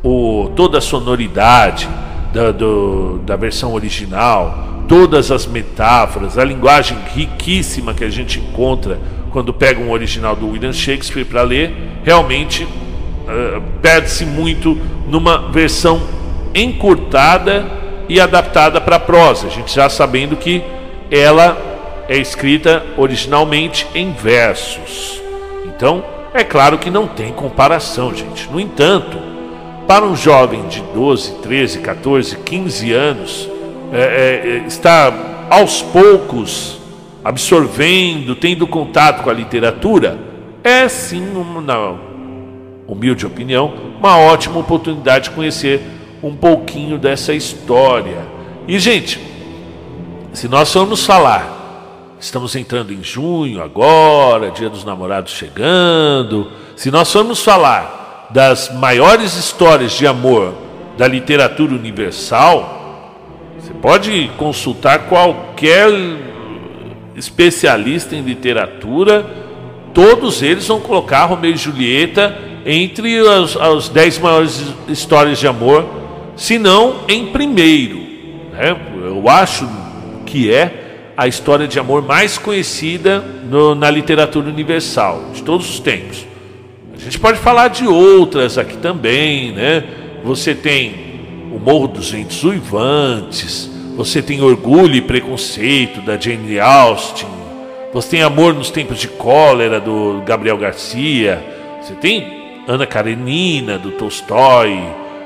o, 0.02 0.50
toda 0.56 0.78
a 0.78 0.82
sonoridade 0.82 1.89
da, 2.34 2.54
do, 2.54 3.20
da 3.26 3.36
versão 3.36 3.74
original, 3.74 4.86
todas 4.88 5.30
as 5.30 5.45
metáforas, 5.45 6.38
a 6.38 6.45
linguagem 6.45 6.97
riquíssima 7.14 7.93
que 7.93 8.06
a 8.06 8.10
gente 8.10 8.39
encontra 8.39 8.97
quando 9.30 9.54
pega 9.54 9.80
um 9.80 9.92
original 9.92 10.36
do 10.36 10.50
William 10.50 10.74
Shakespeare 10.74 11.26
para 11.26 11.42
ler, 11.42 11.72
realmente 12.04 12.64
uh, 12.64 13.62
perde-se 13.82 14.26
muito 14.26 14.78
numa 15.08 15.50
versão 15.50 16.02
encurtada 16.54 17.66
e 18.08 18.20
adaptada 18.20 18.82
para 18.82 19.00
prosa. 19.00 19.48
A 19.48 19.50
gente 19.50 19.74
já 19.74 19.90
sabendo 19.90 20.36
que 20.36 20.64
ela 21.12 21.58
é 22.08 22.18
escrita 22.18 22.84
originalmente 22.98 23.86
em 23.94 24.12
versos. 24.12 25.22
Então, 25.66 26.04
é 26.34 26.44
claro 26.44 26.78
que 26.78 26.90
não 26.90 27.08
tem 27.08 27.32
comparação, 27.32 28.14
gente. 28.14 28.50
No 28.50 28.60
entanto, 28.60 29.18
para 29.88 30.06
um 30.06 30.16
jovem 30.16 30.68
de 30.68 30.82
12, 30.94 31.36
13, 31.42 31.80
14, 31.80 32.38
15 32.38 32.92
anos, 32.92 33.50
é, 33.92 34.62
é, 34.64 34.68
está 34.68 35.48
aos 35.50 35.82
poucos 35.82 36.79
absorvendo, 37.24 38.36
tendo 38.36 38.66
contato 38.68 39.24
com 39.24 39.30
a 39.30 39.34
literatura, 39.34 40.18
é 40.64 40.88
sim, 40.88 41.26
na 41.66 41.96
humilde 42.88 43.26
opinião, 43.26 43.74
uma 44.00 44.18
ótima 44.18 44.60
oportunidade 44.60 45.26
de 45.26 45.36
conhecer 45.36 45.82
um 46.24 46.36
pouquinho 46.36 46.98
dessa 46.98 47.34
história. 47.34 48.26
E, 48.68 48.80
gente, 48.80 49.20
se 50.34 50.48
nós 50.48 50.72
formos 50.72 51.06
falar, 51.06 52.16
estamos 52.20 52.56
entrando 52.56 52.94
em 52.94 53.04
junho 53.04 53.62
agora, 53.62 54.52
Dia 54.52 54.70
dos 54.70 54.84
Namorados 54.84 55.34
chegando, 55.34 56.52
se 56.76 56.92
nós 56.92 57.12
formos 57.12 57.44
falar 57.44 58.28
das 58.32 58.74
maiores 58.74 59.36
histórias 59.36 59.92
de 59.94 60.06
amor 60.06 60.54
da 60.98 61.08
literatura 61.08 61.74
universal, 61.74 62.78
você 63.58 63.74
pode 63.74 64.30
consultar 64.38 65.08
qualquer 65.08 65.90
especialista 67.16 68.16
em 68.16 68.22
literatura, 68.22 69.26
todos 69.93 70.41
eles 70.41 70.68
vão 70.68 70.80
colocar 70.80 71.26
Romeu 71.26 71.51
e 71.51 71.57
Julieta 71.57 72.38
entre 72.66 73.20
as, 73.28 73.55
as 73.57 73.89
dez 73.89 74.20
maiores 74.20 74.64
histórias 74.88 75.39
de 75.39 75.47
amor, 75.47 75.86
se 76.36 76.60
não 76.60 77.01
em 77.07 77.28
primeiro. 77.28 77.97
Né? 78.53 78.76
Eu 79.03 79.28
acho 79.28 79.68
que 80.26 80.51
é 80.51 81.12
a 81.18 81.28
história 81.28 81.68
de 81.68 81.78
amor 81.80 82.01
mais 82.01 82.38
conhecida 82.38 83.20
no, 83.20 83.76
na 83.76 83.89
literatura 83.89 84.47
universal, 84.47 85.32
de 85.34 85.43
todos 85.43 85.70
os 85.70 85.80
tempos. 85.80 86.26
A 86.95 86.99
gente 87.03 87.20
pode 87.20 87.39
falar 87.39 87.70
de 87.70 87.88
outras 87.88 88.57
aqui 88.57 88.78
também, 88.78 89.51
né? 89.51 89.84
Você 90.24 90.53
tem 90.53 91.10
o 91.51 91.60
Morro 91.60 91.88
dos 91.88 92.12
Ventos 92.12 92.43
Uivantes, 92.43 93.70
você 94.00 94.22
tem 94.22 94.41
Orgulho 94.41 94.95
e 94.95 95.02
Preconceito 95.02 96.00
da 96.00 96.18
Jane 96.18 96.58
Austen, 96.58 97.28
você 97.91 98.12
tem 98.12 98.22
Amor 98.22 98.54
nos 98.54 98.72
Tempos 98.72 98.97
de 98.97 99.10
Cólera 99.10 99.78
do 99.78 100.24
Gabriel 100.26 100.58
Garcia, 100.58 101.43
você 101.82 101.93
tem 101.95 102.64
Ana 102.66 102.88
Karenina 102.88 103.78
do 103.78 103.91
Tolstói, 103.91 104.82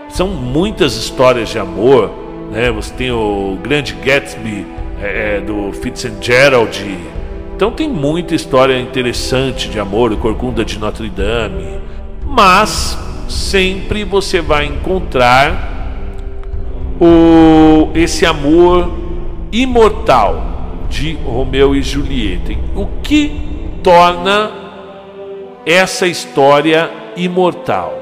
são 0.09 0.27
muitas 0.29 0.95
histórias 0.95 1.49
de 1.49 1.59
amor, 1.59 2.09
né? 2.51 2.71
Você 2.71 2.91
tem 2.95 3.11
o 3.11 3.59
Grande 3.61 3.93
Gatsby 3.93 4.65
é, 4.99 5.37
é 5.37 5.39
do 5.39 5.71
Fitzgerald, 5.73 6.97
então 7.55 7.69
tem 7.69 7.87
muita 7.87 8.33
história 8.33 8.79
interessante 8.79 9.69
de 9.69 9.79
amor, 9.79 10.11
o 10.11 10.17
Corcunda 10.17 10.65
de 10.65 10.79
Notre 10.79 11.11
Dame, 11.11 11.79
mas 12.25 12.97
sempre 13.29 14.03
você 14.03 14.41
vai 14.41 14.65
encontrar 14.65 15.69
o, 16.99 17.42
esse 17.93 18.25
amor 18.25 18.91
imortal 19.51 20.85
de 20.89 21.13
Romeu 21.25 21.75
e 21.75 21.81
Julieta. 21.81 22.53
O 22.75 22.87
que 23.01 23.31
torna 23.81 24.51
essa 25.65 26.07
história 26.07 26.91
imortal? 27.15 27.99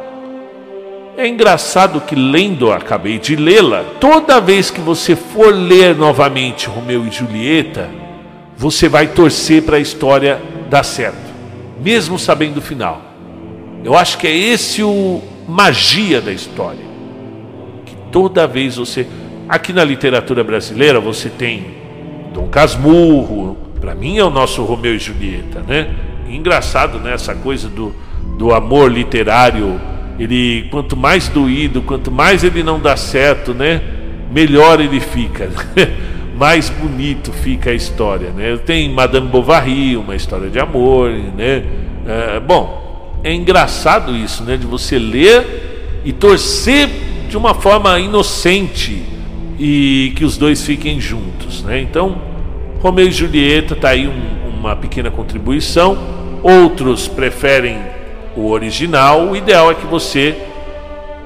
É 1.18 1.28
engraçado 1.28 2.02
que 2.02 2.16
lendo, 2.16 2.72
acabei 2.72 3.20
de 3.20 3.36
lê-la, 3.36 3.84
toda 4.00 4.40
vez 4.40 4.72
que 4.72 4.80
você 4.80 5.16
for 5.16 5.54
ler 5.54 5.96
novamente 5.96 6.68
Romeu 6.68 7.06
e 7.06 7.12
Julieta, 7.12 7.90
você 8.58 8.88
vai 8.88 9.08
torcer 9.08 9.64
para 9.64 9.78
a 9.78 9.80
história 9.80 10.42
dar 10.70 10.84
certo, 10.84 11.32
mesmo 11.84 12.18
sabendo 12.18 12.58
o 12.58 12.62
final. 12.62 13.02
Eu 13.84 13.96
acho 13.96 14.18
que 14.18 14.28
é 14.28 14.36
esse 14.36 14.84
o 14.84 15.22
magia 15.48 16.22
da 16.22 16.32
história. 16.32 16.86
Toda 18.12 18.48
vez 18.48 18.76
você. 18.76 19.08
Aqui 19.52 19.74
na 19.74 19.84
literatura 19.84 20.46
brasileira 20.46 20.98
você 21.02 21.28
tem 21.28 21.66
Dom 22.34 22.48
Casmurro, 22.48 23.58
para 23.82 23.94
mim 23.94 24.18
é 24.18 24.24
o 24.24 24.30
nosso 24.30 24.64
Romeu 24.64 24.96
e 24.96 24.98
Julieta, 24.98 25.62
né? 25.68 25.94
engraçado, 26.30 27.00
né? 27.00 27.14
Essa 27.14 27.36
coisa 27.36 27.68
do, 27.68 27.94
do 28.38 28.54
amor 28.54 28.90
literário. 28.90 29.78
Ele, 30.18 30.70
quanto 30.72 30.96
mais 30.96 31.28
doído, 31.28 31.82
quanto 31.82 32.10
mais 32.10 32.46
ele 32.46 32.64
não 32.64 32.80
dá 32.80 32.96
certo, 32.96 33.54
né? 33.54 33.82
Melhor 34.32 34.80
ele 34.80 35.02
fica. 35.02 35.50
mais 36.40 36.70
bonito 36.70 37.34
fica 37.34 37.72
a 37.72 37.74
história, 37.74 38.30
né? 38.30 38.58
Tem 38.66 38.90
Madame 38.90 39.28
Bovary, 39.28 39.98
uma 39.98 40.16
história 40.16 40.50
de 40.50 40.60
amor, 40.60 41.10
né? 41.10 41.66
É, 42.08 42.40
bom, 42.40 43.20
é 43.22 43.34
engraçado 43.34 44.16
isso, 44.16 44.46
né? 44.46 44.56
De 44.56 44.66
você 44.66 44.98
ler 44.98 46.02
e 46.06 46.14
torcer 46.14 46.88
de 47.28 47.36
uma 47.36 47.54
forma 47.54 48.00
inocente 48.00 49.11
e 49.64 50.12
que 50.16 50.26
os 50.26 50.38
dois 50.38 50.66
fiquem 50.66 51.00
juntos. 51.00 51.62
Né? 51.62 51.80
Então, 51.80 52.20
Romeu 52.82 53.08
e 53.08 53.12
Julieta 53.12 53.76
está 53.76 53.90
aí 53.90 54.08
um, 54.08 54.58
uma 54.58 54.76
pequena 54.76 55.12
contribuição. 55.12 55.96
Outros 56.42 57.08
preferem 57.08 57.78
o 58.36 58.50
original. 58.50 59.28
O 59.28 59.36
ideal 59.36 59.70
é 59.70 59.76
que 59.76 59.86
você 59.86 60.36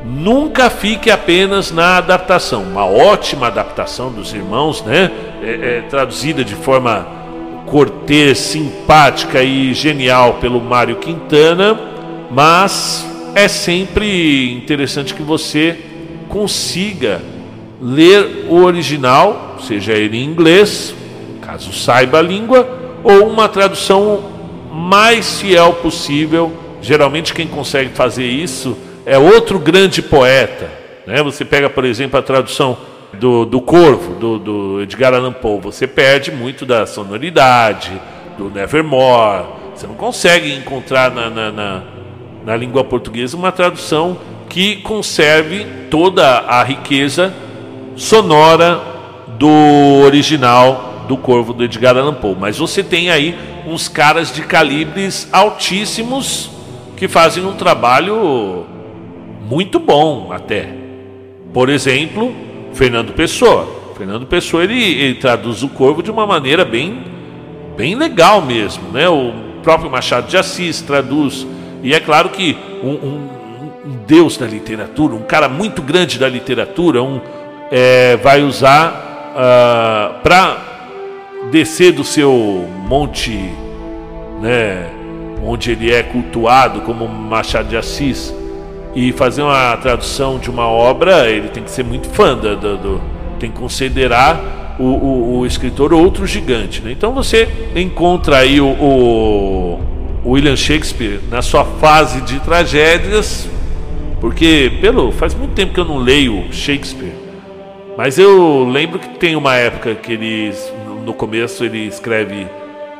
nunca 0.03 0.69
fique 0.69 1.09
apenas 1.09 1.71
na 1.71 1.95
adaptação. 1.95 2.63
Uma 2.63 2.85
ótima 2.85 3.47
adaptação 3.47 4.11
dos 4.11 4.33
irmãos, 4.33 4.83
né? 4.83 5.09
É, 5.41 5.77
é, 5.77 5.81
traduzida 5.89 6.43
de 6.43 6.55
forma 6.55 7.07
cortês, 7.65 8.37
simpática 8.37 9.41
e 9.41 9.73
genial 9.73 10.33
pelo 10.35 10.59
Mário 10.59 10.97
Quintana, 10.97 11.79
mas 12.29 13.07
é 13.33 13.47
sempre 13.47 14.53
interessante 14.53 15.13
que 15.13 15.23
você 15.23 15.79
consiga 16.27 17.21
ler 17.81 18.45
o 18.49 18.63
original, 18.63 19.57
seja 19.61 19.93
ele 19.93 20.17
em 20.17 20.23
inglês, 20.23 20.93
caso 21.41 21.73
saiba 21.73 22.19
a 22.19 22.21
língua, 22.21 22.67
ou 23.03 23.27
uma 23.27 23.47
tradução 23.47 24.23
mais 24.71 25.39
fiel 25.39 25.73
possível. 25.73 26.51
Geralmente 26.81 27.33
quem 27.33 27.47
consegue 27.47 27.91
fazer 27.91 28.25
isso 28.25 28.77
é 29.05 29.17
outro 29.17 29.59
grande 29.59 30.01
poeta. 30.01 30.69
Né? 31.05 31.21
Você 31.23 31.45
pega, 31.45 31.69
por 31.69 31.85
exemplo, 31.85 32.19
a 32.19 32.23
tradução 32.23 32.77
do, 33.13 33.45
do 33.45 33.61
Corvo, 33.61 34.15
do, 34.15 34.39
do 34.39 34.81
Edgar 34.81 35.13
Allan 35.13 35.31
Poe, 35.31 35.59
você 35.59 35.87
perde 35.87 36.31
muito 36.31 36.65
da 36.65 36.85
sonoridade, 36.85 37.91
do 38.37 38.49
Nevermore. 38.49 39.45
Você 39.73 39.87
não 39.87 39.95
consegue 39.95 40.53
encontrar 40.53 41.11
na, 41.11 41.29
na, 41.29 41.51
na, 41.51 41.83
na 42.45 42.55
língua 42.55 42.83
portuguesa 42.83 43.37
uma 43.37 43.51
tradução 43.51 44.17
que 44.49 44.77
conserve 44.77 45.65
toda 45.89 46.39
a 46.39 46.63
riqueza 46.63 47.33
sonora 47.95 48.81
do 49.37 49.49
original 50.03 51.05
do 51.07 51.17
Corvo 51.17 51.53
do 51.53 51.63
Edgar 51.63 51.97
Allan 51.97 52.13
Poe. 52.13 52.35
Mas 52.39 52.57
você 52.57 52.83
tem 52.83 53.09
aí 53.09 53.35
uns 53.65 53.87
caras 53.87 54.33
de 54.33 54.41
calibres 54.41 55.27
altíssimos 55.31 56.49
que 56.97 57.07
fazem 57.07 57.45
um 57.45 57.53
trabalho 57.53 58.65
muito 59.47 59.79
bom 59.79 60.31
até. 60.31 60.73
Por 61.53 61.69
exemplo, 61.69 62.33
Fernando 62.73 63.13
Pessoa. 63.13 63.67
Fernando 63.97 64.25
Pessoa 64.25 64.63
ele, 64.63 64.81
ele 64.81 65.15
traduz 65.15 65.63
o 65.63 65.69
Corvo 65.69 66.03
de 66.03 66.11
uma 66.11 66.27
maneira 66.27 66.65
bem, 66.65 67.03
bem 67.77 67.95
legal 67.95 68.41
mesmo, 68.41 68.91
né? 68.91 69.07
O 69.07 69.31
próprio 69.63 69.89
Machado 69.89 70.27
de 70.27 70.37
Assis 70.37 70.81
traduz 70.81 71.47
e 71.81 71.93
é 71.93 71.99
claro 71.99 72.29
que 72.29 72.57
um, 72.83 72.89
um 72.89 73.35
um 73.85 73.97
deus 74.07 74.35
da 74.35 74.47
literatura, 74.47 75.13
um 75.13 75.21
cara 75.21 75.47
muito 75.47 75.81
grande 75.81 76.17
da 76.17 76.27
literatura, 76.27 77.03
um, 77.03 77.21
é, 77.71 78.17
vai 78.17 78.43
usar 78.43 79.33
ah, 79.35 80.19
para 80.23 80.57
descer 81.51 81.91
do 81.91 82.03
seu 82.03 82.67
monte, 82.87 83.37
né, 84.41 84.89
onde 85.43 85.71
ele 85.71 85.93
é 85.93 86.03
cultuado 86.03 86.81
como 86.81 87.07
Machado 87.07 87.69
de 87.69 87.77
Assis, 87.77 88.33
e 88.95 89.11
fazer 89.11 89.41
uma 89.41 89.75
tradução 89.77 90.39
de 90.39 90.49
uma 90.49 90.67
obra, 90.67 91.29
ele 91.29 91.49
tem 91.49 91.63
que 91.63 91.71
ser 91.71 91.83
muito 91.83 92.07
fã 92.09 92.35
do, 92.35 92.55
do 92.55 93.01
tem 93.39 93.51
que 93.51 93.57
considerar 93.59 94.75
o, 94.79 94.83
o, 94.83 95.39
o, 95.39 95.45
escritor 95.45 95.93
outro 95.93 96.25
gigante. 96.25 96.81
Né? 96.81 96.93
Então 96.93 97.13
você 97.13 97.49
encontra 97.75 98.37
aí 98.37 98.61
o, 98.61 98.67
o 98.69 99.79
William 100.25 100.55
Shakespeare 100.55 101.19
na 101.29 101.41
sua 101.41 101.65
fase 101.65 102.21
de 102.21 102.39
tragédias 102.39 103.49
porque 104.25 104.71
pelo 104.81 105.11
faz 105.11 105.35
muito 105.35 105.53
tempo 105.53 105.73
que 105.73 105.79
eu 105.79 105.85
não 105.85 105.97
leio 105.97 106.45
Shakespeare, 106.51 107.13
mas 107.97 108.17
eu 108.17 108.67
lembro 108.69 108.99
que 108.99 109.09
tem 109.17 109.35
uma 109.35 109.55
época 109.55 109.95
que 109.95 110.13
ele 110.13 110.53
no 111.05 111.13
começo 111.13 111.63
ele 111.63 111.87
escreve 111.87 112.47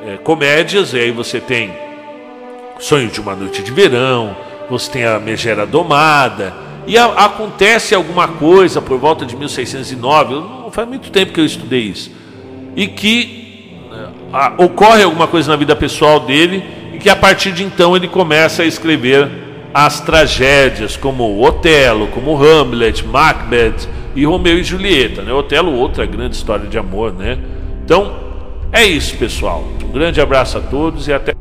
é, 0.05 0.17
comédias 0.17 0.93
e 0.93 0.99
aí 0.99 1.11
você 1.11 1.39
tem 1.39 1.71
Sonho 2.79 3.09
de 3.09 3.19
uma 3.19 3.35
Noite 3.35 3.63
de 3.63 3.71
Verão, 3.71 4.35
você 4.69 4.91
tem 4.91 5.05
a 5.05 5.19
Megera 5.19 5.65
Domada 5.65 6.53
e 6.85 6.97
a, 6.97 7.05
acontece 7.05 7.95
alguma 7.95 8.27
coisa 8.27 8.81
por 8.81 8.97
volta 8.99 9.25
de 9.25 9.35
1609, 9.35 10.33
não 10.35 10.71
faz 10.71 10.87
muito 10.87 11.09
tempo 11.09 11.33
que 11.33 11.39
eu 11.39 11.45
estudei 11.45 11.81
isso, 11.81 12.11
e 12.75 12.87
que 12.87 13.81
é, 13.91 14.07
a, 14.31 14.53
ocorre 14.57 15.03
alguma 15.03 15.27
coisa 15.27 15.51
na 15.51 15.57
vida 15.57 15.75
pessoal 15.75 16.19
dele 16.19 16.63
e 16.93 16.97
que 16.99 17.09
a 17.09 17.15
partir 17.15 17.51
de 17.51 17.63
então 17.63 17.95
ele 17.95 18.07
começa 18.07 18.63
a 18.63 18.65
escrever 18.65 19.29
as 19.73 19.99
tragédias 19.99 20.95
como 20.95 21.43
Otelo, 21.43 22.07
como 22.07 22.37
Hamlet, 22.41 23.05
Macbeth 23.05 23.94
e 24.16 24.26
Romeu 24.26 24.57
e 24.57 24.63
Julieta. 24.63 25.22
Né? 25.22 25.34
Otelo, 25.34 25.74
outra 25.74 26.05
grande 26.05 26.36
história 26.36 26.68
de 26.68 26.78
amor. 26.78 27.13
Né? 27.13 27.38
Então, 27.84 28.16
é 28.72 28.84
isso, 28.84 29.18
pessoal. 29.18 29.63
Um 29.84 29.91
grande 29.91 30.20
abraço 30.22 30.57
a 30.57 30.61
todos 30.61 31.07
e 31.07 31.13
até. 31.13 31.34